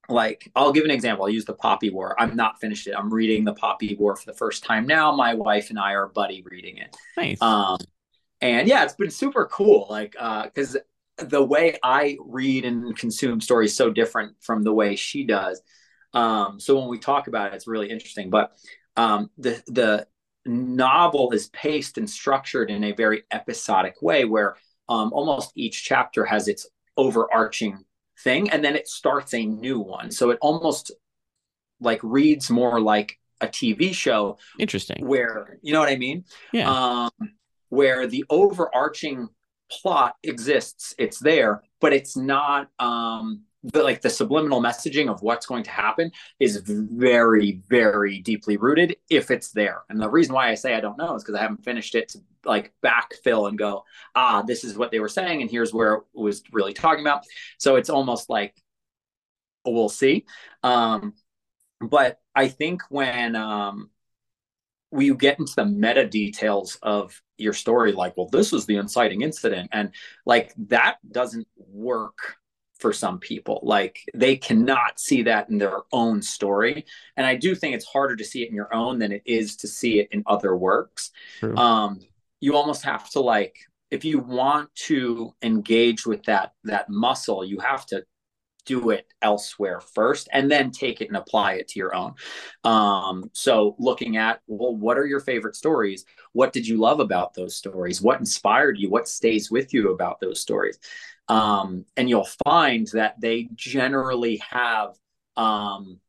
like 0.09 0.51
I'll 0.57 0.73
give 0.73 0.85
an 0.85 0.91
example. 0.91 1.27
I'll 1.27 1.31
use 1.31 1.45
the 1.45 1.55
Poppy 1.55 1.91
War. 1.91 2.21
I'm 2.21 2.35
not 2.35 2.61
finished 2.61 2.87
it. 2.87 2.95
I'm 2.97 3.13
reading 3.13 3.45
the 3.45 3.55
Poppy 3.55 3.95
War 3.95 4.17
for 4.17 4.27
the 4.27 4.37
first 4.37 4.65
time 4.65 4.87
now. 4.87 5.15
My 5.15 5.35
wife 5.35 5.71
and 5.71 5.79
I 5.79 5.93
are 5.93 6.09
buddy 6.09 6.43
reading 6.43 6.79
it. 6.79 6.97
Nice. 7.17 7.41
Um, 7.43 7.79
and 8.41 8.69
yeah 8.69 8.85
it's 8.85 8.95
been 8.95 9.11
super 9.11 9.47
cool 9.47 9.87
like 9.91 10.15
uh 10.19 10.45
because 10.45 10.77
the 11.19 11.43
way 11.43 11.77
i 11.83 12.17
read 12.25 12.65
and 12.65 12.97
consume 12.97 13.41
stories 13.41 13.77
so 13.77 13.91
different 13.91 14.37
from 14.41 14.63
the 14.63 14.73
way 14.73 14.95
she 14.97 15.25
does. 15.25 15.61
Um 16.15 16.61
so 16.61 16.79
when 16.79 16.89
we 16.89 16.99
talk 16.99 17.27
about 17.29 17.53
it 17.53 17.57
it's 17.57 17.67
really 17.67 17.91
interesting. 17.91 18.31
But 18.31 18.53
um 18.97 19.31
the 19.37 19.63
the 19.67 20.07
novel 20.47 21.33
is 21.33 21.49
paced 21.49 21.99
and 21.99 22.09
structured 22.09 22.71
in 22.71 22.85
a 22.85 22.93
very 22.93 23.25
episodic 23.33 24.01
way 24.01 24.25
where 24.25 24.57
um 24.89 25.13
almost 25.13 25.53
each 25.57 25.85
chapter 25.85 26.25
has 26.25 26.49
its 26.49 26.67
overarching 26.97 27.85
thing 28.23 28.51
and 28.51 28.65
then 28.65 28.77
it 28.77 28.89
starts 28.89 29.35
a 29.35 29.45
new 29.45 29.81
one. 29.81 30.11
So 30.11 30.31
it 30.31 30.39
almost 30.41 30.93
like 31.81 32.01
reads 32.03 32.51
more 32.51 32.81
like 32.81 33.19
a 33.41 33.47
tv 33.47 33.95
show 33.95 34.37
interesting. 34.59 35.07
where 35.07 35.59
you 35.63 35.73
know 35.73 35.79
what 35.81 35.89
i 35.89 35.97
mean? 35.97 36.25
Yeah. 36.53 36.69
Um 36.71 37.11
where 37.69 38.07
the 38.07 38.25
overarching 38.31 39.29
plot 39.71 40.17
exists 40.23 40.95
it's 40.99 41.19
there 41.19 41.63
but 41.81 41.93
it's 41.93 42.17
not 42.17 42.71
um 42.79 43.43
the, 43.65 43.83
like 43.83 44.01
the 44.01 44.11
subliminal 44.11 44.63
messaging 44.63 45.09
of 45.09 45.23
what's 45.23 45.47
going 45.47 45.65
to 45.65 45.71
happen 45.71 46.11
is 46.39 46.63
very 46.65 47.61
very 47.69 48.21
deeply 48.21 48.57
rooted 48.57 48.97
if 49.11 49.31
it's 49.31 49.51
there. 49.51 49.83
And 49.89 50.01
the 50.01 50.09
reason 50.09 50.35
why 50.35 50.51
i 50.51 50.55
say 50.55 50.75
i 50.75 50.81
don't 50.81 50.99
know 50.99 51.15
is 51.17 51.23
because 51.23 51.35
i 51.35 51.43
haven't 51.43 51.65
finished 51.65 51.95
it 51.95 52.09
to 52.11 52.21
like 52.45 52.73
backfill 52.85 53.49
and 53.49 53.59
go 53.59 53.85
ah 54.15 54.43
this 54.43 54.65
is 54.65 54.79
what 54.79 54.91
they 54.91 55.01
were 55.01 55.09
saying 55.09 55.43
and 55.43 55.51
here's 55.51 55.75
where 55.75 55.95
it 55.95 56.03
was 56.15 56.43
really 56.53 56.73
talking 56.73 57.03
about. 57.03 57.25
So 57.59 57.77
it's 57.77 57.91
almost 57.91 58.31
like 58.31 58.55
we'll 59.67 59.89
see. 59.89 60.25
Um 60.63 61.15
but 61.81 62.21
i 62.35 62.49
think 62.49 62.83
when 62.91 63.37
um 63.37 63.91
we 64.91 65.15
get 65.15 65.39
into 65.39 65.55
the 65.55 65.67
meta 65.67 66.07
details 66.07 66.79
of 66.83 67.21
your 67.37 67.53
story? 67.53 67.93
Like 67.93 68.17
well 68.17 68.29
this 68.29 68.53
was 68.53 68.67
the 68.67 68.77
inciting 68.77 69.23
incident. 69.23 69.71
And 69.73 69.91
like 70.27 70.53
that 70.69 70.97
doesn't 71.11 71.47
work 71.57 72.37
for 72.79 72.93
some 72.93 73.19
people. 73.19 73.61
Like 73.63 73.99
they 74.15 74.37
cannot 74.37 75.01
see 75.01 75.23
that 75.23 75.51
in 75.51 75.59
their 75.59 75.81
own 75.93 76.23
story. 76.23 76.87
And 77.17 77.27
i 77.27 77.35
do 77.35 77.55
think 77.55 77.75
it's 77.75 77.85
harder 77.87 78.17
to 78.17 78.25
see 78.25 78.43
it 78.43 78.49
in 78.49 78.55
your 78.55 78.73
own 78.75 78.99
than 78.99 79.13
it 79.13 79.23
is 79.25 79.57
to 79.57 79.69
see 79.69 80.01
it 80.01 80.09
in 80.11 80.23
other 80.27 80.57
works. 80.57 81.11
True. 81.41 81.57
um 81.57 82.01
you 82.41 82.57
almost 82.57 82.85
have 82.85 83.11
to 83.11 83.21
like 83.21 83.57
if 83.91 84.05
you 84.05 84.19
want 84.19 84.73
to 84.75 85.35
engage 85.43 86.07
with 86.07 86.23
that 86.25 86.53
that 86.65 86.89
muscle 86.89 87.45
you 87.45 87.59
have 87.59 87.85
to 87.87 88.05
do 88.69 88.91
it 88.91 89.07
elsewhere 89.23 89.81
first 89.81 90.29
and 90.33 90.51
then 90.51 90.71
take 90.71 91.01
it 91.01 91.09
and 91.09 91.17
apply 91.17 91.55
it 91.55 91.69
to 91.69 91.79
your 91.79 91.95
own. 91.95 92.15
Um, 92.65 93.31
so 93.33 93.75
looking 93.79 94.19
at, 94.19 94.41
well, 94.47 94.77
what 94.77 94.99
are 94.99 95.07
your 95.07 95.21
favorite 95.21 95.57
stories? 95.57 96.05
What 96.33 96.53
did 96.53 96.69
you 96.69 96.77
love 96.77 97.01
about 97.01 97.33
those 97.33 97.57
stories? 97.57 98.03
What 98.03 98.21
inspired 98.21 98.79
you? 98.79 98.91
What 98.91 99.09
stays 99.09 99.51
with 99.51 99.73
you 99.73 99.91
about 99.93 100.21
those 100.21 100.41
stories? 100.41 100.79
Um, 101.29 101.87
and 101.97 102.09
you'll 102.09 102.29
find 102.45 102.87
that 102.93 103.19
they 103.21 103.49
generally 103.55 104.43
have 104.51 104.95
um, 105.37 106.01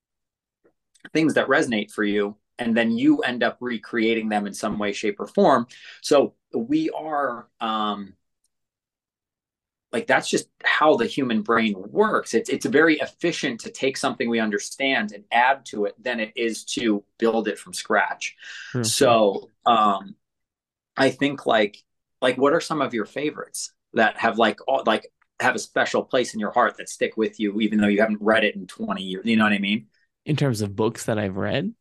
things 1.13 1.35
that 1.35 1.47
resonate 1.47 1.91
for 1.91 2.03
you 2.03 2.35
and 2.57 2.75
then 2.75 2.91
you 2.91 3.19
end 3.19 3.41
up 3.41 3.57
recreating 3.61 4.27
them 4.27 4.45
in 4.45 4.53
some 4.53 4.77
way 4.77 4.91
shape 4.91 5.19
or 5.19 5.27
form 5.27 5.65
so 6.01 6.33
we 6.53 6.89
are 6.89 7.47
um 7.61 8.13
like 9.91 10.05
that's 10.05 10.29
just 10.29 10.49
how 10.63 10.95
the 10.95 11.05
human 11.05 11.41
brain 11.41 11.75
works. 11.77 12.33
It's 12.33 12.49
it's 12.49 12.65
very 12.65 12.97
efficient 12.99 13.61
to 13.61 13.71
take 13.71 13.97
something 13.97 14.29
we 14.29 14.39
understand 14.39 15.11
and 15.11 15.23
add 15.31 15.65
to 15.67 15.85
it 15.85 15.95
than 16.01 16.19
it 16.19 16.31
is 16.35 16.63
to 16.65 17.03
build 17.17 17.47
it 17.47 17.57
from 17.57 17.73
scratch. 17.73 18.35
Mm-hmm. 18.73 18.83
so 18.83 19.49
um 19.65 20.15
i 20.95 21.09
think 21.09 21.45
like 21.45 21.83
like 22.21 22.37
what 22.37 22.53
are 22.53 22.61
some 22.61 22.81
of 22.81 22.93
your 22.93 23.05
favorites 23.05 23.73
that 23.93 24.17
have 24.17 24.37
like 24.37 24.59
all, 24.67 24.83
like 24.85 25.11
have 25.39 25.55
a 25.55 25.59
special 25.59 26.03
place 26.03 26.33
in 26.33 26.39
your 26.39 26.51
heart 26.51 26.77
that 26.77 26.89
stick 26.89 27.17
with 27.17 27.39
you 27.39 27.59
even 27.61 27.79
though 27.79 27.87
you 27.87 28.01
haven't 28.01 28.21
read 28.21 28.43
it 28.43 28.55
in 28.55 28.67
20 28.67 29.01
years? 29.01 29.25
You 29.25 29.37
know 29.37 29.45
what 29.45 29.53
i 29.53 29.57
mean? 29.57 29.87
In 30.25 30.35
terms 30.35 30.61
of 30.61 30.75
books 30.75 31.05
that 31.05 31.17
i've 31.17 31.37
read? 31.37 31.73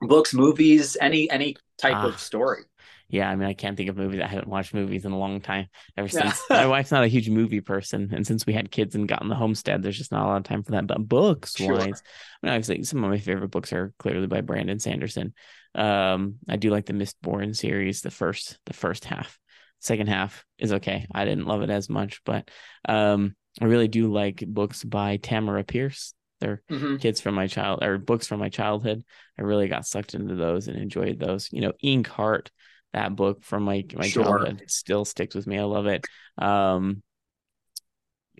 Books 0.00 0.34
movies 0.34 0.96
any 1.00 1.30
any 1.30 1.56
type 1.78 2.02
of 2.04 2.14
ah. 2.14 2.16
story 2.16 2.64
yeah, 3.10 3.28
I 3.28 3.34
mean, 3.34 3.48
I 3.48 3.54
can't 3.54 3.76
think 3.76 3.88
of 3.88 3.96
movies. 3.96 4.20
I 4.22 4.28
haven't 4.28 4.48
watched 4.48 4.72
movies 4.72 5.04
in 5.04 5.12
a 5.12 5.18
long 5.18 5.40
time. 5.40 5.66
Ever 5.96 6.08
since 6.08 6.40
my 6.48 6.66
wife's 6.68 6.92
not 6.92 7.02
a 7.02 7.08
huge 7.08 7.28
movie 7.28 7.60
person, 7.60 8.10
and 8.12 8.24
since 8.24 8.46
we 8.46 8.52
had 8.52 8.70
kids 8.70 8.94
and 8.94 9.08
got 9.08 9.22
in 9.22 9.28
the 9.28 9.34
homestead, 9.34 9.82
there's 9.82 9.98
just 9.98 10.12
not 10.12 10.24
a 10.24 10.28
lot 10.28 10.36
of 10.36 10.44
time 10.44 10.62
for 10.62 10.72
that. 10.72 10.86
But 10.86 11.08
books 11.08 11.56
sure. 11.56 11.74
wise, 11.74 12.02
I 12.42 12.46
mean, 12.46 12.54
obviously, 12.54 12.84
some 12.84 13.02
of 13.02 13.10
my 13.10 13.18
favorite 13.18 13.50
books 13.50 13.72
are 13.72 13.92
clearly 13.98 14.28
by 14.28 14.42
Brandon 14.42 14.78
Sanderson. 14.78 15.34
Um, 15.74 16.36
I 16.48 16.56
do 16.56 16.70
like 16.70 16.86
the 16.86 16.92
Mistborn 16.92 17.56
series, 17.56 18.02
the 18.02 18.10
first, 18.10 18.58
the 18.66 18.74
first 18.74 19.04
half. 19.04 19.38
Second 19.80 20.08
half 20.08 20.44
is 20.58 20.72
okay. 20.74 21.06
I 21.12 21.24
didn't 21.24 21.46
love 21.46 21.62
it 21.62 21.70
as 21.70 21.88
much, 21.88 22.20
but 22.24 22.48
um, 22.88 23.34
I 23.60 23.64
really 23.64 23.88
do 23.88 24.12
like 24.12 24.44
books 24.46 24.84
by 24.84 25.16
Tamora 25.16 25.66
Pierce. 25.66 26.14
They're 26.40 26.62
mm-hmm. 26.70 26.96
kids 26.96 27.20
from 27.20 27.34
my 27.34 27.46
child 27.46 27.82
or 27.82 27.98
books 27.98 28.26
from 28.26 28.40
my 28.40 28.48
childhood. 28.48 29.04
I 29.38 29.42
really 29.42 29.68
got 29.68 29.86
sucked 29.86 30.14
into 30.14 30.34
those 30.34 30.68
and 30.68 30.76
enjoyed 30.76 31.18
those. 31.18 31.48
You 31.52 31.60
know, 31.62 31.72
Inkheart 31.82 32.48
that 32.92 33.14
book 33.14 33.44
from 33.44 33.64
my 33.64 33.84
my 33.94 34.08
sure. 34.08 34.24
childhood 34.24 34.64
still 34.68 35.04
sticks 35.04 35.34
with 35.34 35.46
me. 35.46 35.58
I 35.58 35.64
love 35.64 35.86
it. 35.86 36.06
Um, 36.38 37.02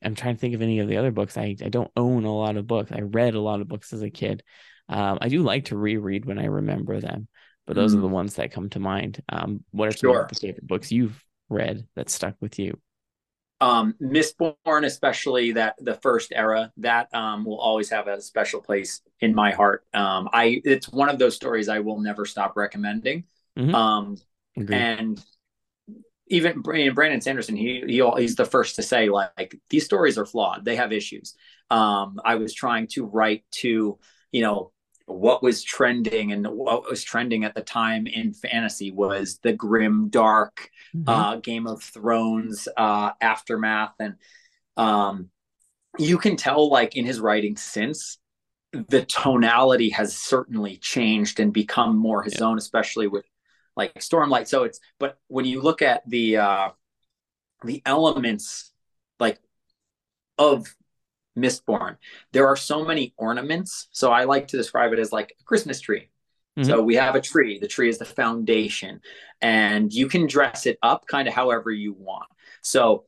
I'm 0.03 0.14
trying 0.14 0.34
to 0.34 0.40
think 0.40 0.55
of 0.55 0.62
any 0.62 0.78
of 0.78 0.88
the 0.88 0.96
other 0.96 1.11
books. 1.11 1.36
I, 1.36 1.57
I 1.62 1.68
don't 1.68 1.90
own 1.96 2.24
a 2.24 2.34
lot 2.34 2.57
of 2.57 2.66
books. 2.66 2.90
I 2.90 3.01
read 3.01 3.34
a 3.34 3.40
lot 3.40 3.61
of 3.61 3.68
books 3.68 3.92
as 3.92 4.03
a 4.03 4.11
kid. 4.11 4.42
Um, 4.88 5.18
I 5.20 5.28
do 5.28 5.42
like 5.42 5.66
to 5.66 5.76
reread 5.76 6.24
when 6.24 6.38
I 6.38 6.46
remember 6.46 7.01
them, 7.01 7.28
but 7.66 7.76
those 7.76 7.94
mm. 7.94 7.98
are 7.98 8.03
the 8.03 8.09
ones 8.09 8.36
that 8.36 8.53
come 8.53 8.70
to 8.70 8.80
mind. 8.80 9.22
Um, 9.28 9.62
what 9.70 9.88
are 9.88 9.92
some 9.92 10.11
of 10.11 10.28
the 10.28 10.34
favorite 10.34 10.66
books 10.66 10.90
you've 10.90 11.22
read 11.48 11.86
that 11.96 12.11
stuck 12.11 12.34
with 12.40 12.59
you? 12.59 12.80
Um, 13.61 13.94
Mistborn, 14.01 14.86
especially 14.86 15.53
that 15.53 15.76
the 15.78 15.94
first 15.94 16.32
era, 16.34 16.72
that 16.78 17.14
um, 17.14 17.44
will 17.44 17.61
always 17.61 17.90
have 17.90 18.09
a 18.09 18.20
special 18.20 18.61
place 18.62 19.03
in 19.20 19.34
my 19.34 19.51
heart. 19.51 19.84
Um, 19.92 20.30
I 20.32 20.62
it's 20.64 20.88
one 20.88 21.11
of 21.11 21.18
those 21.18 21.36
stories 21.36 21.68
I 21.68 21.80
will 21.80 22.01
never 22.01 22.24
stop 22.24 22.57
recommending. 22.57 23.24
Mm-hmm. 23.59 23.74
Um, 23.74 24.16
Agreed. 24.57 24.76
And 24.76 25.24
even 26.28 26.62
Brandon 26.62 27.20
Sanderson, 27.20 27.57
he, 27.57 27.82
he 27.86 28.11
he's 28.16 28.36
the 28.36 28.44
first 28.44 28.76
to 28.76 28.82
say 28.82 29.09
like 29.09 29.57
these 29.68 29.84
stories 29.84 30.16
are 30.16 30.26
flawed. 30.26 30.64
They 30.64 30.76
have 30.76 30.92
issues. 30.92 31.34
Um, 31.70 32.20
I 32.24 32.36
was 32.36 32.55
trying 32.55 32.86
to 32.92 33.05
write 33.05 33.44
to 33.53 33.98
you 34.32 34.42
know 34.42 34.72
what 35.11 35.42
was 35.42 35.62
trending 35.62 36.32
and 36.32 36.46
what 36.46 36.88
was 36.88 37.03
trending 37.03 37.44
at 37.44 37.55
the 37.55 37.62
time 37.62 38.07
in 38.07 38.32
fantasy 38.32 38.90
was 38.90 39.38
the 39.42 39.53
grim 39.53 40.09
dark 40.09 40.70
mm-hmm. 40.94 41.09
uh, 41.09 41.36
game 41.36 41.66
of 41.66 41.82
thrones 41.82 42.68
uh, 42.76 43.11
aftermath 43.20 43.94
and 43.98 44.14
um, 44.76 45.28
you 45.98 46.16
can 46.16 46.36
tell 46.36 46.70
like 46.70 46.96
in 46.96 47.05
his 47.05 47.18
writing 47.18 47.57
since 47.57 48.18
the 48.72 49.05
tonality 49.05 49.90
has 49.90 50.16
certainly 50.16 50.76
changed 50.76 51.40
and 51.40 51.53
become 51.53 51.96
more 51.96 52.22
his 52.22 52.38
yeah. 52.38 52.44
own 52.46 52.57
especially 52.57 53.09
with 53.09 53.24
like 53.77 53.95
Stormlight. 53.95 54.49
So 54.49 54.64
it's 54.64 54.81
but 54.99 55.18
when 55.29 55.45
you 55.45 55.61
look 55.61 55.83
at 55.83 56.09
the 56.09 56.39
uh 56.39 56.71
the 57.64 57.83
elements 57.85 58.73
like 59.18 59.39
of 60.39 60.75
Mistborn, 61.39 61.97
there 62.33 62.47
are 62.49 62.57
so 62.57 62.85
many 62.85 63.14
ornaments. 63.16 63.89
So 63.93 64.11
I 64.11 64.25
like 64.25 64.49
to 64.49 64.57
describe 64.57 64.93
it 64.93 64.99
as 64.99 65.12
like 65.12 65.35
a 65.41 65.45
Christmas 65.45 65.81
tree. 65.81 66.11
Mm-hmm. 66.59 66.68
So 66.68 66.83
we 66.83 66.97
have 66.97 67.14
a 67.14 67.21
tree. 67.21 67.59
The 67.59 67.68
tree 67.68 67.89
is 67.89 67.99
the 67.99 68.05
foundation, 68.05 69.01
and 69.41 69.93
you 69.93 70.09
can 70.09 70.27
dress 70.27 70.66
it 70.66 70.79
up 70.83 71.07
kind 71.07 71.29
of 71.29 71.35
however 71.35 71.71
you 71.71 71.93
want. 71.93 72.27
So 72.62 73.05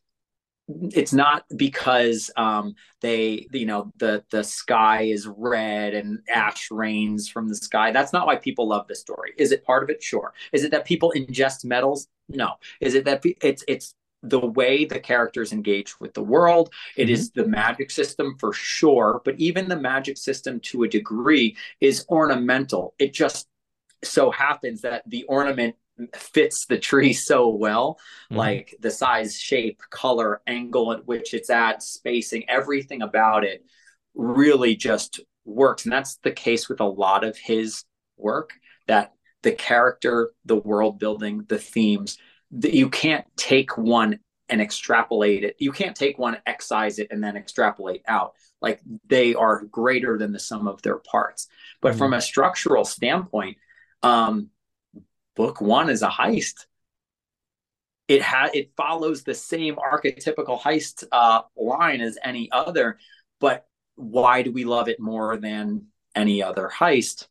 it's 0.68 1.12
not 1.12 1.44
because 1.56 2.30
um, 2.36 2.74
they 3.00 3.46
you 3.52 3.66
know 3.66 3.92
the 3.96 4.24
the 4.30 4.44
sky 4.44 5.02
is 5.02 5.26
red 5.26 5.94
and 5.94 6.20
ash 6.32 6.70
rains 6.70 7.28
from 7.28 7.48
the 7.48 7.56
sky. 7.56 7.90
That's 7.90 8.12
not 8.12 8.26
why 8.26 8.36
people 8.36 8.68
love 8.68 8.86
this 8.86 9.00
story. 9.00 9.32
Is 9.36 9.52
it 9.52 9.64
part 9.64 9.82
of 9.82 9.90
it? 9.90 10.02
Sure. 10.02 10.32
Is 10.52 10.64
it 10.64 10.70
that 10.70 10.84
people 10.84 11.12
ingest 11.16 11.64
metals? 11.64 12.08
No. 12.28 12.52
Is 12.80 12.94
it 12.94 13.04
that 13.06 13.22
it's 13.42 13.64
it's 13.66 13.94
the 14.22 14.38
way 14.38 14.84
the 14.84 15.00
characters 15.00 15.52
engage 15.52 15.98
with 15.98 16.14
the 16.14 16.22
world. 16.22 16.72
It 16.96 17.04
mm-hmm. 17.04 17.12
is 17.12 17.32
the 17.32 17.46
magic 17.46 17.90
system 17.90 18.36
for 18.38 18.52
sure 18.52 19.20
but 19.24 19.38
even 19.38 19.68
the 19.68 19.80
magic 19.80 20.16
system 20.16 20.60
to 20.60 20.84
a 20.84 20.88
degree 20.88 21.56
is 21.80 22.06
ornamental. 22.08 22.94
It 22.98 23.12
just 23.12 23.48
so 24.04 24.30
happens 24.30 24.82
that 24.82 25.02
the 25.08 25.24
ornament 25.24 25.76
fits 26.14 26.66
the 26.66 26.78
tree 26.78 27.12
so 27.12 27.48
well 27.48 27.98
mm-hmm. 28.30 28.36
like 28.36 28.76
the 28.80 28.90
size 28.90 29.38
shape 29.38 29.80
color 29.90 30.40
angle 30.46 30.92
at 30.92 31.06
which 31.06 31.34
it's 31.34 31.50
at 31.50 31.82
spacing 31.82 32.48
everything 32.48 33.02
about 33.02 33.44
it 33.44 33.64
really 34.14 34.76
just 34.76 35.20
works 35.44 35.84
and 35.84 35.92
that's 35.92 36.16
the 36.18 36.30
case 36.30 36.68
with 36.68 36.80
a 36.80 36.84
lot 36.84 37.24
of 37.24 37.36
his 37.36 37.84
work 38.16 38.52
that 38.86 39.12
the 39.42 39.52
character 39.52 40.32
the 40.44 40.56
world 40.56 40.98
building 40.98 41.44
the 41.48 41.58
themes 41.58 42.18
that 42.52 42.74
you 42.74 42.88
can't 42.88 43.24
take 43.36 43.76
one 43.76 44.18
and 44.48 44.60
extrapolate 44.60 45.44
it 45.44 45.56
you 45.58 45.72
can't 45.72 45.96
take 45.96 46.18
one 46.18 46.36
excise 46.46 46.98
it 46.98 47.08
and 47.10 47.24
then 47.24 47.36
extrapolate 47.36 48.02
out 48.06 48.34
like 48.60 48.80
they 49.08 49.34
are 49.34 49.64
greater 49.64 50.18
than 50.18 50.32
the 50.32 50.38
sum 50.38 50.68
of 50.68 50.80
their 50.82 50.98
parts 50.98 51.48
but 51.80 51.90
mm-hmm. 51.90 51.98
from 51.98 52.12
a 52.12 52.20
structural 52.20 52.84
standpoint 52.84 53.56
um 54.02 54.50
book 55.36 55.60
one 55.60 55.90
is 55.90 56.02
a 56.02 56.08
heist. 56.08 56.66
It 58.08 58.22
had 58.22 58.50
it 58.54 58.72
follows 58.76 59.22
the 59.22 59.34
same 59.34 59.76
archetypical 59.76 60.60
heist 60.60 61.04
uh, 61.12 61.42
line 61.56 62.00
as 62.00 62.18
any 62.22 62.50
other 62.50 62.98
but 63.42 63.66
why 63.96 64.42
do 64.42 64.52
we 64.52 64.64
love 64.64 64.88
it 64.88 65.00
more 65.00 65.36
than 65.36 65.88
any 66.14 66.42
other 66.42 66.70
heist? 66.72 67.26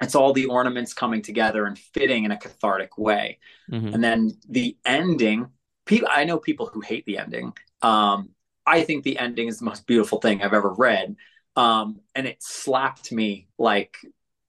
It's 0.00 0.14
all 0.14 0.32
the 0.32 0.46
ornaments 0.46 0.94
coming 0.94 1.20
together 1.20 1.66
and 1.66 1.76
fitting 1.76 2.24
in 2.24 2.30
a 2.30 2.36
cathartic 2.38 2.96
way. 2.96 3.38
Mm-hmm. 3.70 3.94
and 3.94 4.04
then 4.04 4.32
the 4.48 4.76
ending 4.84 5.48
people 5.86 6.08
i 6.10 6.24
know 6.24 6.38
people 6.38 6.66
who 6.66 6.80
hate 6.80 7.04
the 7.06 7.18
ending. 7.18 7.52
Um, 7.82 8.30
i 8.66 8.82
think 8.82 9.02
the 9.02 9.18
ending 9.18 9.48
is 9.48 9.58
the 9.58 9.64
most 9.64 9.86
beautiful 9.86 10.20
thing 10.20 10.42
i've 10.42 10.54
ever 10.54 10.72
read. 10.72 11.16
Um, 11.56 12.00
and 12.14 12.26
it 12.26 12.42
slapped 12.42 13.12
me 13.12 13.48
like 13.58 13.96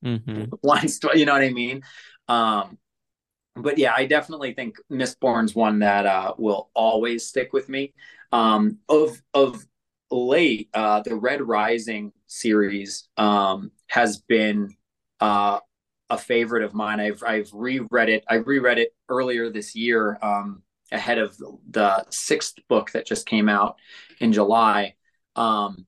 mm-hmm. 0.05 0.45
once 0.63 0.99
you 1.15 1.25
know 1.25 1.33
what 1.33 1.41
i 1.41 1.49
mean 1.49 1.81
um, 2.27 2.77
but 3.55 3.77
yeah, 3.77 3.93
I 3.95 4.05
definitely 4.05 4.53
think 4.53 4.77
Mistborn's 4.91 5.53
one 5.53 5.79
that 5.79 6.05
uh, 6.05 6.33
will 6.37 6.69
always 6.73 7.27
stick 7.27 7.53
with 7.53 7.69
me. 7.69 7.93
Um, 8.31 8.79
of 8.89 9.21
of 9.33 9.65
late, 10.09 10.69
uh, 10.73 11.01
the 11.01 11.15
Red 11.15 11.41
Rising 11.41 12.13
series 12.27 13.07
um, 13.17 13.71
has 13.87 14.17
been 14.17 14.75
uh, 15.19 15.59
a 16.09 16.17
favorite 16.17 16.63
of 16.63 16.73
mine. 16.73 16.99
I've 16.99 17.23
I've 17.25 17.49
reread 17.53 18.09
it. 18.09 18.23
I 18.27 18.35
reread 18.35 18.79
it 18.79 18.95
earlier 19.07 19.49
this 19.49 19.75
year 19.75 20.17
um, 20.21 20.63
ahead 20.91 21.19
of 21.19 21.37
the 21.69 22.05
sixth 22.09 22.55
book 22.67 22.91
that 22.91 23.05
just 23.05 23.27
came 23.27 23.49
out 23.49 23.77
in 24.19 24.33
July. 24.33 24.95
Um, 25.35 25.85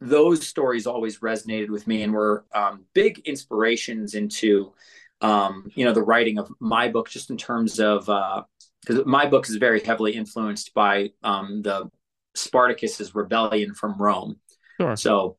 those 0.00 0.46
stories 0.46 0.86
always 0.86 1.18
resonated 1.18 1.68
with 1.68 1.86
me 1.86 2.02
and 2.02 2.12
were 2.12 2.46
um, 2.54 2.84
big 2.94 3.18
inspirations 3.20 4.14
into 4.14 4.72
um, 5.20 5.70
you 5.74 5.84
know, 5.84 5.92
the 5.92 6.02
writing 6.02 6.38
of 6.38 6.50
my 6.60 6.88
book, 6.88 7.08
just 7.08 7.30
in 7.30 7.36
terms 7.36 7.78
of 7.78 8.06
because 8.06 9.00
uh, 9.00 9.04
my 9.04 9.26
book 9.26 9.48
is 9.48 9.56
very 9.56 9.80
heavily 9.80 10.12
influenced 10.12 10.72
by 10.74 11.10
um, 11.22 11.62
the 11.62 11.90
Spartacus's 12.34 13.14
rebellion 13.14 13.74
from 13.74 13.96
Rome. 13.98 14.40
Sure. 14.80 14.96
So, 14.96 15.36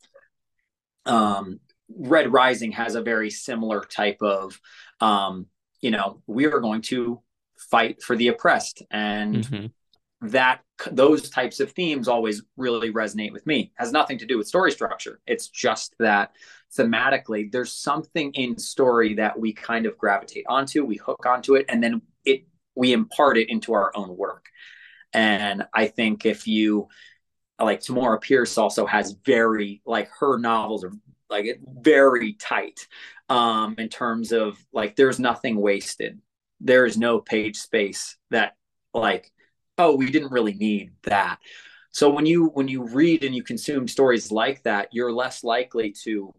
um, 1.06 1.60
Red 1.90 2.32
Rising 2.32 2.74
has 2.74 2.96
a 2.96 3.02
very 3.02 3.30
similar 3.30 3.82
type 3.82 4.22
of, 4.22 4.60
um, 5.00 5.48
you 5.82 5.92
know, 5.92 6.22
we 6.28 6.46
are 6.46 6.60
going 6.60 6.82
to 6.84 7.22
fight 7.58 8.02
for 8.02 8.16
the 8.16 8.30
oppressed, 8.30 8.84
and 8.92 9.36
mm-hmm. 9.36 10.28
that 10.28 10.62
those 10.92 11.30
types 11.30 11.60
of 11.60 11.72
themes 11.72 12.08
always 12.08 12.44
really 12.56 12.92
resonate 12.92 13.34
with 13.34 13.46
me. 13.48 13.72
Has 13.76 13.92
nothing 13.92 14.20
to 14.20 14.26
do 14.26 14.38
with 14.38 14.48
story 14.48 14.72
structure. 14.72 15.20
It's 15.26 15.48
just 15.50 15.96
that 16.00 16.32
thematically, 16.78 17.52
there's 17.52 17.74
something 17.74 18.32
in 18.34 18.58
story 18.58 19.16
that 19.16 19.38
we 19.40 19.54
kind 19.54 19.86
of 19.86 19.98
gravitate 19.98 20.46
onto, 20.48 20.86
we 20.86 20.98
hook 20.98 21.26
onto 21.26 21.56
it, 21.56 21.66
and 21.70 21.84
then 21.84 22.02
it 22.26 22.46
we 22.76 22.94
impart 22.94 23.38
it 23.38 23.50
into 23.50 23.74
our 23.74 23.92
own 23.96 24.16
work. 24.16 24.46
And 25.14 25.66
I 25.74 25.88
think 25.88 26.26
if 26.26 26.48
you 26.48 26.88
like 27.60 27.82
Tamora 27.82 28.20
Pierce 28.22 28.58
also 28.58 28.86
has 28.86 29.16
very 29.26 29.82
like 29.86 30.10
her 30.20 30.38
novels 30.38 30.84
are 30.84 30.94
like 31.30 31.60
very 31.82 32.34
tight 32.34 32.88
um, 33.30 33.76
in 33.78 33.90
terms 33.90 34.32
of 34.32 34.58
like 34.74 34.96
there's 34.96 35.20
nothing 35.20 35.58
wasted. 35.58 36.20
There 36.60 36.86
is 36.86 36.98
no 36.98 37.20
page 37.20 37.58
space 37.58 38.18
that 38.30 38.56
like 38.94 39.32
oh 39.78 39.96
we 39.96 40.10
didn't 40.10 40.32
really 40.32 40.54
need 40.54 40.92
that. 41.04 41.40
So 41.92 42.10
when 42.10 42.26
you 42.26 42.48
when 42.54 42.68
you 42.68 42.84
read 42.84 43.24
and 43.24 43.36
you 43.36 43.44
consume 43.44 43.88
stories 43.88 44.32
like 44.32 44.64
that, 44.64 44.90
you're 44.92 45.12
less 45.12 45.44
likely 45.44 45.94
to 46.04 46.34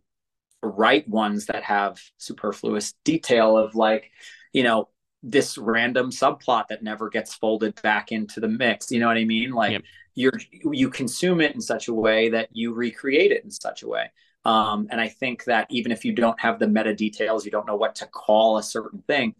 write 0.62 1.08
ones 1.08 1.46
that 1.46 1.64
have 1.64 2.00
superfluous 2.18 2.94
detail 3.04 3.56
of 3.58 3.74
like 3.74 4.10
you 4.52 4.62
know 4.62 4.88
this 5.22 5.58
random 5.58 6.10
subplot 6.10 6.68
that 6.68 6.82
never 6.82 7.08
gets 7.08 7.34
folded 7.34 7.80
back 7.82 8.12
into 8.12 8.40
the 8.40 8.48
mix 8.48 8.90
you 8.90 9.00
know 9.00 9.06
what 9.06 9.16
i 9.16 9.24
mean 9.24 9.52
like 9.52 9.72
yep. 9.72 9.82
you're 10.14 10.40
you 10.72 10.88
consume 10.88 11.40
it 11.40 11.54
in 11.54 11.60
such 11.60 11.88
a 11.88 11.94
way 11.94 12.28
that 12.28 12.48
you 12.52 12.72
recreate 12.72 13.32
it 13.32 13.44
in 13.44 13.50
such 13.50 13.82
a 13.82 13.88
way 13.88 14.10
um, 14.44 14.86
and 14.90 15.00
i 15.00 15.08
think 15.08 15.44
that 15.44 15.66
even 15.70 15.92
if 15.92 16.04
you 16.04 16.12
don't 16.12 16.40
have 16.40 16.58
the 16.58 16.68
meta 16.68 16.94
details 16.94 17.44
you 17.44 17.50
don't 17.50 17.66
know 17.66 17.76
what 17.76 17.96
to 17.96 18.06
call 18.06 18.56
a 18.56 18.62
certain 18.62 19.02
thing 19.06 19.34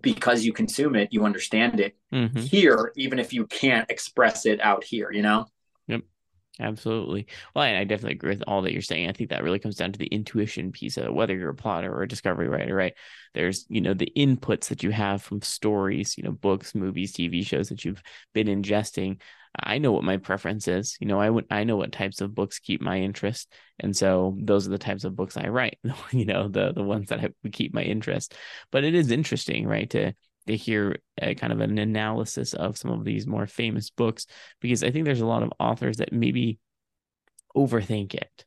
because 0.00 0.44
you 0.44 0.52
consume 0.52 0.94
it 0.94 1.10
you 1.12 1.24
understand 1.24 1.78
it 1.78 1.94
mm-hmm. 2.12 2.38
here 2.38 2.92
even 2.96 3.18
if 3.18 3.34
you 3.34 3.46
can't 3.46 3.90
express 3.90 4.46
it 4.46 4.60
out 4.60 4.82
here 4.82 5.12
you 5.12 5.20
know 5.20 5.46
Absolutely. 6.60 7.26
Well, 7.54 7.64
I, 7.64 7.78
I, 7.80 7.84
definitely 7.84 8.12
agree 8.12 8.30
with 8.30 8.44
all 8.46 8.62
that 8.62 8.72
you're 8.72 8.80
saying. 8.80 9.08
I 9.08 9.12
think 9.12 9.30
that 9.30 9.42
really 9.42 9.58
comes 9.58 9.74
down 9.74 9.90
to 9.90 9.98
the 9.98 10.06
intuition 10.06 10.70
piece 10.70 10.96
of 10.96 11.12
whether 11.12 11.36
you're 11.36 11.50
a 11.50 11.54
plotter 11.54 11.92
or 11.92 12.02
a 12.02 12.08
discovery 12.08 12.48
writer, 12.48 12.76
right? 12.76 12.94
There's, 13.34 13.66
you 13.68 13.80
know, 13.80 13.92
the 13.92 14.12
inputs 14.16 14.68
that 14.68 14.84
you 14.84 14.90
have 14.90 15.20
from 15.20 15.42
stories, 15.42 16.16
you 16.16 16.22
know, 16.22 16.30
books, 16.30 16.72
movies, 16.72 17.12
TV 17.12 17.42
shows 17.42 17.70
that 17.70 17.84
you've 17.84 18.02
been 18.34 18.46
ingesting. 18.46 19.20
I 19.58 19.78
know 19.78 19.90
what 19.90 20.04
my 20.04 20.16
preference 20.16 20.68
is. 20.68 20.96
You 21.00 21.08
know, 21.08 21.20
I 21.20 21.28
would 21.28 21.46
I 21.50 21.64
know 21.64 21.76
what 21.76 21.90
types 21.90 22.20
of 22.20 22.36
books 22.36 22.60
keep 22.60 22.80
my 22.80 22.98
interest. 23.00 23.52
And 23.80 23.96
so 23.96 24.36
those 24.40 24.66
are 24.68 24.70
the 24.70 24.78
types 24.78 25.02
of 25.02 25.16
books 25.16 25.36
I 25.36 25.48
write, 25.48 25.78
you 26.12 26.24
know, 26.24 26.46
the 26.48 26.72
the 26.72 26.84
ones 26.84 27.08
that 27.08 27.18
have, 27.20 27.32
keep 27.52 27.74
my 27.74 27.82
interest. 27.82 28.32
But 28.70 28.84
it 28.84 28.94
is 28.94 29.10
interesting, 29.10 29.66
right, 29.66 29.90
to 29.90 30.12
to 30.46 30.56
hear 30.56 30.96
kind 31.20 31.52
of 31.52 31.60
an 31.60 31.78
analysis 31.78 32.54
of 32.54 32.76
some 32.76 32.90
of 32.90 33.04
these 33.04 33.26
more 33.26 33.46
famous 33.46 33.90
books 33.90 34.26
because 34.60 34.82
I 34.82 34.90
think 34.90 35.04
there's 35.04 35.20
a 35.20 35.26
lot 35.26 35.42
of 35.42 35.52
authors 35.58 35.98
that 35.98 36.12
maybe 36.12 36.58
overthink 37.56 38.14
it. 38.14 38.44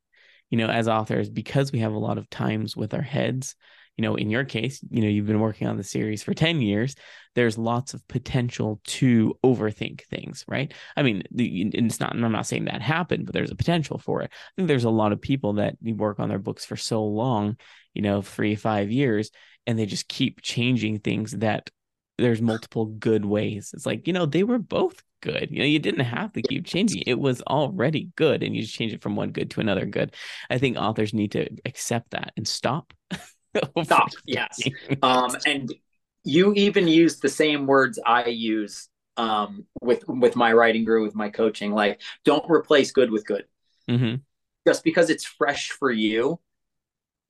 You 0.49 0.57
know, 0.57 0.67
as 0.67 0.87
authors, 0.87 1.29
because 1.29 1.71
we 1.73 1.79
have 1.79 1.93
a 1.93 1.99
lot 1.99 2.17
of 2.17 2.29
times 2.29 2.75
with 2.77 2.93
our 2.93 3.01
heads, 3.01 3.55
you 3.97 4.03
know, 4.03 4.15
in 4.15 4.29
your 4.29 4.45
case, 4.45 4.79
you 4.89 5.01
know, 5.01 5.07
you've 5.07 5.25
been 5.25 5.39
working 5.39 5.67
on 5.67 5.75
the 5.75 5.83
series 5.83 6.23
for 6.23 6.33
10 6.33 6.61
years, 6.61 6.95
there's 7.35 7.57
lots 7.57 7.93
of 7.93 8.07
potential 8.07 8.79
to 8.85 9.35
overthink 9.43 10.03
things, 10.03 10.45
right? 10.47 10.73
I 10.95 11.03
mean, 11.03 11.23
the, 11.31 11.69
it's 11.73 11.99
not, 11.99 12.13
I'm 12.13 12.31
not 12.31 12.45
saying 12.45 12.65
that 12.65 12.81
happened, 12.81 13.25
but 13.25 13.33
there's 13.33 13.51
a 13.51 13.55
potential 13.55 13.97
for 13.97 14.21
it. 14.21 14.31
I 14.31 14.51
think 14.55 14.67
there's 14.67 14.83
a 14.83 14.89
lot 14.89 15.11
of 15.11 15.21
people 15.21 15.53
that 15.53 15.75
work 15.81 16.19
on 16.19 16.29
their 16.29 16.39
books 16.39 16.63
for 16.63 16.77
so 16.77 17.03
long, 17.03 17.57
you 17.93 18.03
know, 18.03 18.21
three, 18.21 18.55
five 18.55 18.91
years, 18.91 19.31
and 19.65 19.77
they 19.77 19.85
just 19.85 20.07
keep 20.07 20.41
changing 20.41 20.99
things 20.99 21.31
that 21.31 21.69
there's 22.17 22.41
multiple 22.41 22.85
good 22.85 23.25
ways. 23.25 23.71
It's 23.73 23.85
like, 23.85 24.07
you 24.07 24.13
know, 24.13 24.25
they 24.25 24.43
were 24.43 24.57
both 24.57 25.03
good. 25.21 25.49
You 25.51 25.59
know, 25.59 25.65
you 25.65 25.79
didn't 25.79 26.05
have 26.05 26.33
to 26.33 26.41
keep 26.41 26.65
changing. 26.65 27.03
It 27.05 27.19
was 27.19 27.41
already 27.43 28.09
good 28.15 28.43
and 28.43 28.55
you 28.55 28.63
just 28.63 28.73
change 28.73 28.93
it 28.93 29.01
from 29.01 29.15
one 29.15 29.31
good 29.31 29.51
to 29.51 29.61
another 29.61 29.85
good. 29.85 30.13
I 30.49 30.57
think 30.57 30.77
authors 30.77 31.13
need 31.13 31.31
to 31.33 31.47
accept 31.65 32.11
that 32.11 32.33
and 32.37 32.47
stop. 32.47 32.93
stop. 33.83 34.09
Yes. 34.25 34.59
Um 35.01 35.35
and 35.45 35.73
you 36.23 36.53
even 36.53 36.87
use 36.87 37.19
the 37.19 37.29
same 37.29 37.67
words 37.67 37.99
I 38.05 38.25
use 38.25 38.89
um 39.15 39.65
with 39.81 40.07
with 40.07 40.35
my 40.35 40.53
writing 40.53 40.85
group 40.85 41.03
with 41.03 41.15
my 41.15 41.29
coaching 41.29 41.71
like 41.71 42.01
don't 42.25 42.49
replace 42.49 42.91
good 42.91 43.11
with 43.11 43.25
good. 43.25 43.45
Mm-hmm. 43.89 44.15
Just 44.65 44.83
because 44.83 45.09
it's 45.09 45.23
fresh 45.23 45.69
for 45.69 45.91
you 45.91 46.39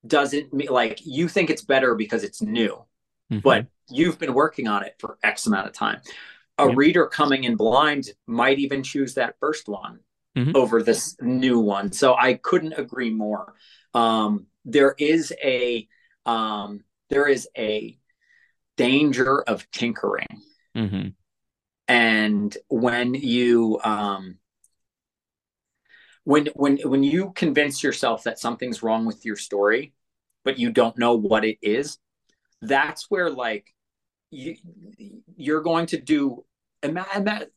doesn't 0.05 0.53
mean 0.53 0.69
like 0.69 0.99
you 1.05 1.27
think 1.27 1.49
it's 1.49 1.63
better 1.63 1.95
because 1.95 2.23
it's 2.23 2.41
new. 2.41 2.83
Mm-hmm. 3.31 3.41
But 3.41 3.67
you've 3.89 4.19
been 4.19 4.33
working 4.33 4.67
on 4.67 4.83
it 4.83 4.95
for 4.99 5.17
X 5.23 5.47
amount 5.47 5.67
of 5.67 5.73
time. 5.73 6.01
A 6.57 6.67
yep. 6.67 6.77
reader 6.77 7.07
coming 7.07 7.43
in 7.43 7.55
blind 7.55 8.09
might 8.25 8.59
even 8.59 8.83
choose 8.83 9.13
that 9.15 9.35
first 9.39 9.67
one 9.67 9.99
mm-hmm. 10.35 10.55
over 10.55 10.81
this 10.81 11.15
new 11.21 11.59
one. 11.59 11.91
So 11.91 12.15
I 12.15 12.35
couldn't 12.35 12.73
agree 12.73 13.11
more. 13.11 13.53
Um, 13.93 14.47
there 14.65 14.95
is 14.97 15.33
a 15.43 15.87
um, 16.25 16.83
there 17.09 17.27
is 17.27 17.47
a 17.57 17.97
danger 18.75 19.41
of 19.41 19.69
tinkering, 19.71 20.41
mm-hmm. 20.75 21.09
and 21.87 22.57
when 22.67 23.13
you 23.13 23.79
um, 23.83 24.37
when 26.25 26.47
when 26.47 26.77
when 26.83 27.03
you 27.03 27.31
convince 27.33 27.81
yourself 27.81 28.23
that 28.23 28.39
something's 28.39 28.83
wrong 28.83 29.05
with 29.05 29.25
your 29.25 29.37
story, 29.37 29.93
but 30.43 30.59
you 30.59 30.71
don't 30.71 30.97
know 30.97 31.15
what 31.15 31.45
it 31.45 31.57
is, 31.61 31.97
that's 32.61 33.09
where 33.09 33.29
like 33.29 33.73
you 34.31 34.55
you're 35.35 35.61
going 35.61 35.85
to 35.87 35.97
do 35.99 36.43
imagine 36.83 37.47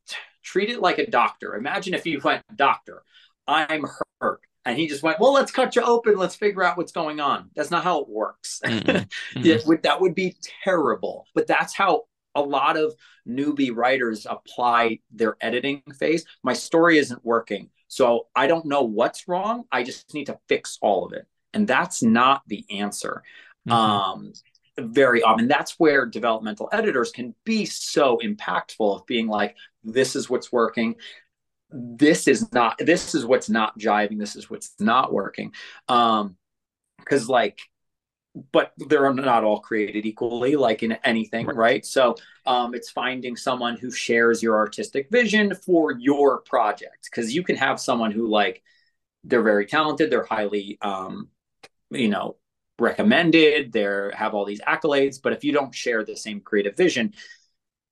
treat 0.42 0.70
it 0.70 0.80
like 0.80 0.98
a 0.98 1.10
doctor. 1.10 1.54
Imagine 1.54 1.94
if 1.94 2.06
you 2.06 2.20
went 2.22 2.42
doctor 2.56 3.02
i'm 3.46 3.84
hurt. 4.20 4.40
And 4.66 4.78
he 4.78 4.86
just 4.88 5.02
went 5.02 5.18
well 5.18 5.32
let's 5.32 5.50
cut 5.52 5.74
you 5.76 5.82
open. 5.82 6.16
Let's 6.16 6.36
figure 6.36 6.62
out 6.62 6.76
what's 6.76 6.92
going 6.92 7.20
on. 7.20 7.50
That's 7.54 7.70
not 7.70 7.84
how 7.84 8.00
it 8.00 8.08
works. 8.08 8.60
Mm-hmm. 8.64 9.04
it 9.44 9.66
would, 9.66 9.82
that 9.82 10.00
would 10.00 10.14
be 10.14 10.36
terrible. 10.64 11.26
But 11.34 11.46
that's 11.46 11.74
how 11.74 12.04
a 12.34 12.42
lot 12.42 12.76
of 12.76 12.94
newbie 13.26 13.74
writers 13.74 14.26
apply 14.28 15.00
their 15.10 15.36
editing 15.40 15.82
phase. 15.98 16.24
My 16.42 16.52
story 16.52 16.98
isn't 16.98 17.24
working 17.24 17.70
so 17.88 18.28
i 18.36 18.46
don't 18.46 18.66
know 18.66 18.82
what's 18.82 19.26
wrong. 19.28 19.64
I 19.70 19.82
just 19.82 20.14
need 20.14 20.26
to 20.26 20.38
fix 20.48 20.78
all 20.80 21.04
of 21.04 21.12
it. 21.12 21.26
And 21.52 21.66
that's 21.66 22.02
not 22.02 22.42
the 22.46 22.64
answer. 22.70 23.22
Mm-hmm. 23.68 23.72
um 23.72 24.32
very 24.88 25.22
often. 25.22 25.48
That's 25.48 25.78
where 25.78 26.06
developmental 26.06 26.68
editors 26.72 27.12
can 27.12 27.34
be 27.44 27.64
so 27.64 28.18
impactful 28.22 29.00
of 29.00 29.06
being 29.06 29.28
like, 29.28 29.56
this 29.84 30.16
is 30.16 30.28
what's 30.30 30.50
working. 30.52 30.96
This 31.70 32.26
is 32.26 32.52
not, 32.52 32.78
this 32.78 33.14
is 33.14 33.24
what's 33.24 33.48
not 33.48 33.78
jiving. 33.78 34.18
This 34.18 34.36
is 34.36 34.50
what's 34.50 34.74
not 34.80 35.12
working. 35.12 35.52
Um, 35.88 36.36
cause 37.04 37.28
like, 37.28 37.60
but 38.52 38.72
they're 38.76 39.12
not 39.12 39.44
all 39.44 39.60
created 39.60 40.06
equally, 40.06 40.56
like 40.56 40.82
in 40.82 40.92
anything, 41.04 41.46
right? 41.46 41.56
right? 41.56 41.86
So 41.86 42.16
um, 42.46 42.74
it's 42.74 42.90
finding 42.90 43.36
someone 43.36 43.76
who 43.76 43.90
shares 43.90 44.42
your 44.42 44.56
artistic 44.56 45.08
vision 45.10 45.54
for 45.54 45.92
your 45.92 46.40
project. 46.42 47.08
Cause 47.14 47.32
you 47.32 47.42
can 47.42 47.56
have 47.56 47.80
someone 47.80 48.12
who 48.12 48.28
like, 48.28 48.62
they're 49.24 49.42
very 49.42 49.66
talented, 49.66 50.10
they're 50.10 50.24
highly 50.24 50.78
um, 50.80 51.28
you 51.90 52.08
know 52.08 52.36
recommended 52.80 53.72
they 53.72 54.10
have 54.14 54.34
all 54.34 54.44
these 54.44 54.60
accolades 54.62 55.20
but 55.22 55.32
if 55.32 55.44
you 55.44 55.52
don't 55.52 55.74
share 55.74 56.04
the 56.04 56.16
same 56.16 56.40
creative 56.40 56.76
vision 56.76 57.12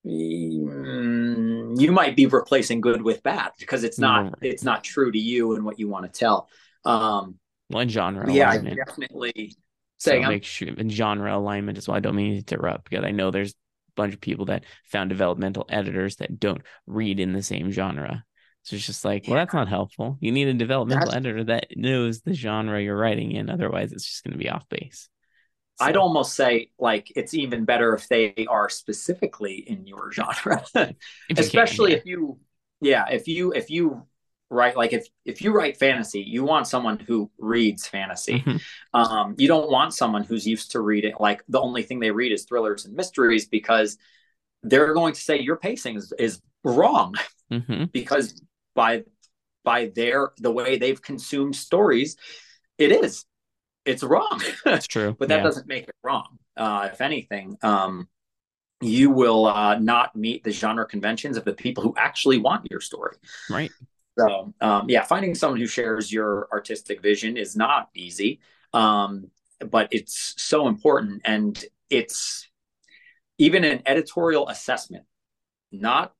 mm, 0.06 1.80
you 1.80 1.92
might 1.92 2.16
be 2.16 2.26
replacing 2.26 2.80
good 2.80 3.02
with 3.02 3.22
bad 3.22 3.50
because 3.58 3.84
it's 3.84 3.98
not 3.98 4.26
mm-hmm. 4.26 4.44
it's 4.44 4.64
not 4.64 4.84
true 4.84 5.12
to 5.12 5.18
you 5.18 5.54
and 5.54 5.64
what 5.64 5.78
you 5.78 5.88
want 5.88 6.12
to 6.12 6.18
tell. 6.18 6.48
Um 6.84 7.36
one 7.68 7.88
genre 7.88 8.32
yeah 8.32 8.56
definitely 8.56 9.56
Saying 9.98 10.22
so 10.22 10.28
make 10.28 10.44
sure 10.44 10.68
in 10.68 10.88
genre 10.88 11.36
alignment 11.36 11.76
as 11.76 11.88
well. 11.88 11.96
I 11.96 12.00
don't 12.00 12.14
mean 12.14 12.42
to 12.42 12.54
interrupt 12.54 12.88
because 12.88 13.04
i 13.04 13.10
know 13.10 13.30
there's 13.30 13.50
a 13.50 13.54
bunch 13.96 14.14
of 14.14 14.20
people 14.20 14.46
that 14.46 14.64
found 14.84 15.10
developmental 15.10 15.66
editors 15.68 16.16
that 16.16 16.38
don't 16.38 16.62
read 16.86 17.20
in 17.20 17.32
the 17.32 17.42
same 17.42 17.70
genre 17.70 18.24
so 18.68 18.76
it's 18.76 18.84
just 18.84 19.02
like, 19.02 19.24
well, 19.26 19.36
that's 19.36 19.54
not 19.54 19.66
helpful. 19.66 20.18
You 20.20 20.30
need 20.30 20.46
a 20.46 20.52
developmental 20.52 21.06
that's... 21.06 21.16
editor 21.16 21.44
that 21.44 21.68
knows 21.74 22.20
the 22.20 22.34
genre 22.34 22.78
you're 22.82 22.98
writing 22.98 23.32
in. 23.32 23.48
Otherwise, 23.48 23.92
it's 23.92 24.04
just 24.04 24.22
going 24.24 24.32
to 24.32 24.38
be 24.38 24.50
off 24.50 24.68
base. 24.68 25.08
So. 25.76 25.86
I'd 25.86 25.96
almost 25.96 26.34
say 26.34 26.70
like 26.78 27.10
it's 27.16 27.32
even 27.32 27.64
better 27.64 27.94
if 27.94 28.08
they 28.08 28.46
are 28.46 28.68
specifically 28.68 29.54
in 29.54 29.86
your 29.86 30.12
genre, 30.12 30.62
if 30.74 31.38
especially 31.38 31.92
can, 31.92 31.96
yeah. 31.96 32.02
if 32.02 32.06
you, 32.06 32.38
yeah, 32.82 33.08
if 33.10 33.26
you 33.26 33.52
if 33.52 33.70
you 33.70 34.02
write 34.50 34.76
like 34.76 34.92
if 34.92 35.08
if 35.24 35.40
you 35.40 35.54
write 35.54 35.78
fantasy, 35.78 36.20
you 36.20 36.44
want 36.44 36.66
someone 36.66 36.98
who 36.98 37.30
reads 37.38 37.86
fantasy. 37.86 38.40
Mm-hmm. 38.40 39.00
Um, 39.00 39.34
you 39.38 39.48
don't 39.48 39.70
want 39.70 39.94
someone 39.94 40.24
who's 40.24 40.46
used 40.46 40.72
to 40.72 40.82
reading 40.82 41.14
like 41.18 41.42
the 41.48 41.60
only 41.60 41.84
thing 41.84 42.00
they 42.00 42.10
read 42.10 42.32
is 42.32 42.44
thrillers 42.44 42.84
and 42.84 42.94
mysteries 42.94 43.48
because 43.48 43.96
they're 44.62 44.92
going 44.92 45.14
to 45.14 45.20
say 45.22 45.40
your 45.40 45.56
pacing 45.56 45.96
is, 45.96 46.12
is 46.18 46.42
wrong 46.64 47.14
mm-hmm. 47.50 47.84
because 47.92 48.42
by 48.74 49.04
by 49.64 49.90
their 49.94 50.32
the 50.38 50.50
way 50.50 50.78
they've 50.78 51.00
consumed 51.00 51.56
stories, 51.56 52.16
it 52.78 52.92
is. 52.92 53.24
It's 53.84 54.02
wrong. 54.02 54.40
That's 54.64 54.86
true. 54.86 55.16
but 55.18 55.28
that 55.28 55.38
yeah. 55.38 55.42
doesn't 55.42 55.66
make 55.66 55.84
it 55.84 55.94
wrong. 56.02 56.38
Uh, 56.56 56.88
if 56.92 57.00
anything, 57.00 57.56
um, 57.62 58.08
you 58.80 59.10
will 59.10 59.46
uh, 59.46 59.78
not 59.78 60.14
meet 60.14 60.44
the 60.44 60.50
genre 60.50 60.86
conventions 60.86 61.36
of 61.36 61.44
the 61.44 61.52
people 61.52 61.82
who 61.82 61.94
actually 61.96 62.38
want 62.38 62.70
your 62.70 62.80
story. 62.80 63.16
Right. 63.50 63.70
So, 64.18 64.52
um, 64.60 64.86
yeah, 64.88 65.04
finding 65.04 65.34
someone 65.34 65.60
who 65.60 65.66
shares 65.66 66.12
your 66.12 66.48
artistic 66.52 67.00
vision 67.00 67.36
is 67.36 67.56
not 67.56 67.88
easy, 67.94 68.40
um, 68.72 69.30
but 69.70 69.88
it's 69.92 70.34
so 70.36 70.66
important. 70.66 71.22
And 71.24 71.62
it's 71.88 72.48
even 73.38 73.64
an 73.64 73.82
editorial 73.86 74.48
assessment, 74.48 75.04
not 75.70 76.14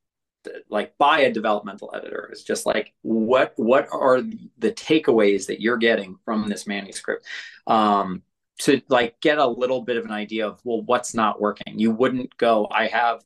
like 0.69 0.97
by 0.99 1.21
a 1.21 1.33
developmental 1.33 1.91
editor. 1.95 2.29
Is 2.33 2.43
just 2.43 2.67
like 2.67 2.93
what 3.03 3.53
what 3.57 3.89
are 3.93 4.21
the 4.59 4.73
takeaways 4.73 5.47
that 5.47 5.61
you're 5.61 5.77
getting 5.77 6.17
from 6.25 6.49
this 6.49 6.67
manuscript? 6.67 7.27
Um 7.67 8.23
to 8.61 8.83
like 8.89 9.21
get 9.21 9.39
a 9.39 9.47
little 9.47 9.83
bit 9.83 9.97
of 9.97 10.05
an 10.05 10.11
idea 10.11 10.47
of 10.47 10.61
well 10.65 10.83
what's 10.83 11.15
not 11.15 11.41
working. 11.41 11.79
You 11.79 11.91
wouldn't 11.91 12.37
go 12.37 12.69
i 12.71 12.89
have 12.89 13.23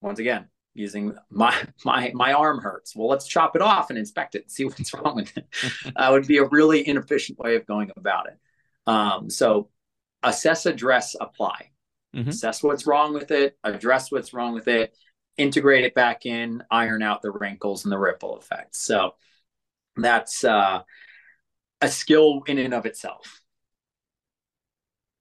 once 0.00 0.18
again 0.18 0.48
using 0.74 1.14
my 1.30 1.54
my 1.84 2.12
my 2.14 2.32
arm 2.32 2.60
hurts. 2.60 2.94
Well 2.96 3.08
let's 3.08 3.26
chop 3.26 3.56
it 3.56 3.62
off 3.62 3.90
and 3.90 3.98
inspect 3.98 4.34
it 4.34 4.42
and 4.42 4.50
see 4.50 4.64
what's 4.66 4.94
wrong 4.94 5.16
with 5.16 5.36
it. 5.36 5.46
That 5.96 6.12
would 6.12 6.26
be 6.26 6.38
a 6.38 6.44
really 6.44 6.86
inefficient 6.86 7.38
way 7.38 7.56
of 7.56 7.66
going 7.66 7.90
about 7.96 8.26
it. 8.28 8.38
Um 8.86 9.30
so 9.30 9.68
assess 10.22 10.66
address 10.66 11.16
apply. 11.20 11.70
Mm-hmm. 12.12 12.30
assess 12.30 12.60
what's 12.60 12.88
wrong 12.88 13.14
with 13.14 13.30
it 13.30 13.56
address 13.62 14.10
what's 14.10 14.34
wrong 14.34 14.52
with 14.52 14.66
it 14.66 14.92
integrate 15.36 15.84
it 15.84 15.94
back 15.94 16.26
in, 16.26 16.62
iron 16.70 17.02
out 17.02 17.22
the 17.22 17.30
wrinkles 17.30 17.84
and 17.84 17.92
the 17.92 17.98
ripple 17.98 18.38
effects. 18.38 18.80
So 18.80 19.14
that's 19.96 20.44
uh, 20.44 20.82
a 21.80 21.88
skill 21.88 22.42
in 22.46 22.58
and 22.58 22.74
of 22.74 22.86
itself. 22.86 23.40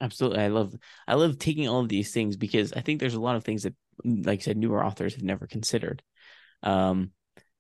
Absolutely. 0.02 0.40
I 0.40 0.48
love 0.48 0.74
I 1.08 1.16
love 1.16 1.40
taking 1.40 1.68
all 1.68 1.82
of 1.82 1.90
these 1.90 2.14
things 2.14 2.38
because 2.38 2.72
I 2.74 2.82
think 2.82 3.00
there's 3.00 3.16
a 3.16 3.20
lot 3.20 3.36
of 3.36 3.44
things 3.44 3.64
that 3.64 3.76
like 4.06 4.40
I 4.40 4.44
said 4.44 4.58
newer 4.58 4.84
authors 4.84 5.16
have 5.16 5.24
never 5.24 5.46
considered. 5.48 6.02
Um 6.64 7.12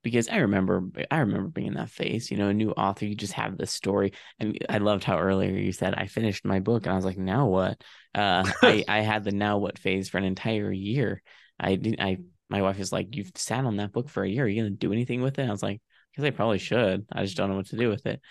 because 0.03 0.29
I 0.29 0.37
remember 0.37 0.83
I 1.11 1.19
remember 1.19 1.49
being 1.49 1.67
in 1.67 1.73
that 1.75 1.89
phase, 1.89 2.31
you 2.31 2.37
know, 2.37 2.49
a 2.49 2.53
new 2.53 2.71
author, 2.71 3.05
you 3.05 3.15
just 3.15 3.33
have 3.33 3.57
this 3.57 3.71
story. 3.71 4.13
And 4.39 4.57
I 4.69 4.77
loved 4.79 5.03
how 5.03 5.19
earlier 5.19 5.51
you 5.51 5.73
said 5.73 5.95
I 5.95 6.07
finished 6.07 6.45
my 6.45 6.59
book 6.61 6.85
and 6.85 6.93
I 6.93 6.95
was 6.95 7.05
like, 7.05 7.17
now 7.17 7.47
what? 7.47 7.83
Uh 8.15 8.49
I, 8.65 8.85
I 8.89 8.99
had 9.01 9.23
the 9.25 9.31
now 9.33 9.57
what 9.57 9.79
phase 9.79 10.09
for 10.09 10.17
an 10.17 10.23
entire 10.25 10.71
year. 10.71 11.21
I 11.59 11.75
didn't 11.75 12.01
I 12.01 12.19
my 12.49 12.61
wife 12.61 12.79
is 12.79 12.91
like, 12.91 13.15
You've 13.15 13.31
sat 13.35 13.65
on 13.65 13.77
that 13.77 13.91
book 13.91 14.09
for 14.09 14.23
a 14.23 14.29
year. 14.29 14.45
Are 14.45 14.47
you 14.47 14.61
going 14.61 14.73
to 14.73 14.77
do 14.77 14.93
anything 14.93 15.21
with 15.21 15.39
it? 15.39 15.47
I 15.47 15.51
was 15.51 15.63
like, 15.63 15.81
Because 16.11 16.25
I 16.25 16.31
probably 16.31 16.59
should. 16.59 17.05
I 17.11 17.23
just 17.23 17.37
don't 17.37 17.49
know 17.49 17.55
what 17.55 17.67
to 17.67 17.77
do 17.77 17.89
with 17.89 18.05
it. 18.05 18.21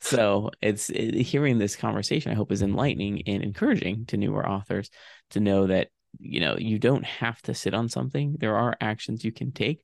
So 0.00 0.50
it's 0.60 0.90
it, 0.90 1.14
hearing 1.14 1.58
this 1.58 1.76
conversation, 1.76 2.32
I 2.32 2.34
hope, 2.34 2.52
is 2.52 2.62
enlightening 2.62 3.22
and 3.26 3.42
encouraging 3.42 4.06
to 4.06 4.16
newer 4.16 4.46
authors 4.46 4.90
to 5.30 5.40
know 5.40 5.66
that, 5.66 5.88
you 6.18 6.40
know, 6.40 6.56
you 6.58 6.78
don't 6.78 7.04
have 7.04 7.40
to 7.42 7.54
sit 7.54 7.74
on 7.74 7.88
something. 7.88 8.36
There 8.38 8.56
are 8.56 8.76
actions 8.80 9.24
you 9.24 9.32
can 9.32 9.52
take, 9.52 9.80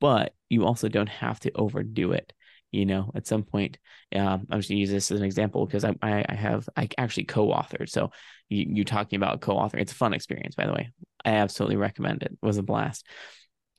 but 0.00 0.34
you 0.48 0.64
also 0.64 0.88
don't 0.88 1.08
have 1.08 1.40
to 1.40 1.52
overdo 1.54 2.12
it 2.12 2.32
you 2.76 2.86
know 2.86 3.10
at 3.14 3.26
some 3.26 3.42
point 3.42 3.78
um, 4.14 4.46
i'm 4.50 4.58
just 4.58 4.68
to 4.68 4.76
use 4.76 4.90
this 4.90 5.10
as 5.10 5.18
an 5.18 5.24
example 5.24 5.66
because 5.66 5.84
I, 5.84 5.94
I, 6.02 6.24
I 6.28 6.34
have 6.34 6.68
i 6.76 6.88
actually 6.98 7.24
co-authored. 7.24 7.88
So 7.88 8.10
you, 8.48 8.66
you 8.68 8.84
talking 8.84 9.16
about 9.16 9.40
co-authoring 9.40 9.80
it's 9.80 9.92
a 9.92 9.96
fun 9.96 10.12
experience 10.12 10.54
by 10.54 10.66
the 10.66 10.72
way. 10.72 10.90
I 11.24 11.30
absolutely 11.30 11.76
recommend 11.76 12.22
it. 12.22 12.32
it 12.32 12.46
was 12.46 12.58
a 12.58 12.62
blast. 12.62 13.06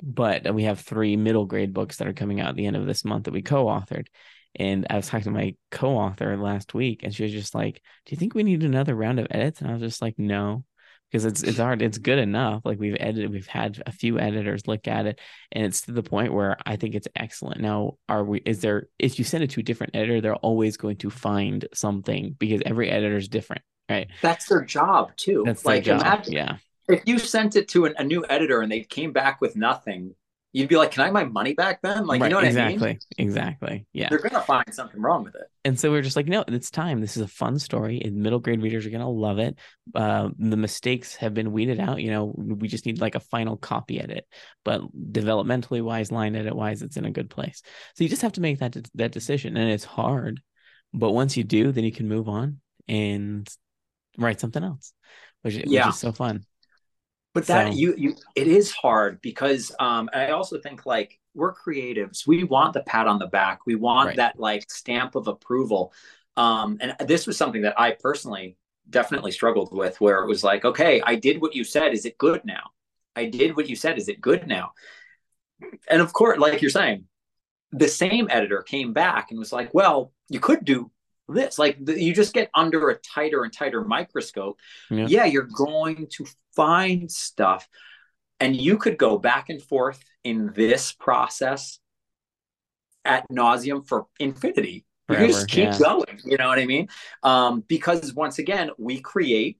But 0.03 0.53
we 0.53 0.63
have 0.63 0.79
three 0.79 1.15
middle 1.15 1.45
grade 1.45 1.73
books 1.73 1.97
that 1.97 2.07
are 2.07 2.13
coming 2.13 2.39
out 2.39 2.49
at 2.49 2.55
the 2.55 2.65
end 2.65 2.75
of 2.75 2.85
this 2.85 3.05
month 3.05 3.25
that 3.25 3.33
we 3.33 3.41
co-authored. 3.41 4.07
And 4.55 4.87
i 4.89 4.95
was 4.95 5.07
talking 5.07 5.25
to 5.25 5.31
my 5.31 5.55
co-author 5.69 6.35
last 6.37 6.73
week 6.73 7.03
and 7.03 7.13
she 7.13 7.23
was 7.23 7.31
just 7.31 7.53
like 7.53 7.81
do 8.05 8.11
you 8.11 8.17
think 8.17 8.33
we 8.33 8.43
need 8.43 8.63
another 8.63 8.95
round 8.95 9.19
of 9.19 9.27
edits? 9.29 9.61
And 9.61 9.69
i 9.69 9.73
was 9.73 9.81
just 9.81 10.01
like 10.01 10.17
no 10.17 10.63
because 11.11 11.25
it's 11.25 11.43
it's 11.43 11.57
hard 11.57 11.81
it's 11.81 11.97
good 11.97 12.19
enough 12.19 12.61
like 12.65 12.79
we've 12.79 12.97
edited 12.99 13.31
we've 13.31 13.47
had 13.47 13.81
a 13.85 13.91
few 13.91 14.19
editors 14.19 14.67
look 14.67 14.87
at 14.87 15.05
it 15.05 15.19
and 15.51 15.65
it's 15.65 15.81
to 15.81 15.91
the 15.91 16.03
point 16.03 16.33
where 16.33 16.57
i 16.65 16.75
think 16.75 16.95
it's 16.95 17.07
excellent. 17.15 17.61
Now 17.61 17.97
are 18.09 18.23
we 18.23 18.41
is 18.45 18.61
there 18.61 18.87
if 18.99 19.17
you 19.17 19.25
send 19.25 19.43
it 19.43 19.51
to 19.51 19.61
a 19.61 19.63
different 19.63 19.95
editor 19.95 20.21
they're 20.21 20.35
always 20.35 20.77
going 20.77 20.97
to 20.97 21.09
find 21.09 21.65
something 21.73 22.35
because 22.37 22.61
every 22.65 22.89
editor 22.89 23.17
is 23.17 23.27
different 23.29 23.61
right? 23.89 24.07
That's 24.21 24.47
their 24.47 24.63
job 24.63 25.15
too. 25.15 25.43
That's 25.45 25.65
like 25.65 25.83
job. 25.83 26.01
Imagine, 26.01 26.33
yeah. 26.33 26.57
if 26.87 27.03
you 27.05 27.19
sent 27.19 27.55
it 27.55 27.67
to 27.69 27.85
an, 27.85 27.95
a 27.97 28.03
new 28.03 28.25
editor 28.29 28.61
and 28.61 28.71
they 28.71 28.81
came 28.81 29.13
back 29.13 29.41
with 29.41 29.55
nothing, 29.55 30.15
you'd 30.57 30.69
be 30.69 30.75
like, 30.75 30.91
"Can 30.91 31.01
I 31.01 31.05
have 31.05 31.13
my 31.13 31.23
money 31.23 31.53
back 31.53 31.81
then?" 31.81 32.07
Like, 32.07 32.19
right, 32.19 32.27
you 32.27 32.31
know 32.31 32.37
what 32.37 32.45
exactly, 32.45 32.75
I 32.75 32.87
mean? 32.89 32.99
Exactly. 33.17 33.25
Exactly. 33.25 33.85
Yeah. 33.93 34.09
They're 34.09 34.19
gonna 34.19 34.41
find 34.41 34.73
something 34.73 34.99
wrong 34.99 35.23
with 35.23 35.35
it. 35.35 35.43
And 35.63 35.79
so 35.79 35.91
we 35.91 35.97
are 35.97 36.01
just 36.01 36.15
like, 36.15 36.27
no, 36.27 36.43
it's 36.47 36.71
time. 36.71 37.01
This 37.01 37.15
is 37.15 37.23
a 37.23 37.27
fun 37.27 37.59
story, 37.59 38.01
and 38.03 38.15
middle 38.15 38.39
grade 38.39 38.61
readers 38.61 38.85
are 38.85 38.89
gonna 38.89 39.09
love 39.09 39.39
it. 39.39 39.57
Uh, 39.93 40.29
the 40.39 40.57
mistakes 40.57 41.15
have 41.17 41.33
been 41.33 41.51
weeded 41.51 41.79
out. 41.79 42.01
You 42.01 42.11
know, 42.11 42.33
we 42.35 42.67
just 42.67 42.85
need 42.85 42.99
like 42.99 43.15
a 43.15 43.19
final 43.19 43.57
copy 43.57 43.99
edit, 44.01 44.25
but 44.65 44.81
developmentally 45.11 45.83
wise, 45.83 46.11
line 46.11 46.35
edit 46.35 46.55
wise, 46.55 46.81
it's 46.81 46.97
in 46.97 47.05
a 47.05 47.11
good 47.11 47.29
place. 47.29 47.61
So 47.95 48.03
you 48.03 48.09
just 48.09 48.23
have 48.23 48.33
to 48.33 48.41
make 48.41 48.59
that 48.59 48.75
that 48.95 49.11
decision, 49.11 49.57
and 49.57 49.69
it's 49.69 49.85
hard. 49.85 50.41
But 50.93 51.11
once 51.11 51.37
you 51.37 51.43
do, 51.43 51.71
then 51.71 51.83
you 51.83 51.91
can 51.91 52.07
move 52.07 52.27
on 52.27 52.61
and 52.87 53.47
write 54.17 54.39
something 54.39 54.63
else, 54.63 54.93
which, 55.43 55.55
yeah. 55.55 55.85
which 55.85 55.95
is 55.95 55.99
so 55.99 56.11
fun 56.11 56.45
but 57.37 57.47
that 57.47 57.71
so. 57.71 57.77
you 57.77 57.93
you 57.97 58.15
it 58.35 58.47
is 58.47 58.71
hard 58.71 59.21
because 59.21 59.71
um 59.79 60.09
i 60.11 60.29
also 60.29 60.59
think 60.59 60.87
like 60.87 61.19
we're 61.37 61.53
creatives. 61.53 62.25
We 62.25 62.43
want 62.43 62.73
the 62.73 62.81
pat 62.81 63.05
on 63.05 63.19
the 63.19 63.27
back. 63.27 63.59
We 63.67 63.75
want 63.75 64.07
right. 64.07 64.17
that 64.17 64.39
like 64.39 64.69
stamp 64.71 65.13
of 65.13 65.27
approval. 65.27 65.93
Um 66.35 66.79
and 66.81 66.95
this 67.07 67.27
was 67.27 67.37
something 67.37 67.61
that 67.61 67.79
i 67.79 67.91
personally 67.91 68.57
definitely 68.89 69.31
struggled 69.31 69.71
with 69.71 70.01
where 70.01 70.23
it 70.23 70.27
was 70.27 70.43
like 70.43 70.65
okay 70.65 70.99
i 71.05 71.13
did 71.13 71.39
what 71.39 71.53
you 71.53 71.63
said. 71.63 71.93
Is 71.93 72.05
it 72.05 72.17
good 72.17 72.43
now? 72.43 72.71
I 73.15 73.25
did 73.25 73.55
what 73.55 73.69
you 73.69 73.75
said. 73.75 73.99
Is 73.99 74.09
it 74.09 74.19
good 74.19 74.47
now? 74.47 74.71
And 75.89 76.01
of 76.01 76.11
course 76.11 76.39
like 76.39 76.61
you're 76.63 76.71
saying 76.71 77.05
the 77.71 77.87
same 77.87 78.27
editor 78.31 78.63
came 78.63 78.93
back 78.93 79.29
and 79.29 79.37
was 79.37 79.53
like 79.53 79.71
well 79.75 80.11
you 80.29 80.39
could 80.39 80.65
do 80.65 80.89
this. 81.27 81.59
Like 81.59 81.77
the, 81.83 82.01
you 82.01 82.13
just 82.13 82.33
get 82.33 82.49
under 82.53 82.89
a 82.89 82.95
tighter 82.95 83.43
and 83.43 83.53
tighter 83.53 83.83
microscope. 83.83 84.59
Yeah. 84.89 85.07
yeah 85.07 85.25
you're 85.25 85.43
going 85.43 86.07
to 86.13 86.25
find 86.55 87.11
stuff 87.11 87.67
and 88.39 88.55
you 88.55 88.77
could 88.77 88.97
go 88.97 89.17
back 89.17 89.49
and 89.49 89.61
forth 89.61 90.03
in 90.23 90.51
this 90.55 90.91
process 90.91 91.79
at 93.05 93.25
nauseum 93.29 93.87
for 93.87 94.07
infinity. 94.19 94.85
Forever, 95.07 95.25
you 95.25 95.31
just 95.31 95.47
keep 95.47 95.65
yeah. 95.65 95.79
going 95.79 96.19
you 96.25 96.35
know 96.35 96.49
what 96.49 96.59
i 96.59 96.65
mean? 96.65 96.89
Um, 97.23 97.63
because 97.67 98.13
once 98.13 98.39
again 98.39 98.71
we 98.77 98.99
create 98.99 99.59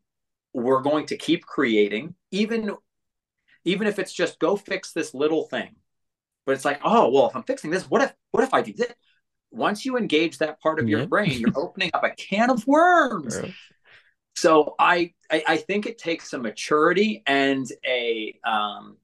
we're 0.54 0.82
going 0.82 1.06
to 1.08 1.18
keep 1.18 1.46
creating 1.46 2.16
even 2.32 2.72
even 3.64 3.88
if 3.88 4.00
it's 4.00 4.14
just 4.14 4.40
go 4.40 4.56
fix 4.56 4.92
this 4.92 5.14
little 5.14 5.44
thing. 5.44 5.76
But 6.46 6.54
it's 6.54 6.66
like 6.66 6.82
oh 6.84 7.10
well 7.10 7.30
if 7.30 7.36
i'm 7.36 7.44
fixing 7.44 7.72
this 7.72 7.90
what 7.90 8.02
if 8.02 8.14
what 8.32 8.44
if 8.44 8.54
i 8.54 8.62
do 8.62 8.74
this 8.74 8.94
once 9.58 9.86
you 9.86 9.98
engage 9.98 10.38
that 10.38 10.62
part 10.62 10.80
of 10.80 10.88
your 10.88 11.08
brain, 11.08 11.40
you're 11.40 11.52
opening 11.56 11.92
up 11.94 12.04
a 12.04 12.12
can 12.12 12.50
of 12.50 12.66
worms. 12.68 13.36
So 14.36 14.76
I, 14.78 15.14
I, 15.32 15.44
I 15.48 15.58
think 15.58 15.88
it 15.88 15.98
takes 15.98 16.32
a 16.34 16.38
maturity 16.38 17.24
and 17.26 17.66
a 17.86 18.40
um 18.44 18.98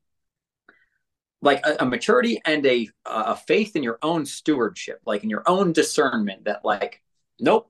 like 1.42 1.66
a, 1.66 1.78
a 1.82 1.86
maturity 1.86 2.42
and 2.46 2.66
a 2.66 2.88
a 3.06 3.36
faith 3.36 3.76
in 3.76 3.84
your 3.84 4.00
own 4.02 4.26
stewardship, 4.26 5.02
like 5.06 5.24
in 5.24 5.30
your 5.30 5.44
own 5.46 5.74
discernment 5.74 6.46
that 6.46 6.64
like 6.64 7.02
nope, 7.40 7.70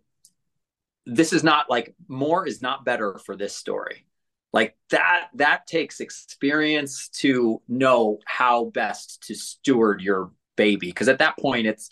this 1.05 1.33
is 1.33 1.43
not 1.43 1.69
like 1.69 1.95
more 2.07 2.47
is 2.47 2.61
not 2.61 2.85
better 2.85 3.17
for 3.17 3.35
this 3.35 3.55
story. 3.55 4.05
Like 4.51 4.77
that 4.91 5.29
that 5.35 5.65
takes 5.65 5.99
experience 5.99 7.09
to 7.19 7.61
know 7.67 8.19
how 8.25 8.65
best 8.65 9.23
to 9.27 9.35
steward 9.35 10.01
your 10.01 10.31
baby 10.55 10.87
because 10.87 11.09
at 11.09 11.19
that 11.19 11.37
point 11.37 11.65
it's 11.65 11.89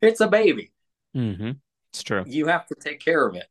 it's 0.00 0.20
a 0.20 0.28
baby. 0.28 0.72
Mm-hmm. 1.16 1.52
It's 1.92 2.02
true. 2.02 2.24
You 2.26 2.46
have 2.46 2.66
to 2.66 2.74
take 2.74 3.00
care 3.00 3.26
of 3.26 3.34
it. 3.34 3.46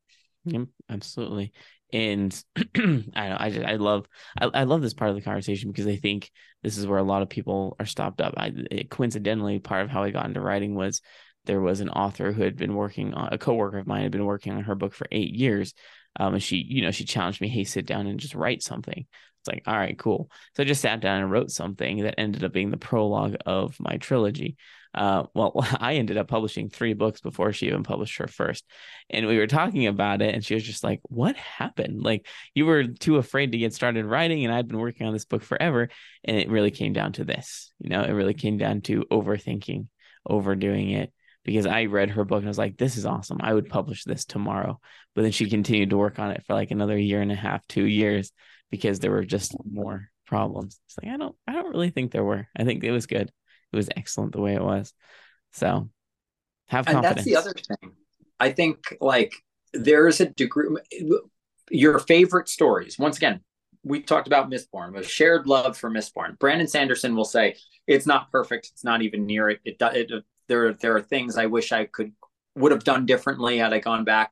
Yep, 0.46 0.68
absolutely. 0.90 1.52
And 1.92 2.44
I 2.76 3.30
know 3.30 3.38
I 3.40 3.50
just, 3.50 3.66
I 3.66 3.76
love 3.76 4.08
I, 4.40 4.46
I 4.46 4.64
love 4.64 4.82
this 4.82 4.94
part 4.94 5.10
of 5.10 5.16
the 5.16 5.22
conversation 5.22 5.72
because 5.72 5.88
I 5.88 5.96
think 5.96 6.32
this 6.64 6.78
is 6.78 6.88
where 6.88 7.00
a 7.00 7.04
lot 7.04 7.22
of 7.22 7.30
people 7.30 7.76
are 7.80 7.86
stopped 7.86 8.22
up. 8.22 8.36
I 8.38 8.52
it, 8.72 8.90
coincidentally 8.90 9.60
part 9.60 9.84
of 9.84 9.90
how 9.90 10.04
I 10.04 10.12
got 10.12 10.26
into 10.26 10.42
writing 10.42 10.76
was 10.76 11.02
there 11.46 11.62
was 11.62 11.80
an 11.80 11.90
author 11.90 12.32
who 12.32 12.44
had 12.44 12.58
been 12.58 12.76
working 12.76 13.14
on 13.14 13.30
a 13.32 13.38
coworker 13.38 13.78
of 13.78 13.88
mine 13.88 14.04
had 14.04 14.12
been 14.12 14.26
working 14.26 14.54
on 14.54 14.64
her 14.64 14.76
book 14.76 14.94
for 14.94 15.08
eight 15.12 15.34
years. 15.34 15.74
Um, 16.20 16.34
and 16.34 16.44
she, 16.44 16.58
you 16.58 16.82
know, 16.82 16.92
she 16.92 17.06
challenged 17.06 17.42
me, 17.42 17.50
hey, 17.50 17.66
sit 17.66 17.86
down 17.86 18.08
and 18.08 18.20
just 18.20 18.36
write 18.36 18.64
something. 18.64 19.06
It's 19.46 19.54
like, 19.54 19.64
all 19.68 19.78
right, 19.78 19.98
cool. 19.98 20.32
So 20.56 20.64
I 20.64 20.66
just 20.66 20.82
sat 20.82 21.02
down 21.02 21.22
and 21.22 21.32
wrote 21.32 21.52
something 21.52 22.00
that 22.04 22.20
ended 22.20 22.44
up 22.44 22.52
being 22.52 22.72
the 22.72 22.78
prologue 22.78 23.36
of 23.46 23.80
my 23.80 23.98
trilogy. 23.98 24.58
Uh, 24.96 25.26
well, 25.36 25.54
I 25.80 25.96
ended 25.96 26.18
up 26.18 26.28
publishing 26.28 26.70
three 26.70 26.94
books 26.94 27.22
before 27.22 27.54
she 27.54 27.68
even 27.68 27.84
published 27.84 28.18
her 28.18 28.28
first. 28.28 28.66
And 29.10 29.28
we 29.28 29.38
were 29.38 29.46
talking 29.46 29.86
about 29.86 30.24
it, 30.24 30.34
and 30.34 30.44
she 30.44 30.56
was 30.56 30.64
just 30.64 30.84
like, 30.84 31.02
What 31.04 31.36
happened? 31.36 32.02
Like, 32.02 32.26
you 32.56 32.66
were 32.66 32.86
too 32.86 33.18
afraid 33.18 33.52
to 33.52 33.60
get 33.60 33.74
started 33.74 34.06
writing, 34.06 34.44
and 34.46 34.54
I'd 34.54 34.68
been 34.68 34.80
working 34.80 35.06
on 35.06 35.14
this 35.14 35.26
book 35.26 35.44
forever. 35.44 35.90
And 36.24 36.38
it 36.38 36.50
really 36.50 36.72
came 36.72 36.94
down 36.94 37.14
to 37.14 37.24
this. 37.24 37.72
You 37.80 37.90
know, 37.90 38.02
it 38.02 38.12
really 38.12 38.34
came 38.34 38.58
down 38.58 38.82
to 38.82 39.04
overthinking, 39.12 39.88
overdoing 40.26 40.90
it. 40.90 41.12
Because 41.44 41.68
I 41.68 41.86
read 41.86 42.10
her 42.10 42.26
book 42.26 42.40
and 42.40 42.48
I 42.48 42.50
was 42.50 42.58
like, 42.58 42.76
this 42.76 42.98
is 42.98 43.06
awesome. 43.06 43.38
I 43.40 43.54
would 43.54 43.70
publish 43.70 44.04
this 44.04 44.26
tomorrow. 44.26 44.80
But 45.14 45.22
then 45.22 45.32
she 45.32 45.48
continued 45.48 45.92
to 45.92 45.98
work 45.98 46.18
on 46.18 46.32
it 46.32 46.44
for 46.48 46.56
like 46.56 46.72
another 46.72 46.98
year 46.98 47.22
and 47.22 47.32
a 47.32 47.36
half, 47.36 47.68
two 47.68 47.86
years, 47.86 48.32
because 48.72 49.00
there 49.00 49.12
were 49.12 49.26
just 49.26 49.56
more 49.66 50.10
problems. 50.26 50.80
It's 50.86 50.98
like 51.02 51.14
I 51.14 51.18
don't 51.18 51.36
I 51.48 51.54
don't 51.54 51.72
really 51.72 51.90
think 51.90 52.12
there 52.12 52.24
were. 52.24 52.48
I 52.56 52.64
think 52.64 52.84
it 52.84 52.92
was 52.92 53.06
good 53.06 53.32
it 53.76 53.78
was 53.78 53.90
excellent 53.96 54.32
the 54.32 54.42
way 54.42 54.56
it 54.56 54.64
was. 54.64 54.94
So 55.52 55.90
have 56.68 56.86
confidence. 56.86 57.08
And 57.08 57.18
that's 57.18 57.26
the 57.26 57.36
other 57.36 57.54
thing. 57.54 57.92
I 58.40 58.52
think 58.52 58.98
like 59.02 59.34
there's 59.74 60.22
a 60.22 60.28
degree 60.28 60.70
your 61.70 62.00
favorite 62.00 62.48
stories. 62.48 62.98
Once 62.98 63.18
again, 63.18 63.42
we 63.84 64.02
talked 64.02 64.28
about 64.28 64.50
Mistborn, 64.50 64.98
a 64.98 65.04
shared 65.04 65.48
love 65.48 65.78
for 65.78 65.90
Mistborn. 65.90 66.40
Brandon 66.40 66.68
Sanderson 66.68 67.16
will 67.16 67.26
say 67.26 67.56
it's 67.88 68.06
not 68.06 68.32
perfect. 68.32 68.70
It's 68.72 68.84
not 68.84 69.02
even 69.02 69.26
near 69.26 69.50
it. 69.50 69.60
It, 69.66 69.78
it, 69.80 70.12
it 70.12 70.24
there 70.48 70.74
there 70.74 70.96
are 70.96 71.02
things 71.02 71.38
I 71.38 71.48
wish 71.48 71.72
I 71.72 71.86
could 71.86 72.14
would 72.56 72.72
have 72.72 72.84
done 72.84 73.06
differently 73.06 73.58
had 73.58 73.74
I 73.74 73.80
gone 73.80 74.06
back. 74.06 74.32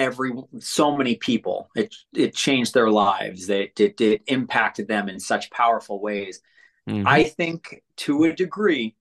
Every 0.00 0.32
so 0.60 0.96
many 0.96 1.16
people, 1.16 1.70
it 1.76 1.94
it 2.14 2.34
changed 2.34 2.72
their 2.72 2.90
lives. 2.90 3.48
It 3.50 3.78
it, 3.78 4.00
it 4.00 4.22
impacted 4.26 4.88
them 4.88 5.08
in 5.08 5.20
such 5.20 5.50
powerful 5.50 6.00
ways. 6.00 6.40
Mm-hmm. 6.88 7.06
I 7.06 7.24
think 7.24 7.82
to 7.98 8.24
a 8.24 8.32
degree, 8.32 8.96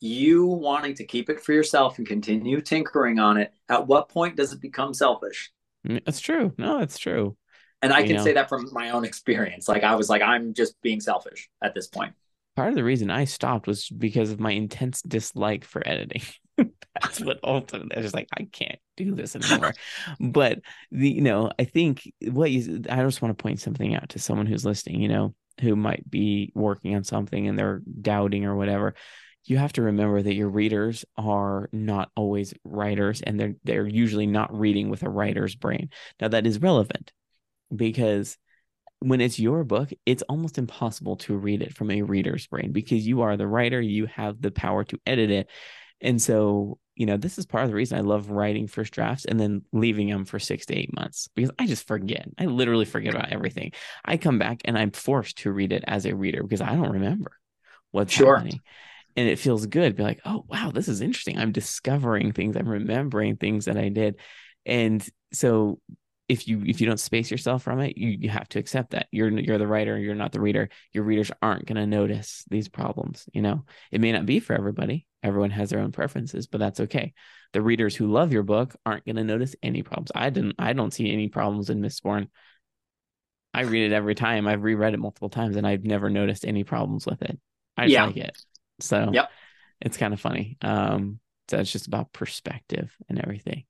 you 0.00 0.44
wanting 0.44 0.94
to 0.96 1.04
keep 1.04 1.30
it 1.30 1.40
for 1.40 1.52
yourself 1.52 1.96
and 1.98 2.06
continue 2.06 2.60
tinkering 2.60 3.18
on 3.18 3.38
it, 3.38 3.52
at 3.68 3.86
what 3.86 4.10
point 4.10 4.36
does 4.36 4.52
it 4.52 4.60
become 4.60 4.92
selfish? 4.92 5.50
Mm, 5.88 6.04
that's 6.04 6.20
true. 6.20 6.52
No, 6.58 6.78
that's 6.78 6.98
true. 6.98 7.36
And 7.80 7.92
I 7.92 8.00
you 8.00 8.08
can 8.08 8.16
know. 8.16 8.24
say 8.24 8.34
that 8.34 8.50
from 8.50 8.68
my 8.72 8.90
own 8.90 9.04
experience. 9.04 9.66
Like 9.66 9.82
I 9.82 9.94
was 9.94 10.10
like, 10.10 10.22
I'm 10.22 10.52
just 10.52 10.80
being 10.82 11.00
selfish 11.00 11.48
at 11.62 11.74
this 11.74 11.86
point 11.86 12.14
part 12.54 12.68
of 12.68 12.74
the 12.74 12.84
reason 12.84 13.10
I 13.10 13.24
stopped 13.24 13.66
was 13.66 13.88
because 13.88 14.30
of 14.30 14.40
my 14.40 14.52
intense 14.52 15.02
dislike 15.02 15.64
for 15.64 15.86
editing. 15.86 16.22
That's 17.02 17.20
what 17.20 17.40
ultimately 17.42 17.96
I 17.96 18.00
was 18.00 18.14
like, 18.14 18.28
I 18.36 18.44
can't 18.44 18.78
do 18.96 19.14
this 19.14 19.36
anymore. 19.36 19.74
but 20.20 20.60
the 20.90 21.10
you 21.10 21.20
know, 21.20 21.50
I 21.58 21.64
think 21.64 22.10
what 22.22 22.50
you 22.50 22.82
I 22.88 23.02
just 23.02 23.22
want 23.22 23.36
to 23.36 23.42
point 23.42 23.60
something 23.60 23.94
out 23.94 24.10
to 24.10 24.18
someone 24.18 24.46
who's 24.46 24.64
listening, 24.64 25.00
you 25.00 25.08
know, 25.08 25.34
who 25.60 25.76
might 25.76 26.08
be 26.08 26.52
working 26.54 26.94
on 26.94 27.04
something 27.04 27.48
and 27.48 27.58
they're 27.58 27.82
doubting 28.00 28.44
or 28.44 28.56
whatever. 28.56 28.94
You 29.46 29.58
have 29.58 29.74
to 29.74 29.82
remember 29.82 30.22
that 30.22 30.34
your 30.34 30.48
readers 30.48 31.04
are 31.16 31.68
not 31.72 32.10
always 32.16 32.54
writers 32.64 33.20
and 33.20 33.38
they're 33.38 33.54
they're 33.64 33.86
usually 33.86 34.26
not 34.26 34.56
reading 34.56 34.88
with 34.88 35.02
a 35.02 35.10
writer's 35.10 35.54
brain. 35.54 35.90
Now 36.20 36.28
that 36.28 36.46
is 36.46 36.60
relevant 36.60 37.12
because 37.74 38.38
when 39.00 39.20
it's 39.20 39.38
your 39.38 39.64
book, 39.64 39.90
it's 40.06 40.22
almost 40.30 40.56
impossible 40.56 41.16
to 41.16 41.36
read 41.36 41.60
it 41.60 41.74
from 41.74 41.90
a 41.90 42.02
reader's 42.02 42.46
brain 42.46 42.72
because 42.72 43.06
you 43.06 43.20
are 43.20 43.36
the 43.36 43.46
writer, 43.46 43.80
you 43.80 44.06
have 44.06 44.40
the 44.40 44.50
power 44.50 44.82
to 44.84 44.98
edit 45.04 45.30
it. 45.30 45.50
And 46.00 46.20
so, 46.20 46.78
you 46.96 47.06
know, 47.06 47.16
this 47.16 47.38
is 47.38 47.46
part 47.46 47.64
of 47.64 47.70
the 47.70 47.76
reason 47.76 47.98
I 47.98 48.02
love 48.02 48.30
writing 48.30 48.66
first 48.68 48.92
drafts 48.92 49.24
and 49.24 49.38
then 49.38 49.62
leaving 49.72 50.08
them 50.08 50.24
for 50.24 50.38
six 50.38 50.66
to 50.66 50.76
eight 50.76 50.94
months 50.94 51.28
because 51.34 51.50
I 51.58 51.66
just 51.66 51.86
forget. 51.86 52.28
I 52.38 52.46
literally 52.46 52.84
forget 52.84 53.14
about 53.14 53.32
everything. 53.32 53.72
I 54.04 54.16
come 54.16 54.38
back 54.38 54.60
and 54.64 54.78
I'm 54.78 54.92
forced 54.92 55.38
to 55.38 55.52
read 55.52 55.72
it 55.72 55.84
as 55.86 56.06
a 56.06 56.14
reader 56.14 56.42
because 56.42 56.60
I 56.60 56.74
don't 56.74 56.92
remember 56.92 57.32
what's 57.90 58.12
sure. 58.12 58.36
happening. 58.36 58.60
And 59.16 59.28
it 59.28 59.38
feels 59.38 59.66
good. 59.66 59.96
Be 59.96 60.02
like, 60.02 60.20
oh 60.24 60.44
wow, 60.48 60.70
this 60.72 60.88
is 60.88 61.00
interesting. 61.00 61.38
I'm 61.38 61.52
discovering 61.52 62.32
things. 62.32 62.56
I'm 62.56 62.68
remembering 62.68 63.36
things 63.36 63.64
that 63.64 63.76
I 63.76 63.88
did. 63.88 64.16
And 64.66 65.06
so 65.32 65.80
if 66.28 66.48
you 66.48 66.62
if 66.66 66.80
you 66.80 66.86
don't 66.86 67.00
space 67.00 67.30
yourself 67.30 67.62
from 67.62 67.80
it, 67.80 67.98
you, 67.98 68.08
you 68.08 68.28
have 68.30 68.48
to 68.50 68.58
accept 68.58 68.90
that 68.90 69.08
you're 69.10 69.30
you're 69.30 69.58
the 69.58 69.66
writer, 69.66 69.98
you're 69.98 70.14
not 70.14 70.32
the 70.32 70.40
reader. 70.40 70.70
Your 70.92 71.04
readers 71.04 71.30
aren't 71.42 71.66
going 71.66 71.76
to 71.76 71.86
notice 71.86 72.44
these 72.48 72.68
problems. 72.68 73.28
You 73.32 73.42
know, 73.42 73.64
it 73.90 74.00
may 74.00 74.12
not 74.12 74.26
be 74.26 74.40
for 74.40 74.54
everybody. 74.54 75.06
Everyone 75.22 75.50
has 75.50 75.70
their 75.70 75.80
own 75.80 75.92
preferences, 75.92 76.46
but 76.46 76.58
that's 76.58 76.80
okay. 76.80 77.12
The 77.52 77.62
readers 77.62 77.94
who 77.94 78.10
love 78.10 78.32
your 78.32 78.42
book 78.42 78.74
aren't 78.86 79.04
going 79.04 79.16
to 79.16 79.24
notice 79.24 79.54
any 79.62 79.82
problems. 79.82 80.12
I 80.14 80.30
didn't. 80.30 80.54
I 80.58 80.72
don't 80.72 80.92
see 80.92 81.12
any 81.12 81.28
problems 81.28 81.68
in 81.68 81.80
Mistborn. 81.80 82.28
I 83.52 83.62
read 83.62 83.92
it 83.92 83.94
every 83.94 84.14
time. 84.14 84.48
I've 84.48 84.64
reread 84.64 84.94
it 84.94 85.00
multiple 85.00 85.30
times, 85.30 85.56
and 85.56 85.66
I've 85.66 85.84
never 85.84 86.10
noticed 86.10 86.46
any 86.46 86.64
problems 86.64 87.06
with 87.06 87.22
it. 87.22 87.38
I 87.76 87.84
just 87.84 87.92
yeah. 87.92 88.06
like 88.06 88.16
it. 88.16 88.38
So 88.80 89.10
yep. 89.12 89.30
it's 89.80 89.96
kind 89.96 90.14
of 90.14 90.20
funny. 90.20 90.56
Um, 90.62 91.20
so 91.48 91.58
it's 91.58 91.70
just 91.70 91.86
about 91.86 92.12
perspective 92.12 92.94
and 93.08 93.20
everything. 93.20 93.64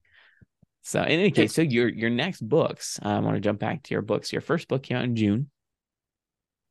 So 0.85 1.01
in 1.01 1.19
any 1.19 1.31
case, 1.31 1.55
so 1.55 1.63
your 1.63 1.89
your 1.89 2.11
next 2.11 2.47
books, 2.47 3.01
I 3.03 3.19
want 3.21 3.37
to 3.37 3.41
jump 3.41 3.59
back 3.59 3.83
to 3.85 3.95
your 3.95 4.03
books. 4.03 4.33
Your 4.33 4.43
first 4.43 4.69
book 4.69 4.83
came 4.83 4.99
out 4.99 5.05
in 5.05 5.17
June, 5.17 5.51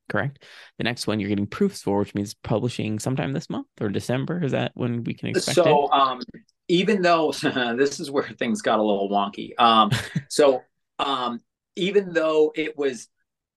correct? 0.08 0.44
The 0.78 0.84
next 0.84 1.08
one 1.08 1.20
you're 1.20 1.30
getting 1.30 1.48
proofs 1.48 1.82
for, 1.82 1.98
which 1.98 2.14
means 2.14 2.36
publishing 2.36 3.00
sometime 3.00 3.34
this 3.34 3.50
month 3.50 3.66
or 3.82 3.90
December. 3.90 4.44
Is 4.44 4.52
that 4.52 4.72
when 4.76 5.04
we 5.04 5.16
can 5.16 5.30
expect 5.30 5.56
so, 5.56 5.86
it? 5.86 5.92
um, 5.92 6.22
even 6.68 7.02
though 7.02 7.32
this 7.76 8.00
is 8.00 8.12
where 8.12 8.24
things 8.24 8.62
got 8.62 8.78
a 8.78 8.84
little 8.84 9.10
wonky. 9.10 9.60
Um, 9.60 9.90
so 10.30 10.62
um, 11.00 11.42
even 11.76 12.14
though 12.14 12.52
it 12.56 12.78
was 12.78 13.08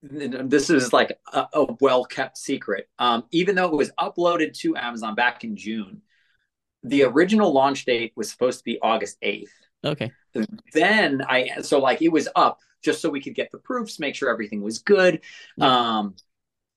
this 0.03 0.71
is 0.71 0.93
like 0.93 1.19
a, 1.35 1.49
a 1.53 1.75
well 1.81 2.05
kept 2.05 2.39
secret. 2.39 2.89
Um, 2.99 3.25
even 3.31 3.57
though 3.57 3.67
it 3.67 3.77
was 3.77 3.91
uploaded 4.01 4.55
to 4.61 4.75
Amazon 4.77 5.15
back 5.15 5.45
in 5.45 5.55
June, 5.55 6.01
the 6.83 7.03
original 7.03 7.53
launch 7.53 7.85
date 7.85 8.13
was 8.17 8.31
supposed 8.31 8.59
to 8.61 8.65
be 8.65 8.79
August 8.81 9.21
8th. 9.23 9.49
Okay. 9.85 10.11
Then 10.72 11.22
I 11.28 11.61
so 11.62 11.78
like 11.78 12.03
it 12.03 12.09
was 12.09 12.28
up 12.37 12.61
just 12.82 13.01
so 13.01 13.11
we 13.11 13.20
could 13.20 13.34
get 13.34 13.51
the 13.51 13.59
proofs, 13.59 13.99
make 13.99 14.14
sure 14.14 14.30
everything 14.30 14.62
was 14.62 14.78
good. 14.78 15.20
Um, 15.61 16.14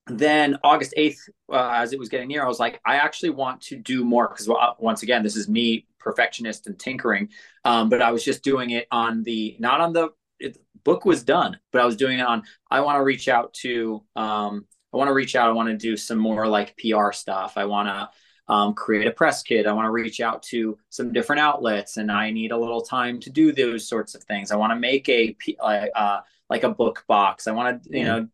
then 0.08 0.58
August 0.64 0.94
8th, 0.98 1.30
uh, 1.52 1.72
as 1.76 1.94
it 1.94 2.00
was 2.00 2.10
getting 2.10 2.30
near, 2.30 2.44
I 2.44 2.48
was 2.48 2.60
like, 2.60 2.80
I 2.86 2.96
actually 2.96 3.30
want 3.30 3.62
to 3.64 3.76
do 3.76 4.04
more 4.04 4.28
because 4.28 4.48
well, 4.48 4.76
once 4.80 5.04
again, 5.04 5.24
this 5.24 5.36
is 5.36 5.48
me, 5.48 5.86
perfectionist 6.00 6.68
and 6.68 6.80
tinkering. 6.80 7.30
Um, 7.64 7.90
but 7.90 8.02
I 8.02 8.12
was 8.12 8.24
just 8.24 8.44
doing 8.44 8.72
it 8.72 8.88
on 8.92 9.24
the 9.24 9.56
not 9.60 9.82
on 9.82 9.94
the 9.94 10.10
it, 10.40 10.58
book 10.84 11.06
was 11.06 11.24
done, 11.24 11.60
but 11.72 11.82
I 11.82 11.86
was 11.86 11.96
doing 11.96 12.20
it 12.20 12.26
on. 12.26 12.44
I 12.70 12.82
want 12.82 12.98
to 12.98 13.04
reach 13.04 13.28
out 13.28 13.54
to. 13.56 14.04
Um, 14.16 14.66
I 14.92 14.98
want 14.98 15.10
to 15.10 15.14
reach 15.14 15.36
out. 15.36 15.50
I 15.50 15.54
want 15.54 15.70
to 15.70 15.78
do 15.78 15.96
some 15.96 16.18
more 16.18 16.48
like 16.48 16.76
PR 16.78 17.12
stuff. 17.12 17.54
I 17.58 17.66
want 17.66 17.90
to 17.90 18.10
um, 18.50 18.74
create 18.74 19.08
a 19.08 19.12
press 19.12 19.44
kit. 19.44 19.68
I 19.68 19.74
want 19.74 19.86
to 19.86 19.92
reach 19.92 20.20
out 20.20 20.44
to 20.44 20.78
some 20.90 21.14
different 21.14 21.40
outlets, 21.40 21.98
and 21.98 22.12
I 22.12 22.32
need 22.32 22.52
a 22.52 22.58
little 22.58 22.82
time 22.82 23.20
to 23.22 23.30
do 23.30 23.52
those 23.52 23.88
sorts 23.88 24.16
of 24.16 24.24
things. 24.24 24.52
I 24.52 24.56
want 24.58 24.72
to 24.72 24.80
make 24.80 25.08
a 25.08 25.36
uh, 25.62 26.22
like 26.50 26.64
a 26.64 26.70
book 26.70 27.06
box. 27.08 27.48
I 27.48 27.52
want 27.52 27.84
to, 27.84 27.98
you 27.98 28.04
know. 28.06 28.28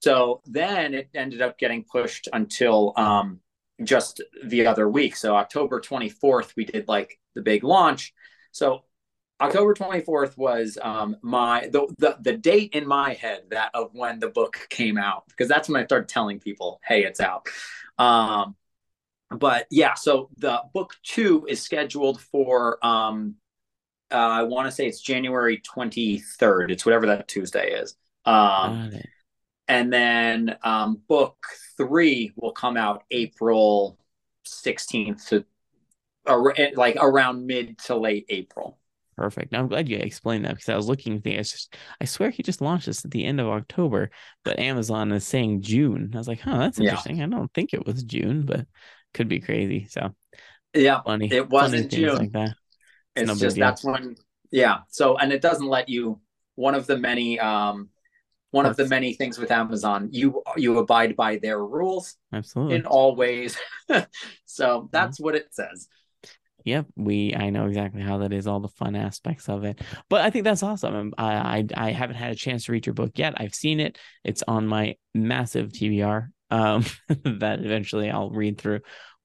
So 0.00 0.42
then 0.46 0.94
it 0.94 1.08
ended 1.14 1.40
up 1.40 1.58
getting 1.58 1.84
pushed 1.84 2.28
until 2.32 2.92
um, 2.96 3.40
just 3.82 4.22
the 4.44 4.66
other 4.66 4.88
week. 4.88 5.16
So 5.16 5.34
October 5.36 5.80
24th, 5.80 6.54
we 6.56 6.64
did 6.64 6.86
like 6.86 7.18
the 7.34 7.42
big 7.42 7.64
launch. 7.64 8.12
So 8.52 8.82
October 9.40 9.74
24th 9.74 10.36
was 10.36 10.78
um, 10.82 11.16
my 11.22 11.68
the, 11.68 11.86
the 11.98 12.16
the 12.20 12.36
date 12.36 12.72
in 12.72 12.86
my 12.86 13.12
head 13.14 13.42
that 13.50 13.70
of 13.74 13.90
when 13.92 14.18
the 14.18 14.28
book 14.28 14.66
came 14.70 14.98
out 14.98 15.24
because 15.28 15.48
that's 15.48 15.68
when 15.68 15.80
I 15.80 15.84
started 15.84 16.08
telling 16.08 16.40
people, 16.40 16.80
"Hey, 16.84 17.04
it's 17.04 17.20
out." 17.20 17.46
Um, 17.98 18.56
but 19.30 19.66
yeah, 19.70 19.94
so 19.94 20.30
the 20.36 20.60
book 20.72 20.94
two 21.02 21.46
is 21.48 21.60
scheduled 21.62 22.20
for 22.20 22.84
um 22.84 23.36
uh, 24.10 24.14
I 24.14 24.42
want 24.44 24.66
to 24.66 24.70
say 24.70 24.86
it's 24.86 25.00
January 25.00 25.60
23rd. 25.60 26.70
It's 26.70 26.86
whatever 26.86 27.06
that 27.06 27.26
Tuesday 27.26 27.72
is. 27.72 27.96
Um, 28.24 28.92
and 29.68 29.92
then 29.92 30.56
um, 30.62 31.00
book 31.08 31.36
three 31.76 32.32
will 32.36 32.52
come 32.52 32.76
out 32.76 33.02
April 33.10 33.98
16th 34.46 35.26
to 35.28 35.44
like 36.76 36.96
around 37.00 37.46
mid 37.46 37.78
to 37.78 37.96
late 37.96 38.26
April. 38.28 38.78
Perfect. 39.16 39.50
Now, 39.50 39.60
I'm 39.60 39.68
glad 39.68 39.88
you 39.88 39.96
explained 39.96 40.44
that 40.44 40.56
because 40.56 40.68
I 40.68 40.76
was 40.76 40.88
looking. 40.88 41.20
Thinking, 41.20 41.40
it's 41.40 41.52
just, 41.52 41.74
I 42.00 42.04
swear 42.04 42.30
he 42.30 42.42
just 42.42 42.60
launched 42.60 42.86
this 42.86 43.04
at 43.04 43.10
the 43.10 43.24
end 43.24 43.40
of 43.40 43.46
October, 43.46 44.10
but 44.44 44.58
Amazon 44.58 45.10
is 45.12 45.26
saying 45.26 45.62
June. 45.62 46.10
I 46.14 46.18
was 46.18 46.28
like, 46.28 46.40
huh, 46.40 46.58
that's 46.58 46.78
interesting. 46.78 47.16
Yeah. 47.16 47.24
I 47.24 47.28
don't 47.28 47.52
think 47.54 47.72
it 47.72 47.86
was 47.86 48.02
June, 48.02 48.44
but 48.44 48.66
could 49.14 49.28
be 49.28 49.40
crazy. 49.40 49.86
So 49.88 50.14
yeah, 50.74 51.00
funny. 51.02 51.32
It 51.32 51.48
wasn't 51.48 51.90
funny 51.90 52.02
June. 52.02 52.16
Like 52.16 52.32
that. 52.32 52.54
It's, 53.14 53.30
it's 53.30 53.40
just 53.40 53.56
that's 53.56 53.84
when 53.84 54.16
yeah. 54.50 54.78
So 54.88 55.16
and 55.16 55.32
it 55.32 55.42
doesn't 55.42 55.66
let 55.66 55.88
you. 55.88 56.20
One 56.54 56.74
of 56.74 56.86
the 56.86 56.96
many 56.96 57.38
um, 57.38 57.90
one 58.50 58.64
that's, 58.64 58.78
of 58.78 58.86
the 58.86 58.90
many 58.90 59.12
things 59.12 59.38
with 59.38 59.50
Amazon, 59.50 60.08
you 60.12 60.42
you 60.56 60.78
abide 60.78 61.16
by 61.16 61.36
their 61.36 61.62
rules 61.62 62.16
absolutely 62.32 62.76
in 62.76 62.86
all 62.86 63.14
ways. 63.14 63.58
so 64.46 64.88
that's 64.92 65.16
mm-hmm. 65.16 65.24
what 65.24 65.34
it 65.34 65.48
says. 65.50 65.88
Yep, 66.64 66.86
we 66.96 67.34
I 67.34 67.50
know 67.50 67.66
exactly 67.66 68.02
how 68.02 68.18
that 68.18 68.32
is, 68.32 68.46
all 68.46 68.60
the 68.60 68.68
fun 68.68 68.96
aspects 68.96 69.48
of 69.48 69.64
it. 69.64 69.80
But 70.08 70.22
I 70.22 70.30
think 70.30 70.44
that's 70.44 70.62
awesome. 70.62 71.12
I 71.18 71.34
I, 71.34 71.88
I 71.88 71.92
haven't 71.92 72.16
had 72.16 72.32
a 72.32 72.36
chance 72.36 72.64
to 72.64 72.72
read 72.72 72.86
your 72.86 72.94
book 72.94 73.12
yet. 73.16 73.34
I've 73.36 73.54
seen 73.54 73.78
it. 73.78 73.98
It's 74.24 74.42
on 74.48 74.66
my 74.66 74.96
massive 75.14 75.70
TBR 75.70 76.28
um, 76.50 76.84
that 77.08 77.60
eventually 77.64 78.10
I'll 78.10 78.30
read 78.30 78.58
through. 78.58 78.80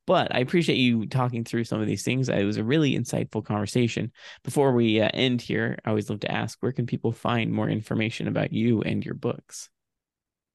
But 0.07 0.33
I 0.33 0.39
appreciate 0.39 0.77
you 0.77 1.05
talking 1.05 1.43
through 1.43 1.63
some 1.65 1.79
of 1.79 1.87
these 1.87 2.03
things. 2.03 2.27
It 2.27 2.43
was 2.43 2.57
a 2.57 2.63
really 2.63 2.97
insightful 2.97 3.45
conversation. 3.45 4.11
Before 4.43 4.73
we 4.73 4.99
uh, 4.99 5.09
end 5.13 5.41
here, 5.41 5.77
I 5.85 5.89
always 5.89 6.09
love 6.09 6.21
to 6.21 6.31
ask 6.31 6.57
where 6.61 6.71
can 6.71 6.87
people 6.87 7.11
find 7.11 7.51
more 7.51 7.69
information 7.69 8.27
about 8.27 8.51
you 8.51 8.81
and 8.81 9.05
your 9.05 9.13
books? 9.13 9.69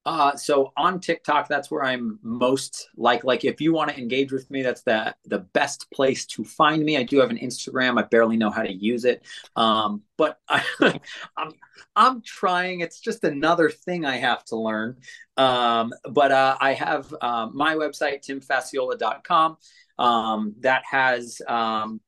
Uh, 0.07 0.37
so 0.37 0.73
on 0.77 1.01
TikTok, 1.01 1.49
that's 1.49 1.69
where 1.69 1.83
I'm 1.83 2.21
most 2.23 2.89
like. 2.97 3.25
Like, 3.25 3.45
if 3.45 3.61
you 3.61 3.73
want 3.73 3.91
to 3.91 3.99
engage 3.99 4.31
with 4.31 4.49
me, 4.53 4.63
that's 4.63 4.83
the 4.83 5.17
the 5.25 5.41
best 5.41 5.91
place 5.91 6.25
to 6.27 6.45
find 6.45 6.85
me. 6.85 6.97
I 6.97 7.03
do 7.03 7.19
have 7.19 7.31
an 7.31 7.39
Instagram. 7.39 7.99
I 7.99 8.05
barely 8.05 8.37
know 8.37 8.51
how 8.51 8.63
to 8.63 8.73
use 8.73 9.05
it, 9.05 9.25
um, 9.57 10.03
but 10.17 10.39
I, 10.49 10.63
am 10.81 11.01
I'm, 11.37 11.53
I'm 11.97 12.23
trying. 12.23 12.81
It's 12.81 13.01
just 13.01 13.25
another 13.25 13.69
thing 13.69 14.05
I 14.05 14.19
have 14.19 14.45
to 14.45 14.57
learn. 14.57 14.99
Um, 15.37 15.93
but 16.09 16.31
uh, 16.31 16.57
I 16.61 16.75
have 16.75 17.13
uh, 17.21 17.49
my 17.53 17.75
website, 17.75 18.25
timfacciola.com. 18.25 19.57
Um, 19.99 20.55
that 20.61 20.85
has 20.89 21.43
um, 21.49 22.01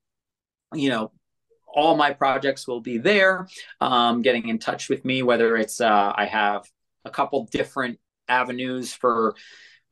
you 0.73 0.89
know 0.89 1.11
all 1.67 1.97
my 1.97 2.13
projects 2.13 2.69
will 2.69 2.81
be 2.81 2.99
there. 2.99 3.49
Um, 3.81 4.23
getting 4.23 4.49
in 4.49 4.61
touch 4.61 4.89
with 4.89 5.05
me, 5.05 5.25
whether 5.25 5.57
it's 5.57 5.81
uh, 5.81 6.13
I 6.15 6.27
have 6.27 6.65
a 7.05 7.11
couple 7.11 7.49
different 7.51 7.99
avenues 8.29 8.93
for 8.93 9.35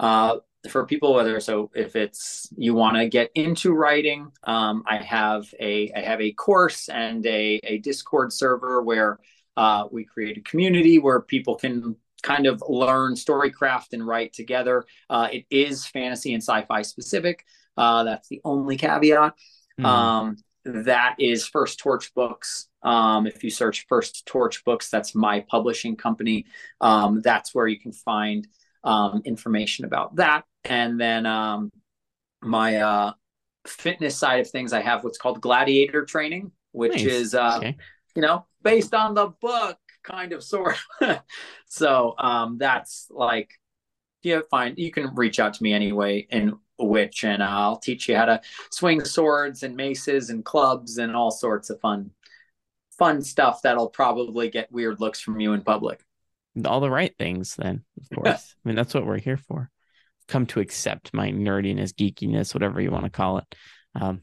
uh, 0.00 0.36
for 0.70 0.84
people 0.84 1.14
whether 1.14 1.38
so 1.38 1.70
if 1.74 1.94
it's 1.94 2.48
you 2.57 2.74
want 2.74 2.96
to 2.96 3.09
get 3.09 3.30
into 3.34 3.72
writing 3.72 4.30
um, 4.44 4.82
i 4.86 4.96
have 4.96 5.46
a 5.61 5.92
i 5.94 6.00
have 6.00 6.20
a 6.20 6.32
course 6.32 6.88
and 6.88 7.24
a, 7.26 7.61
a 7.62 7.78
discord 7.78 8.32
server 8.32 8.82
where 8.82 9.18
uh, 9.57 9.84
we 9.90 10.04
create 10.04 10.36
a 10.36 10.42
community 10.42 10.98
where 10.98 11.20
people 11.20 11.57
can 11.57 11.96
kind 12.22 12.46
of 12.46 12.62
learn 12.68 13.14
storycraft 13.14 13.92
and 13.92 14.07
write 14.07 14.32
together. 14.32 14.84
Uh, 15.09 15.28
it 15.32 15.46
is 15.50 15.86
fantasy 15.86 16.34
and 16.34 16.42
sci-fi 16.42 16.82
specific. 16.82 17.44
Uh, 17.76 18.04
that's 18.04 18.28
the 18.28 18.40
only 18.44 18.76
caveat. 18.76 19.34
Mm. 19.78 19.84
um, 19.84 20.36
that 20.64 21.16
is 21.18 21.46
first 21.46 21.78
torch 21.78 22.14
books 22.14 22.68
um, 22.87 23.26
if 23.26 23.45
you 23.45 23.51
search 23.51 23.84
first 23.89 24.24
torch 24.26 24.64
books 24.64 24.89
that's 24.89 25.14
my 25.14 25.45
publishing 25.51 25.97
company 25.97 26.47
um, 26.80 27.20
that's 27.20 27.55
where 27.55 27.66
you 27.66 27.78
can 27.78 27.93
find 27.93 28.47
um, 28.87 29.20
information 29.24 29.84
about 29.84 30.16
that. 30.16 30.45
And 30.64 30.99
then 30.99 31.26
um, 31.26 31.70
my 32.41 32.76
uh, 32.76 33.12
fitness 33.66 34.16
side 34.16 34.41
of 34.41 34.49
things, 34.49 34.72
I 34.72 34.80
have 34.80 35.05
what's 35.05 35.18
called 35.18 35.41
gladiator 35.41 36.05
training, 36.05 36.53
which 36.72 36.93
nice. 36.93 37.05
is, 37.05 37.34
uh, 37.34 37.57
okay. 37.59 37.76
you 38.14 38.22
know, 38.22 38.47
based 38.62 38.95
on 38.95 39.14
the 39.14 39.28
book, 39.41 39.76
kind 40.05 40.32
of 40.32 40.43
sort. 40.43 40.76
so 41.66 42.14
um, 42.18 42.59
that's 42.59 43.09
like, 43.11 43.51
yeah, 44.22 44.41
fine. 44.51 44.74
You 44.76 44.93
can 44.93 45.14
reach 45.14 45.41
out 45.41 45.55
to 45.55 45.62
me 45.62 45.72
anyway 45.72 46.26
in 46.30 46.55
which, 46.78 47.24
and 47.24 47.43
I'll 47.43 47.78
teach 47.78 48.09
you 48.09 48.16
how 48.16 48.26
to 48.26 48.41
swing 48.70 49.05
swords 49.05 49.62
and 49.62 49.76
maces 49.76 50.30
and 50.30 50.45
clubs 50.45 50.99
and 50.99 51.14
all 51.14 51.30
sorts 51.30 51.70
of 51.70 51.80
fun, 51.80 52.11
fun 52.99 53.22
stuff 53.22 53.62
that'll 53.62 53.90
probably 53.90 54.49
get 54.49 54.72
weird 54.72 55.01
looks 55.01 55.20
from 55.20 55.40
you 55.40 55.53
in 55.53 55.62
public. 55.62 56.03
All 56.64 56.80
the 56.80 56.90
right 56.90 57.14
things 57.18 57.55
then 57.57 57.84
of 58.01 58.16
course. 58.16 58.55
I 58.64 58.68
mean 58.68 58.76
that's 58.76 58.94
what 58.94 59.07
we're 59.07 59.18
here 59.18 59.36
for. 59.36 59.70
Come 60.28 60.47
to 60.47 60.61
accept 60.61 61.14
my 61.14 61.30
nerdiness 61.30 61.92
geekiness 61.92 62.55
whatever 62.55 62.80
you 62.80 62.90
want 62.90 63.05
to 63.05 63.11
call 63.11 63.38
it. 63.38 63.55
Um 63.94 64.22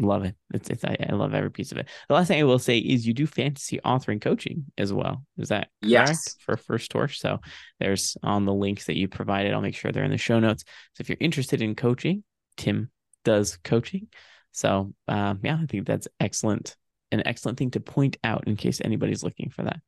love 0.00 0.24
it. 0.24 0.36
It's, 0.54 0.70
it's 0.70 0.84
I, 0.84 0.96
I, 1.08 1.12
love 1.14 1.34
every 1.34 1.50
piece 1.50 1.72
of 1.72 1.78
it. 1.78 1.88
The 2.08 2.14
last 2.14 2.28
thing 2.28 2.38
i 2.38 2.44
will 2.44 2.60
say 2.60 2.78
is 2.78 3.04
you 3.04 3.12
do 3.12 3.26
fantasy 3.26 3.80
authoring 3.84 4.20
coaching 4.20 4.66
as 4.78 4.92
well. 4.92 5.24
Is 5.38 5.48
that 5.48 5.68
yes. 5.82 6.36
For 6.40 6.56
first 6.56 6.90
torch? 6.90 7.18
So 7.18 7.40
there's 7.80 8.16
on 8.22 8.44
the 8.44 8.54
links 8.54 8.86
that 8.86 8.96
you 8.96 9.08
provided 9.08 9.52
i'll 9.52 9.60
make 9.60 9.74
sure 9.74 9.90
they're 9.90 10.04
in 10.04 10.10
the 10.10 10.18
show 10.18 10.38
notes. 10.38 10.64
So 10.94 11.02
if 11.02 11.08
you're 11.08 11.18
interested 11.20 11.62
in 11.62 11.74
coaching 11.74 12.24
tim 12.56 12.90
does 13.24 13.58
coaching. 13.62 14.08
So 14.52 14.92
um, 15.06 15.40
yeah 15.42 15.58
i 15.60 15.66
think 15.66 15.86
that's 15.86 16.08
excellent 16.20 16.76
an 17.12 17.22
excellent 17.26 17.58
thing 17.58 17.70
to 17.70 17.80
point 17.80 18.16
out 18.24 18.44
in 18.46 18.56
case 18.56 18.80
anybody's 18.84 19.22
looking 19.22 19.50
for 19.50 19.62
that 19.62 19.80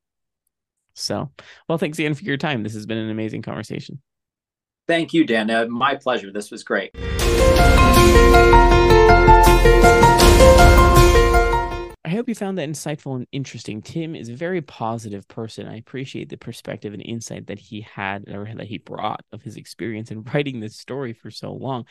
so, 0.95 1.31
well, 1.69 1.79
thanks 1.79 1.99
again 1.99 2.15
for 2.15 2.25
your 2.25 2.37
time. 2.37 2.63
This 2.63 2.75
has 2.75 2.87
been 2.87 2.99
an 2.99 3.11
amazing 3.11 3.43
conversation. 3.43 4.01
Thank 4.87 5.13
you, 5.13 5.25
Dan. 5.25 5.51
Uh, 5.51 5.67
my 5.67 5.95
pleasure. 5.95 6.33
This 6.33 6.51
was 6.51 6.65
great. 6.65 6.91
I 12.03 12.15
hope 12.15 12.29
you 12.29 12.35
found 12.35 12.59
that 12.59 12.69
insightful 12.69 13.15
and 13.15 13.27
interesting. 13.31 13.83
Tim 13.83 14.17
is 14.17 14.29
a 14.29 14.35
very 14.35 14.61
positive 14.63 15.29
person. 15.29 15.69
I 15.69 15.77
appreciate 15.77 16.29
the 16.29 16.37
perspective 16.37 16.93
and 16.93 17.03
insight 17.03 17.47
that 17.47 17.61
he 17.61 17.83
had 17.83 18.29
or 18.29 18.53
that 18.57 18.67
he 18.67 18.79
brought 18.79 19.21
of 19.31 19.43
his 19.43 19.57
experience 19.57 20.11
in 20.11 20.25
writing 20.35 20.59
this 20.59 20.77
story 20.77 21.13
for 21.13 21.31
so 21.31 21.53
long. 21.53 21.85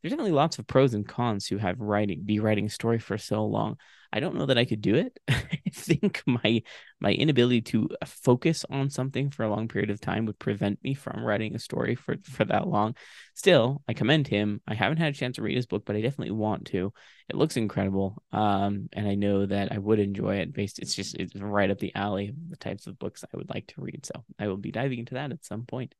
There's 0.00 0.12
definitely 0.12 0.32
lots 0.32 0.58
of 0.58 0.66
pros 0.66 0.94
and 0.94 1.06
cons 1.06 1.48
to 1.48 1.58
have 1.58 1.78
writing 1.78 2.22
be 2.24 2.40
writing 2.40 2.66
a 2.66 2.70
story 2.70 2.98
for 2.98 3.18
so 3.18 3.44
long. 3.44 3.76
I 4.16 4.20
don't 4.20 4.34
know 4.34 4.46
that 4.46 4.56
I 4.56 4.64
could 4.64 4.80
do 4.80 4.94
it. 4.94 5.20
I 5.28 5.60
think 5.70 6.22
my 6.26 6.62
my 7.00 7.12
inability 7.12 7.60
to 7.60 7.90
uh, 8.00 8.06
focus 8.06 8.64
on 8.70 8.88
something 8.88 9.28
for 9.28 9.42
a 9.42 9.50
long 9.50 9.68
period 9.68 9.90
of 9.90 10.00
time 10.00 10.24
would 10.24 10.38
prevent 10.38 10.82
me 10.82 10.94
from 10.94 11.22
writing 11.22 11.54
a 11.54 11.58
story 11.58 11.96
for 11.96 12.16
for 12.22 12.46
that 12.46 12.66
long. 12.66 12.96
Still, 13.34 13.82
I 13.86 13.92
commend 13.92 14.26
him. 14.26 14.62
I 14.66 14.72
haven't 14.72 14.96
had 14.96 15.12
a 15.12 15.16
chance 15.16 15.36
to 15.36 15.42
read 15.42 15.54
his 15.54 15.66
book, 15.66 15.82
but 15.84 15.96
I 15.96 16.00
definitely 16.00 16.30
want 16.30 16.68
to. 16.68 16.94
It 17.28 17.36
looks 17.36 17.58
incredible, 17.58 18.22
um, 18.32 18.88
and 18.94 19.06
I 19.06 19.16
know 19.16 19.44
that 19.44 19.70
I 19.70 19.76
would 19.76 19.98
enjoy 19.98 20.36
it. 20.36 20.54
Based, 20.54 20.78
it's 20.78 20.94
just 20.94 21.14
it's 21.16 21.36
right 21.36 21.70
up 21.70 21.78
the 21.78 21.94
alley 21.94 22.28
of 22.28 22.36
the 22.48 22.56
types 22.56 22.86
of 22.86 22.98
books 22.98 23.22
I 23.22 23.36
would 23.36 23.50
like 23.50 23.66
to 23.66 23.82
read. 23.82 24.06
So 24.06 24.24
I 24.38 24.48
will 24.48 24.56
be 24.56 24.72
diving 24.72 25.00
into 25.00 25.14
that 25.14 25.30
at 25.30 25.44
some 25.44 25.66
point. 25.66 25.94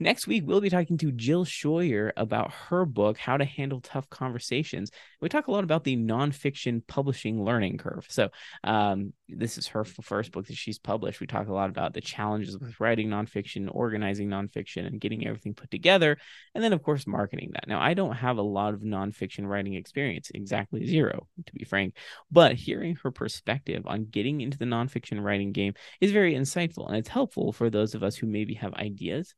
Next 0.00 0.28
week, 0.28 0.44
we'll 0.46 0.60
be 0.60 0.70
talking 0.70 0.96
to 0.98 1.10
Jill 1.10 1.44
Scheuer 1.44 2.12
about 2.16 2.52
her 2.52 2.84
book, 2.84 3.18
How 3.18 3.36
to 3.36 3.44
Handle 3.44 3.80
Tough 3.80 4.08
Conversations. 4.08 4.92
We 5.20 5.28
talk 5.28 5.48
a 5.48 5.50
lot 5.50 5.64
about 5.64 5.82
the 5.82 5.96
nonfiction 5.96 6.86
publishing 6.86 7.44
learning 7.44 7.78
curve. 7.78 8.06
So, 8.08 8.28
um, 8.62 9.12
this 9.28 9.58
is 9.58 9.66
her 9.68 9.84
first 9.84 10.30
book 10.30 10.46
that 10.46 10.56
she's 10.56 10.78
published. 10.78 11.20
We 11.20 11.26
talk 11.26 11.48
a 11.48 11.52
lot 11.52 11.68
about 11.68 11.94
the 11.94 12.00
challenges 12.00 12.56
with 12.56 12.78
writing 12.78 13.08
nonfiction, 13.08 13.68
organizing 13.72 14.28
nonfiction, 14.28 14.86
and 14.86 15.00
getting 15.00 15.26
everything 15.26 15.54
put 15.54 15.70
together. 15.70 16.16
And 16.54 16.62
then, 16.62 16.72
of 16.72 16.82
course, 16.84 17.04
marketing 17.04 17.50
that. 17.54 17.66
Now, 17.66 17.80
I 17.80 17.94
don't 17.94 18.14
have 18.14 18.38
a 18.38 18.42
lot 18.42 18.74
of 18.74 18.80
nonfiction 18.82 19.48
writing 19.48 19.74
experience, 19.74 20.30
exactly 20.32 20.86
zero, 20.86 21.26
to 21.44 21.52
be 21.52 21.64
frank. 21.64 21.96
But 22.30 22.54
hearing 22.54 22.96
her 23.02 23.10
perspective 23.10 23.82
on 23.84 24.04
getting 24.04 24.42
into 24.42 24.58
the 24.58 24.64
nonfiction 24.64 25.24
writing 25.24 25.50
game 25.50 25.74
is 26.00 26.12
very 26.12 26.34
insightful. 26.34 26.86
And 26.86 26.96
it's 26.96 27.08
helpful 27.08 27.52
for 27.52 27.68
those 27.68 27.96
of 27.96 28.04
us 28.04 28.14
who 28.14 28.28
maybe 28.28 28.54
have 28.54 28.72
ideas 28.74 29.34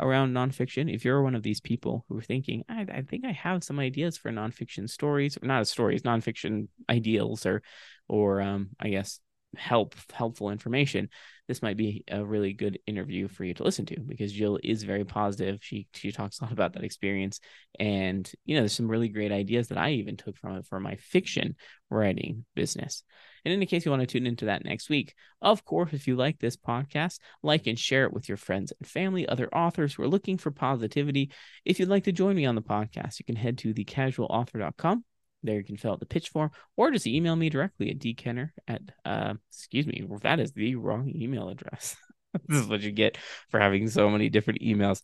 around 0.00 0.34
nonfiction. 0.34 0.92
If 0.92 1.04
you're 1.04 1.22
one 1.22 1.34
of 1.34 1.42
these 1.42 1.60
people 1.60 2.04
who 2.08 2.18
are 2.18 2.22
thinking, 2.22 2.64
I, 2.68 2.86
I 2.92 3.02
think 3.02 3.24
I 3.24 3.32
have 3.32 3.64
some 3.64 3.78
ideas 3.78 4.16
for 4.16 4.30
nonfiction 4.30 4.88
stories, 4.88 5.36
or 5.40 5.46
not 5.46 5.66
stories, 5.68 6.02
nonfiction 6.02 6.68
ideals, 6.90 7.46
or, 7.46 7.62
or 8.08 8.40
um, 8.40 8.70
I 8.80 8.90
guess 8.90 9.20
help 9.56 9.94
helpful 10.10 10.48
information 10.48 11.10
this 11.48 11.60
might 11.60 11.76
be 11.76 12.04
a 12.08 12.24
really 12.24 12.52
good 12.52 12.78
interview 12.86 13.28
for 13.28 13.44
you 13.44 13.52
to 13.52 13.64
listen 13.64 13.84
to 13.84 14.00
because 14.00 14.32
Jill 14.32 14.58
is 14.62 14.84
very 14.84 15.04
positive. 15.04 15.58
She 15.60 15.86
she 15.92 16.12
talks 16.12 16.40
a 16.40 16.44
lot 16.44 16.52
about 16.52 16.74
that 16.74 16.84
experience. 16.84 17.40
And 17.78 18.30
you 18.44 18.54
know 18.54 18.62
there's 18.62 18.72
some 18.72 18.90
really 18.90 19.08
great 19.08 19.32
ideas 19.32 19.68
that 19.68 19.78
I 19.78 19.90
even 19.92 20.16
took 20.16 20.36
from 20.36 20.56
it 20.56 20.66
for 20.66 20.80
my 20.80 20.96
fiction 20.96 21.56
writing 21.90 22.44
business 22.54 23.02
and 23.44 23.54
in 23.54 23.66
case 23.66 23.84
you 23.84 23.90
want 23.90 24.00
to 24.00 24.06
tune 24.06 24.26
into 24.26 24.46
that 24.46 24.64
next 24.64 24.88
week, 24.88 25.14
of 25.40 25.64
course, 25.64 25.92
if 25.92 26.06
you 26.06 26.16
like 26.16 26.38
this 26.38 26.56
podcast, 26.56 27.18
like 27.42 27.66
and 27.66 27.78
share 27.78 28.04
it 28.04 28.12
with 28.12 28.28
your 28.28 28.36
friends 28.36 28.72
and 28.78 28.88
family, 28.88 29.26
other 29.26 29.48
authors 29.54 29.94
who 29.94 30.02
are 30.02 30.08
looking 30.08 30.38
for 30.38 30.50
positivity. 30.50 31.30
If 31.64 31.80
you'd 31.80 31.88
like 31.88 32.04
to 32.04 32.12
join 32.12 32.36
me 32.36 32.46
on 32.46 32.54
the 32.54 32.62
podcast, 32.62 33.18
you 33.18 33.24
can 33.24 33.36
head 33.36 33.58
to 33.58 33.74
thecasualauthor.com. 33.74 35.04
There 35.42 35.56
you 35.56 35.64
can 35.64 35.76
fill 35.76 35.92
out 35.92 36.00
the 36.00 36.06
pitch 36.06 36.28
form 36.28 36.50
or 36.76 36.92
just 36.92 37.06
email 37.06 37.34
me 37.34 37.48
directly 37.48 37.90
at 37.90 37.98
dkenner 37.98 38.50
at, 38.68 38.82
uh, 39.04 39.34
excuse 39.50 39.86
me, 39.86 40.06
that 40.22 40.38
is 40.38 40.52
the 40.52 40.76
wrong 40.76 41.12
email 41.14 41.48
address. 41.48 41.96
this 42.46 42.60
is 42.60 42.68
what 42.68 42.80
you 42.80 42.92
get 42.92 43.18
for 43.50 43.58
having 43.58 43.88
so 43.88 44.08
many 44.08 44.28
different 44.28 44.60
emails 44.62 45.02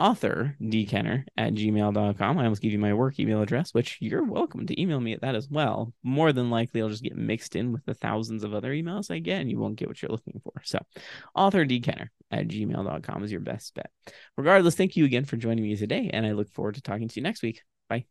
author 0.00 0.56
dkenner 0.62 1.24
at 1.36 1.52
gmail.com. 1.52 2.38
I 2.38 2.44
almost 2.44 2.62
give 2.62 2.72
you 2.72 2.78
my 2.78 2.94
work 2.94 3.20
email 3.20 3.42
address, 3.42 3.74
which 3.74 3.98
you're 4.00 4.24
welcome 4.24 4.66
to 4.66 4.80
email 4.80 4.98
me 4.98 5.12
at 5.12 5.20
that 5.20 5.34
as 5.34 5.48
well. 5.50 5.92
More 6.02 6.32
than 6.32 6.48
likely, 6.48 6.80
I'll 6.80 6.88
just 6.88 7.02
get 7.02 7.16
mixed 7.16 7.54
in 7.54 7.70
with 7.70 7.84
the 7.84 7.92
thousands 7.92 8.42
of 8.42 8.54
other 8.54 8.72
emails 8.72 9.10
I 9.10 9.18
get, 9.18 9.42
and 9.42 9.50
you 9.50 9.58
won't 9.58 9.76
get 9.76 9.88
what 9.88 10.00
you're 10.00 10.10
looking 10.10 10.40
for. 10.42 10.54
So, 10.64 10.78
author 11.34 11.66
dkenner 11.66 12.08
at 12.30 12.48
gmail.com 12.48 13.24
is 13.24 13.30
your 13.30 13.42
best 13.42 13.74
bet. 13.74 13.90
Regardless, 14.38 14.74
thank 14.74 14.96
you 14.96 15.04
again 15.04 15.26
for 15.26 15.36
joining 15.36 15.64
me 15.64 15.76
today, 15.76 16.10
and 16.12 16.24
I 16.24 16.32
look 16.32 16.50
forward 16.50 16.76
to 16.76 16.82
talking 16.82 17.08
to 17.08 17.16
you 17.16 17.22
next 17.22 17.42
week. 17.42 17.62
Bye. 17.90 18.06